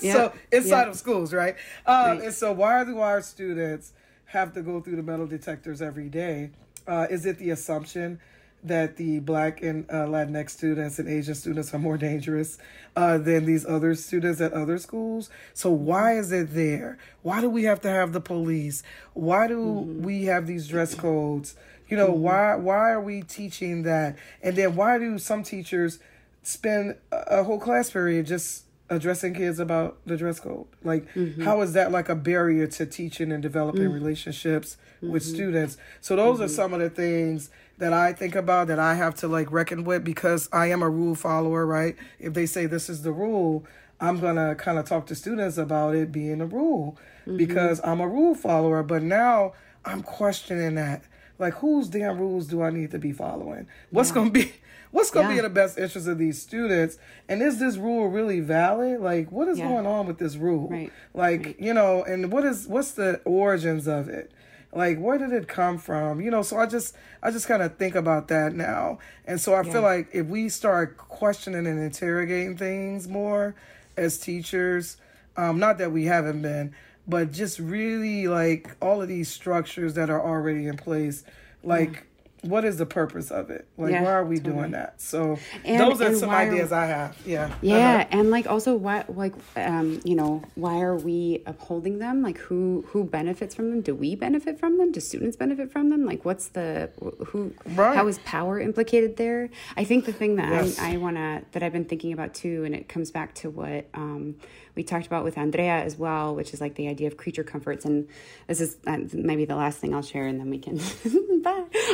Yeah. 0.01 0.13
so 0.13 0.33
inside 0.51 0.81
Yeah. 0.83 0.89
of 0.89 0.95
schools 0.97 1.33
right? 1.33 1.55
Um 1.85 1.95
Right. 2.17 2.21
and 2.23 2.33
so 2.33 2.51
why 2.51 2.83
do 2.83 2.99
our 2.99 3.21
students 3.21 3.93
have 4.25 4.53
to 4.55 4.61
go 4.61 4.81
through 4.81 4.97
the 4.97 5.03
metal 5.03 5.25
detectors 5.25 5.81
every 5.81 6.09
day? 6.09 6.51
Uh 6.85 7.07
is 7.09 7.25
it 7.25 7.37
the 7.37 7.51
assumption 7.51 8.19
that 8.63 8.97
the 8.97 9.19
black 9.19 9.61
and 9.61 9.89
uh, 9.89 10.05
Latinx 10.05 10.49
students 10.51 10.99
and 10.99 11.07
Asian 11.07 11.35
students 11.35 11.73
are 11.73 11.79
more 11.79 11.97
dangerous 11.97 12.57
uh, 12.95 13.17
than 13.17 13.45
these 13.45 13.65
other 13.65 13.95
students 13.95 14.41
at 14.41 14.53
other 14.53 14.77
schools. 14.77 15.29
So 15.53 15.71
why 15.71 16.17
is 16.17 16.31
it 16.31 16.53
there? 16.53 16.97
Why 17.21 17.41
do 17.41 17.49
we 17.49 17.63
have 17.63 17.81
to 17.81 17.89
have 17.89 18.11
the 18.11 18.21
police? 18.21 18.83
Why 19.13 19.47
do 19.47 19.57
mm-hmm. 19.57 20.03
we 20.03 20.25
have 20.25 20.45
these 20.45 20.67
dress 20.67 20.93
codes? 20.93 21.55
You 21.87 21.97
know, 21.97 22.09
mm-hmm. 22.09 22.21
why 22.21 22.55
why 22.55 22.91
are 22.91 23.01
we 23.01 23.21
teaching 23.21 23.83
that? 23.83 24.17
And 24.43 24.55
then 24.55 24.75
why 24.75 24.97
do 24.97 25.17
some 25.17 25.43
teachers 25.43 25.99
spend 26.43 26.97
a 27.11 27.39
a 27.39 27.43
whole 27.43 27.59
class 27.59 27.89
period 27.89 28.25
just 28.25 28.65
addressing 28.89 29.35
kids 29.35 29.59
about 29.59 29.97
the 30.05 30.17
dress 30.17 30.39
code? 30.39 30.67
Like, 30.83 31.13
mm-hmm. 31.13 31.43
how 31.43 31.61
is 31.61 31.73
that 31.73 31.91
like 31.91 32.09
a 32.09 32.15
barrier 32.15 32.67
to 32.67 32.85
teaching 32.85 33.31
and 33.31 33.41
developing 33.41 33.89
relationships 33.89 34.77
with 35.01 35.23
students? 35.23 35.77
So 36.01 36.15
those 36.15 36.41
are 36.41 36.47
some 36.47 36.73
of 36.73 36.79
the 36.79 36.89
things 36.89 37.49
that 37.79 37.93
I 37.93 38.13
think 38.13 38.35
about 38.35 38.67
that 38.67 38.77
I 38.77 38.93
have 38.93 39.15
to 39.15 39.27
like 39.27 39.51
reckon 39.51 39.83
with 39.83 40.03
because 40.03 40.47
I 40.51 40.67
am 40.67 40.81
a 40.81 40.89
rule 40.89 41.15
follower, 41.15 41.65
right? 41.65 41.95
If 42.19 42.33
they 42.33 42.45
say 42.45 42.65
this 42.65 42.89
is 42.89 43.01
the 43.01 43.11
rule, 43.11 43.65
I'm 43.99 44.19
gonna 44.19 44.55
kind 44.55 44.77
of 44.77 44.85
talk 44.85 45.07
to 45.07 45.15
students 45.15 45.57
about 45.57 45.95
it 45.95 46.11
being 46.11 46.41
a 46.41 46.45
rule 46.45 46.97
mm-hmm. 47.21 47.37
because 47.37 47.81
I'm 47.83 48.01
a 48.01 48.07
rule 48.07 48.35
follower. 48.35 48.83
But 48.83 49.01
now 49.01 49.53
I'm 49.85 50.03
questioning 50.03 50.75
that. 50.75 51.03
like 51.39 51.55
whose 51.55 51.87
damn 51.87 52.17
rules 52.17 52.47
do 52.47 52.61
I 52.61 52.69
need 52.69 52.91
to 52.91 52.99
be 52.99 53.13
following? 53.13 53.67
What's 53.91 54.09
yeah. 54.09 54.15
gonna 54.15 54.31
be 54.31 54.51
what's 54.91 55.09
gonna 55.09 55.29
yeah. 55.29 55.33
be 55.35 55.37
in 55.39 55.43
the 55.43 55.49
best 55.49 55.77
interest 55.77 56.07
of 56.07 56.17
these 56.17 56.41
students? 56.41 56.97
And 57.29 57.41
is 57.41 57.59
this 57.59 57.77
rule 57.77 58.09
really 58.09 58.41
valid? 58.41 58.99
Like 58.99 59.31
what 59.31 59.47
is 59.47 59.57
yeah. 59.57 59.69
going 59.69 59.87
on 59.87 60.05
with 60.05 60.17
this 60.17 60.35
rule? 60.35 60.67
Right. 60.67 60.91
Like, 61.13 61.45
right. 61.45 61.59
you 61.59 61.73
know, 61.73 62.03
and 62.03 62.29
what 62.29 62.43
is 62.43 62.67
what's 62.67 62.91
the 62.91 63.21
origins 63.23 63.87
of 63.87 64.09
it? 64.09 64.33
Like 64.71 64.99
where 64.99 65.17
did 65.17 65.31
it 65.31 65.47
come 65.47 65.77
from 65.77 66.21
you 66.21 66.29
know 66.29 66.41
so 66.41 66.57
i 66.57 66.65
just 66.65 66.95
i 67.23 67.31
just 67.31 67.47
kind 67.47 67.61
of 67.61 67.75
think 67.77 67.95
about 67.95 68.27
that 68.27 68.53
now 68.53 68.99
and 69.25 69.41
so 69.41 69.53
i 69.53 69.61
yeah. 69.63 69.71
feel 69.71 69.81
like 69.81 70.07
if 70.13 70.27
we 70.27 70.47
start 70.49 70.97
questioning 70.97 71.65
and 71.65 71.79
interrogating 71.79 72.55
things 72.55 73.07
more 73.07 73.55
as 73.97 74.17
teachers 74.19 74.97
um 75.37 75.59
not 75.59 75.77
that 75.77 75.91
we 75.91 76.05
haven't 76.05 76.41
been 76.41 76.73
but 77.07 77.31
just 77.31 77.57
really 77.57 78.27
like 78.27 78.75
all 78.81 79.01
of 79.01 79.07
these 79.07 79.29
structures 79.29 79.95
that 79.95 80.09
are 80.09 80.21
already 80.21 80.67
in 80.67 80.77
place 80.77 81.23
like 81.63 82.05
what 82.41 82.63
is 82.63 82.77
the 82.77 82.85
purpose 82.85 83.31
of 83.31 83.49
it? 83.49 83.67
Like, 83.77 83.91
yeah, 83.91 84.03
why 84.03 84.11
are 84.11 84.23
we 84.23 84.37
totally. 84.37 84.55
doing 84.55 84.71
that? 84.71 85.01
So 85.01 85.37
and, 85.65 85.79
those 85.79 86.01
are 86.01 86.15
some 86.15 86.29
ideas 86.29 86.71
I 86.71 86.85
have. 86.85 87.17
Yeah. 87.25 87.53
Yeah, 87.61 87.75
uh-huh. 87.75 88.05
and 88.11 88.31
like 88.31 88.47
also 88.47 88.75
why, 88.75 89.03
like, 89.07 89.33
um, 89.55 89.99
you 90.03 90.15
know, 90.15 90.43
why 90.55 90.81
are 90.81 90.95
we 90.95 91.43
upholding 91.45 91.99
them? 91.99 92.21
Like, 92.21 92.37
who 92.37 92.85
who 92.87 93.03
benefits 93.03 93.55
from 93.55 93.69
them? 93.69 93.81
Do 93.81 93.93
we 93.93 94.15
benefit 94.15 94.59
from 94.59 94.77
them? 94.77 94.91
Do 94.91 94.99
students 94.99 95.35
benefit 95.35 95.71
from 95.71 95.89
them? 95.89 96.05
Like, 96.05 96.23
what's 96.25 96.49
the 96.49 96.89
who? 97.27 97.53
Right. 97.65 97.95
How 97.95 98.07
is 98.07 98.19
power 98.19 98.59
implicated 98.59 99.17
there? 99.17 99.49
I 99.75 99.83
think 99.83 100.05
the 100.05 100.13
thing 100.13 100.37
that 100.37 100.49
yes. 100.49 100.79
I, 100.79 100.93
I 100.93 100.97
wanna 100.97 101.43
that 101.51 101.63
I've 101.63 101.73
been 101.73 101.85
thinking 101.85 102.13
about 102.13 102.33
too, 102.33 102.63
and 102.63 102.73
it 102.73 102.87
comes 102.87 103.11
back 103.11 103.35
to 103.35 103.49
what 103.49 103.87
um, 103.93 104.35
we 104.75 104.83
talked 104.83 105.07
about 105.07 105.23
with 105.23 105.37
Andrea 105.37 105.83
as 105.83 105.97
well, 105.97 106.35
which 106.35 106.53
is 106.53 106.61
like 106.61 106.75
the 106.75 106.87
idea 106.87 107.07
of 107.07 107.17
creature 107.17 107.43
comforts. 107.43 107.85
And 107.85 108.07
this 108.47 108.61
is 108.61 108.77
uh, 108.87 108.99
maybe 109.13 109.45
the 109.45 109.55
last 109.55 109.79
thing 109.79 109.93
I'll 109.93 110.01
share, 110.01 110.27
and 110.27 110.39
then 110.39 110.49
we 110.49 110.59
can. 110.59 110.79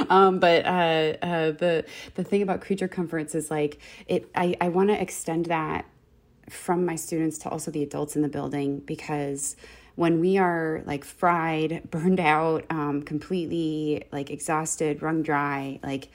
Um, 0.10 0.40
but 0.40 0.66
uh, 0.66 1.14
uh, 1.22 1.52
the 1.52 1.86
the 2.16 2.24
thing 2.24 2.42
about 2.42 2.62
creature 2.62 2.88
comforts 2.88 3.36
is 3.36 3.50
like 3.50 3.80
it. 4.08 4.30
I 4.36 4.56
I 4.60 4.70
want 4.70 4.90
to 4.90 5.02
extend 5.02 5.46
that 5.46 5.86
from 6.50 6.86
my 6.86 6.96
students 6.96 7.38
to 7.40 7.50
also 7.50 7.72
the 7.72 7.82
adults 7.84 8.16
in 8.16 8.22
the 8.22 8.28
building 8.28 8.80
because 8.80 9.56
when 9.96 10.20
we 10.20 10.38
are 10.38 10.84
like 10.86 11.04
fried, 11.04 11.90
burned 11.90 12.20
out, 12.20 12.66
um, 12.70 13.02
completely 13.02 14.04
like 14.12 14.30
exhausted, 14.30 15.02
wrung 15.02 15.24
dry, 15.24 15.80
like 15.82 16.10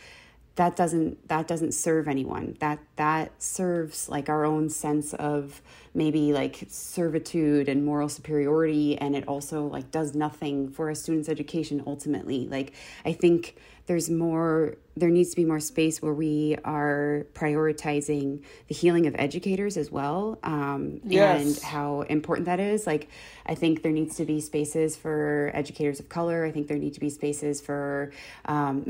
that 0.60 0.76
doesn't 0.76 1.26
that 1.26 1.48
doesn't 1.48 1.72
serve 1.72 2.06
anyone. 2.06 2.54
That 2.60 2.80
that 2.96 3.42
serves 3.42 4.10
like 4.10 4.28
our 4.28 4.44
own 4.44 4.68
sense 4.68 5.14
of 5.14 5.62
maybe 5.94 6.34
like 6.34 6.66
servitude 6.68 7.66
and 7.66 7.82
moral 7.82 8.10
superiority. 8.10 8.98
And 8.98 9.16
it 9.16 9.26
also 9.26 9.64
like 9.64 9.90
does 9.90 10.14
nothing 10.14 10.68
for 10.68 10.90
a 10.90 10.94
student's 10.94 11.30
education 11.30 11.82
ultimately. 11.86 12.46
Like 12.46 12.74
i 13.06 13.12
think 13.14 13.56
there's 13.86 14.10
more 14.10 14.76
there 15.00 15.10
needs 15.10 15.30
to 15.30 15.36
be 15.36 15.44
more 15.44 15.60
space 15.60 16.00
where 16.00 16.14
we 16.14 16.56
are 16.64 17.26
prioritizing 17.34 18.42
the 18.68 18.74
healing 18.74 19.06
of 19.06 19.14
educators 19.18 19.76
as 19.76 19.90
well 19.90 20.38
um, 20.42 21.00
yes. 21.04 21.42
and 21.42 21.64
how 21.64 22.02
important 22.02 22.46
that 22.46 22.60
is. 22.60 22.86
Like 22.86 23.08
i 23.46 23.54
think 23.54 23.82
there 23.82 23.92
needs 23.92 24.16
to 24.16 24.24
be 24.24 24.40
spaces 24.40 24.96
for 24.96 25.50
educators 25.54 25.98
of 26.00 26.08
color. 26.08 26.44
I 26.44 26.52
think 26.52 26.68
there 26.68 26.78
need 26.78 26.94
to 26.94 27.00
be 27.00 27.10
spaces 27.10 27.60
for 27.60 28.12
um, 28.44 28.84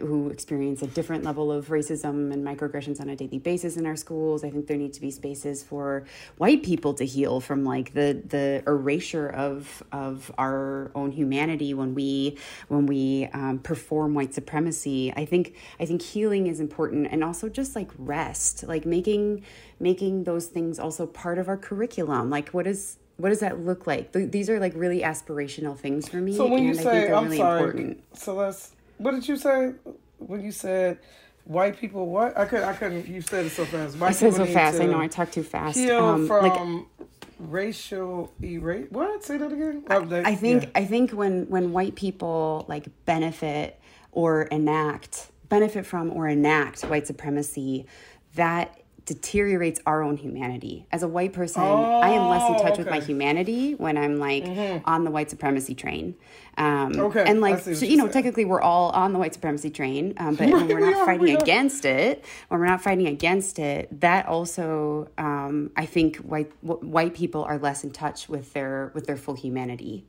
who 0.00 0.30
experience 0.30 0.82
a 0.82 0.86
different 0.86 1.24
level 1.24 1.50
of 1.50 1.68
racism 1.68 2.32
and 2.32 2.46
microaggressions 2.46 3.00
on 3.00 3.08
a 3.08 3.16
daily 3.16 3.38
basis 3.38 3.76
in 3.76 3.86
our 3.86 3.96
schools. 3.96 4.44
I 4.44 4.50
think 4.50 4.66
there 4.68 4.76
need 4.76 4.92
to 4.94 5.00
be 5.00 5.10
spaces 5.10 5.62
for 5.62 6.04
white 6.38 6.62
people 6.62 6.94
to 6.94 7.04
heal 7.04 7.40
from 7.40 7.64
like 7.64 7.92
the 7.94 8.22
the 8.26 8.62
erasure 8.66 9.28
of 9.28 9.82
of 9.92 10.32
our 10.38 10.90
own 10.94 11.10
humanity 11.10 11.74
when 11.74 11.94
we 11.94 12.38
when 12.68 12.86
we 12.86 13.28
um, 13.32 13.58
perform 13.58 14.14
white 14.14 14.34
supremacy. 14.34 15.12
I 15.16 15.24
think 15.24 15.55
I 15.80 15.86
think 15.86 16.02
healing 16.02 16.46
is 16.46 16.60
important 16.60 17.08
and 17.10 17.22
also 17.22 17.48
just 17.48 17.76
like 17.76 17.90
rest, 17.98 18.64
like 18.64 18.86
making 18.86 19.44
making 19.80 20.24
those 20.24 20.46
things 20.46 20.78
also 20.78 21.06
part 21.06 21.38
of 21.38 21.48
our 21.48 21.56
curriculum. 21.56 22.30
Like 22.30 22.50
what 22.50 22.66
is 22.66 22.98
what 23.16 23.30
does 23.30 23.40
that 23.40 23.60
look 23.60 23.86
like? 23.86 24.12
Th- 24.12 24.30
these 24.30 24.50
are 24.50 24.60
like 24.60 24.72
really 24.74 25.00
aspirational 25.00 25.76
things 25.78 26.08
for 26.08 26.18
me. 26.18 26.36
So 26.36 26.46
when 26.46 26.64
you 26.64 26.74
say, 26.74 27.12
I'm 27.12 27.24
really 27.24 27.38
sorry, 27.38 27.60
important. 27.60 28.04
so 28.14 28.34
let's. 28.34 28.72
What 28.98 29.12
did 29.12 29.28
you 29.28 29.36
say 29.36 29.72
when 30.18 30.42
you 30.42 30.52
said 30.52 30.98
white 31.44 31.78
people? 31.78 32.06
What 32.08 32.36
I 32.36 32.44
could 32.44 32.62
I 32.62 32.74
couldn't. 32.74 33.06
You 33.06 33.20
said 33.20 33.46
it 33.46 33.50
so 33.50 33.64
fast. 33.64 33.98
White 33.98 34.08
I 34.08 34.12
said 34.12 34.34
so 34.34 34.46
fast. 34.46 34.80
I 34.80 34.86
know 34.86 35.00
I 35.00 35.08
talk 35.08 35.30
too 35.30 35.42
fast. 35.42 35.78
Heal 35.78 36.04
um, 36.04 36.26
from 36.26 36.44
like, 36.44 37.08
racial 37.38 38.32
erase. 38.42 38.88
What? 38.90 39.24
Say 39.24 39.38
that 39.38 39.52
again. 39.52 39.84
I, 39.88 40.30
I 40.30 40.34
think 40.34 40.64
yeah. 40.64 40.70
I 40.74 40.84
think 40.84 41.12
when 41.12 41.48
when 41.48 41.72
white 41.72 41.94
people 41.94 42.64
like 42.68 42.86
benefit 43.04 43.80
or 44.12 44.42
enact 44.44 45.30
benefit 45.48 45.86
from 45.86 46.10
or 46.10 46.28
enact 46.28 46.82
white 46.82 47.06
supremacy, 47.06 47.86
that 48.34 48.80
deteriorates 49.06 49.80
our 49.86 50.02
own 50.02 50.16
humanity. 50.16 50.84
As 50.90 51.04
a 51.04 51.08
white 51.08 51.32
person, 51.32 51.62
oh, 51.62 52.00
I 52.00 52.08
am 52.08 52.28
less 52.28 52.50
in 52.50 52.56
touch 52.56 52.72
okay. 52.72 52.82
with 52.82 52.90
my 52.90 52.98
humanity 52.98 53.76
when 53.76 53.96
I'm 53.96 54.16
like 54.16 54.44
mm-hmm. 54.44 54.84
on 54.84 55.04
the 55.04 55.12
white 55.12 55.30
supremacy 55.30 55.76
train. 55.76 56.16
Um, 56.58 56.98
okay. 56.98 57.22
And 57.24 57.40
like, 57.40 57.60
so, 57.60 57.70
you 57.70 57.96
know, 57.96 58.04
saying. 58.04 58.12
technically 58.12 58.44
we're 58.44 58.60
all 58.60 58.90
on 58.90 59.12
the 59.12 59.20
white 59.20 59.32
supremacy 59.32 59.70
train, 59.70 60.14
um, 60.16 60.34
but 60.34 60.48
when 60.50 60.66
we're 60.66 60.90
not 60.90 61.06
fighting 61.06 61.36
against 61.36 61.84
it, 61.84 62.24
when 62.48 62.58
we're 62.58 62.66
not 62.66 62.82
fighting 62.82 63.06
against 63.06 63.60
it, 63.60 64.00
that 64.00 64.26
also, 64.26 65.08
um, 65.18 65.70
I 65.76 65.86
think 65.86 66.16
white 66.16 66.50
white 66.62 67.14
people 67.14 67.44
are 67.44 67.58
less 67.58 67.84
in 67.84 67.92
touch 67.92 68.28
with 68.28 68.52
their 68.54 68.90
with 68.92 69.06
their 69.06 69.16
full 69.16 69.34
humanity. 69.34 70.04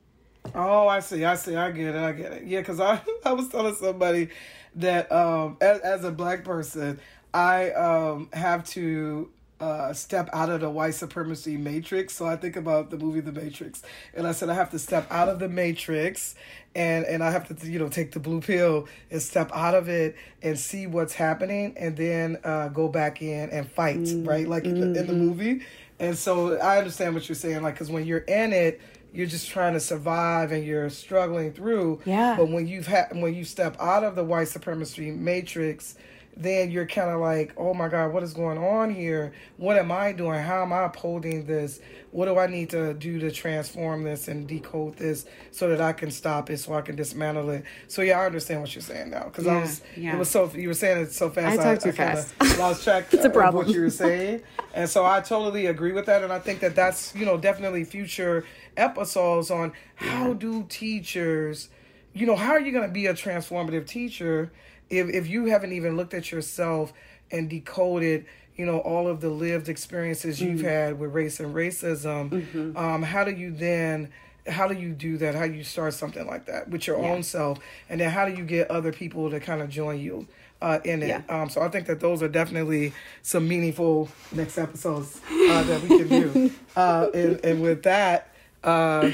Oh, 0.54 0.88
I 0.88 1.00
see. 1.00 1.24
I 1.24 1.36
see. 1.36 1.54
I 1.54 1.70
get 1.70 1.94
it. 1.94 1.96
I 1.96 2.12
get 2.12 2.32
it. 2.32 2.44
Yeah, 2.44 2.60
because 2.60 2.80
I 2.80 3.00
I 3.24 3.32
was 3.32 3.48
telling 3.48 3.74
somebody 3.74 4.30
that 4.76 5.10
um, 5.12 5.56
as, 5.60 5.80
as 5.80 6.04
a 6.04 6.10
black 6.10 6.44
person, 6.44 7.00
I 7.34 7.70
um, 7.72 8.28
have 8.32 8.64
to 8.70 9.30
uh, 9.60 9.92
step 9.92 10.30
out 10.32 10.50
of 10.50 10.60
the 10.60 10.70
white 10.70 10.94
supremacy 10.94 11.56
matrix. 11.56 12.14
So 12.14 12.26
I 12.26 12.36
think 12.36 12.56
about 12.56 12.90
the 12.90 12.96
movie 12.96 13.20
The 13.20 13.32
Matrix, 13.32 13.82
and 14.14 14.26
I 14.26 14.32
said 14.32 14.48
I 14.50 14.54
have 14.54 14.70
to 14.70 14.78
step 14.78 15.06
out 15.10 15.28
of 15.28 15.38
the 15.38 15.48
matrix, 15.48 16.34
and 16.74 17.04
and 17.04 17.22
I 17.22 17.30
have 17.30 17.48
to 17.48 17.66
you 17.66 17.78
know 17.78 17.88
take 17.88 18.12
the 18.12 18.20
blue 18.20 18.40
pill 18.40 18.88
and 19.10 19.20
step 19.20 19.50
out 19.52 19.74
of 19.74 19.88
it 19.88 20.16
and 20.42 20.58
see 20.58 20.86
what's 20.86 21.14
happening, 21.14 21.74
and 21.76 21.96
then 21.96 22.38
uh, 22.44 22.68
go 22.68 22.88
back 22.88 23.20
in 23.20 23.50
and 23.50 23.70
fight, 23.70 23.98
mm-hmm. 23.98 24.28
right? 24.28 24.46
Like 24.48 24.64
in, 24.64 24.80
the, 24.80 24.86
in 24.86 24.92
the 24.92 25.12
mm-hmm. 25.12 25.18
movie. 25.18 25.66
And 26.00 26.16
so 26.16 26.56
I 26.58 26.78
understand 26.78 27.14
what 27.14 27.28
you're 27.28 27.36
saying, 27.36 27.62
like 27.62 27.74
because 27.74 27.90
when 27.90 28.06
you're 28.06 28.18
in 28.18 28.52
it 28.52 28.80
you're 29.18 29.26
just 29.26 29.50
trying 29.50 29.72
to 29.72 29.80
survive 29.80 30.52
and 30.52 30.64
you're 30.64 30.88
struggling 30.88 31.52
through. 31.52 32.00
Yeah. 32.04 32.36
But 32.36 32.50
when 32.50 32.68
you've 32.68 32.86
had 32.86 33.08
when 33.10 33.34
you 33.34 33.44
step 33.44 33.76
out 33.80 34.04
of 34.04 34.14
the 34.14 34.22
white 34.22 34.46
supremacy 34.46 35.10
matrix, 35.10 35.96
then 36.36 36.70
you're 36.70 36.86
kind 36.86 37.10
of 37.10 37.20
like, 37.20 37.52
oh 37.56 37.74
my 37.74 37.88
God, 37.88 38.12
what 38.12 38.22
is 38.22 38.32
going 38.32 38.58
on 38.58 38.94
here? 38.94 39.32
What 39.56 39.76
am 39.76 39.90
I 39.90 40.12
doing? 40.12 40.40
How 40.40 40.62
am 40.62 40.72
I 40.72 40.84
upholding 40.84 41.46
this? 41.46 41.80
What 42.12 42.26
do 42.26 42.38
I 42.38 42.46
need 42.46 42.70
to 42.70 42.94
do 42.94 43.18
to 43.18 43.32
transform 43.32 44.04
this 44.04 44.28
and 44.28 44.46
decode 44.46 44.96
this 44.96 45.26
so 45.50 45.68
that 45.68 45.80
I 45.80 45.92
can 45.92 46.12
stop 46.12 46.48
it, 46.48 46.58
so 46.58 46.74
I 46.74 46.80
can 46.82 46.94
dismantle 46.94 47.50
it? 47.50 47.64
So 47.88 48.02
yeah, 48.02 48.20
I 48.20 48.26
understand 48.26 48.60
what 48.60 48.72
you're 48.72 48.82
saying 48.82 49.10
now 49.10 49.24
because 49.24 49.46
yeah, 49.46 49.56
I 49.56 49.60
was, 49.60 49.82
yeah. 49.96 50.14
it 50.14 50.18
was 50.18 50.30
so 50.30 50.48
you 50.54 50.68
were 50.68 50.74
saying 50.74 50.98
it 50.98 51.12
so 51.12 51.28
fast. 51.28 51.58
I 51.58 51.62
talked 51.64 51.82
too 51.82 51.88
I 51.88 51.92
fast. 51.92 52.34
Lost 52.58 52.84
track 52.84 53.06
it's 53.12 53.24
a 53.24 53.30
problem. 53.30 53.62
of 53.62 53.66
what 53.66 53.74
you 53.74 53.82
were 53.82 53.90
saying, 53.90 54.42
and 54.74 54.88
so 54.88 55.04
I 55.04 55.20
totally 55.20 55.66
agree 55.66 55.92
with 55.92 56.06
that, 56.06 56.22
and 56.22 56.32
I 56.32 56.38
think 56.38 56.60
that 56.60 56.76
that's 56.76 57.12
you 57.16 57.26
know 57.26 57.36
definitely 57.36 57.82
future 57.82 58.44
episodes 58.78 59.50
on 59.50 59.72
how 59.96 60.32
do 60.32 60.64
teachers, 60.68 61.68
you 62.14 62.26
know, 62.26 62.36
how 62.36 62.52
are 62.52 62.60
you 62.60 62.72
going 62.72 62.86
to 62.86 62.92
be 62.92 63.06
a 63.06 63.14
transformative 63.14 63.86
teacher 63.86 64.50
if, 64.90 65.08
if 65.08 65.28
you 65.28 65.46
haven't 65.46 65.72
even 65.72 65.96
looked 65.96 66.14
at 66.14 66.32
yourself 66.32 66.92
and 67.30 67.50
decoded 67.50 68.26
you 68.56 68.66
know 68.66 68.78
all 68.78 69.06
of 69.06 69.20
the 69.20 69.30
lived 69.30 69.68
experiences 69.68 70.40
you've 70.40 70.58
mm-hmm. 70.58 70.66
had 70.66 70.98
with 70.98 71.12
race 71.12 71.40
and 71.40 71.54
racism 71.54 72.30
mm-hmm. 72.30 72.76
um, 72.76 73.02
how 73.02 73.24
do 73.24 73.30
you 73.30 73.50
then 73.50 74.10
how 74.46 74.66
do 74.66 74.74
you 74.74 74.92
do 74.92 75.16
that 75.16 75.34
how 75.34 75.46
do 75.46 75.54
you 75.54 75.64
start 75.64 75.94
something 75.94 76.26
like 76.26 76.46
that 76.46 76.68
with 76.68 76.86
your 76.86 77.00
yeah. 77.00 77.10
own 77.10 77.22
self 77.22 77.58
and 77.88 78.00
then 78.00 78.10
how 78.10 78.26
do 78.28 78.34
you 78.34 78.44
get 78.44 78.70
other 78.70 78.92
people 78.92 79.30
to 79.30 79.40
kind 79.40 79.62
of 79.62 79.70
join 79.70 80.00
you 80.00 80.26
uh, 80.60 80.80
in 80.84 81.02
it 81.02 81.08
yeah. 81.08 81.22
um, 81.28 81.48
so 81.48 81.62
i 81.62 81.68
think 81.68 81.86
that 81.86 82.00
those 82.00 82.22
are 82.22 82.28
definitely 82.28 82.92
some 83.22 83.46
meaningful 83.46 84.08
next 84.32 84.58
episodes 84.58 85.20
uh, 85.30 85.62
that 85.62 85.80
we 85.82 85.88
can 85.88 86.08
do 86.08 86.52
uh, 86.76 87.06
and, 87.14 87.44
and 87.44 87.62
with 87.62 87.82
that 87.84 88.34
uh, 88.64 89.10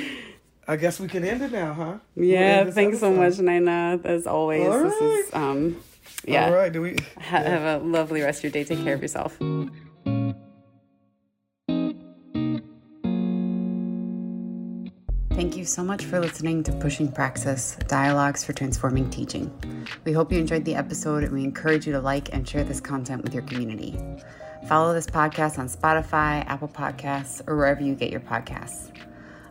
I 0.66 0.76
guess 0.76 0.98
we 0.98 1.08
can 1.08 1.24
end 1.24 1.42
it 1.42 1.52
now, 1.52 1.72
huh? 1.74 1.98
Yeah, 2.16 2.64
thanks 2.70 2.98
episode. 2.98 2.98
so 3.00 3.12
much, 3.12 3.38
Nina. 3.38 4.00
As 4.04 4.26
always, 4.26 4.66
All 4.66 4.82
this 4.82 5.00
is 5.00 5.34
um, 5.34 5.76
yeah. 6.26 6.46
All 6.46 6.54
right, 6.54 6.72
do 6.72 6.80
we 6.82 6.96
ha- 7.18 7.38
yeah. 7.38 7.48
have 7.58 7.82
a 7.82 7.84
lovely 7.84 8.22
rest 8.22 8.38
of 8.40 8.44
your 8.44 8.52
day. 8.52 8.64
Take 8.64 8.82
care 8.82 8.94
of 8.94 9.02
yourself. 9.02 9.38
Thank 15.32 15.56
you 15.56 15.64
so 15.64 15.82
much 15.82 16.04
for 16.04 16.20
listening 16.20 16.62
to 16.62 16.72
Pushing 16.72 17.10
Praxis 17.10 17.76
Dialogues 17.88 18.44
for 18.44 18.52
Transforming 18.52 19.10
Teaching. 19.10 19.50
We 20.04 20.12
hope 20.12 20.30
you 20.32 20.38
enjoyed 20.38 20.64
the 20.64 20.76
episode 20.76 21.24
and 21.24 21.32
we 21.32 21.42
encourage 21.42 21.86
you 21.86 21.92
to 21.92 22.00
like 22.00 22.32
and 22.32 22.48
share 22.48 22.62
this 22.62 22.80
content 22.80 23.22
with 23.24 23.34
your 23.34 23.42
community. 23.42 23.98
Follow 24.68 24.94
this 24.94 25.06
podcast 25.06 25.58
on 25.58 25.68
Spotify, 25.68 26.46
Apple 26.46 26.68
Podcasts, 26.68 27.42
or 27.48 27.56
wherever 27.56 27.82
you 27.82 27.94
get 27.96 28.10
your 28.10 28.20
podcasts. 28.20 28.93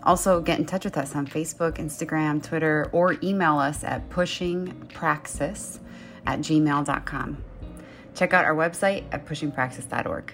Also, 0.04 0.42
get 0.42 0.60
in 0.60 0.66
touch 0.66 0.84
with 0.86 0.98
us 0.98 1.16
on 1.16 1.26
Facebook, 1.26 1.78
Instagram, 1.78 2.44
Twitter, 2.44 2.90
or 2.92 3.16
email 3.24 3.58
us 3.58 3.84
at 3.84 4.10
pushingpraxis 4.10 5.80
at 6.26 6.40
gmail.com. 6.40 7.44
Check 8.14 8.34
out 8.34 8.46
our 8.46 8.56
website 8.56 9.06
at 9.12 9.26
pushingpraxis.org. 9.26 10.34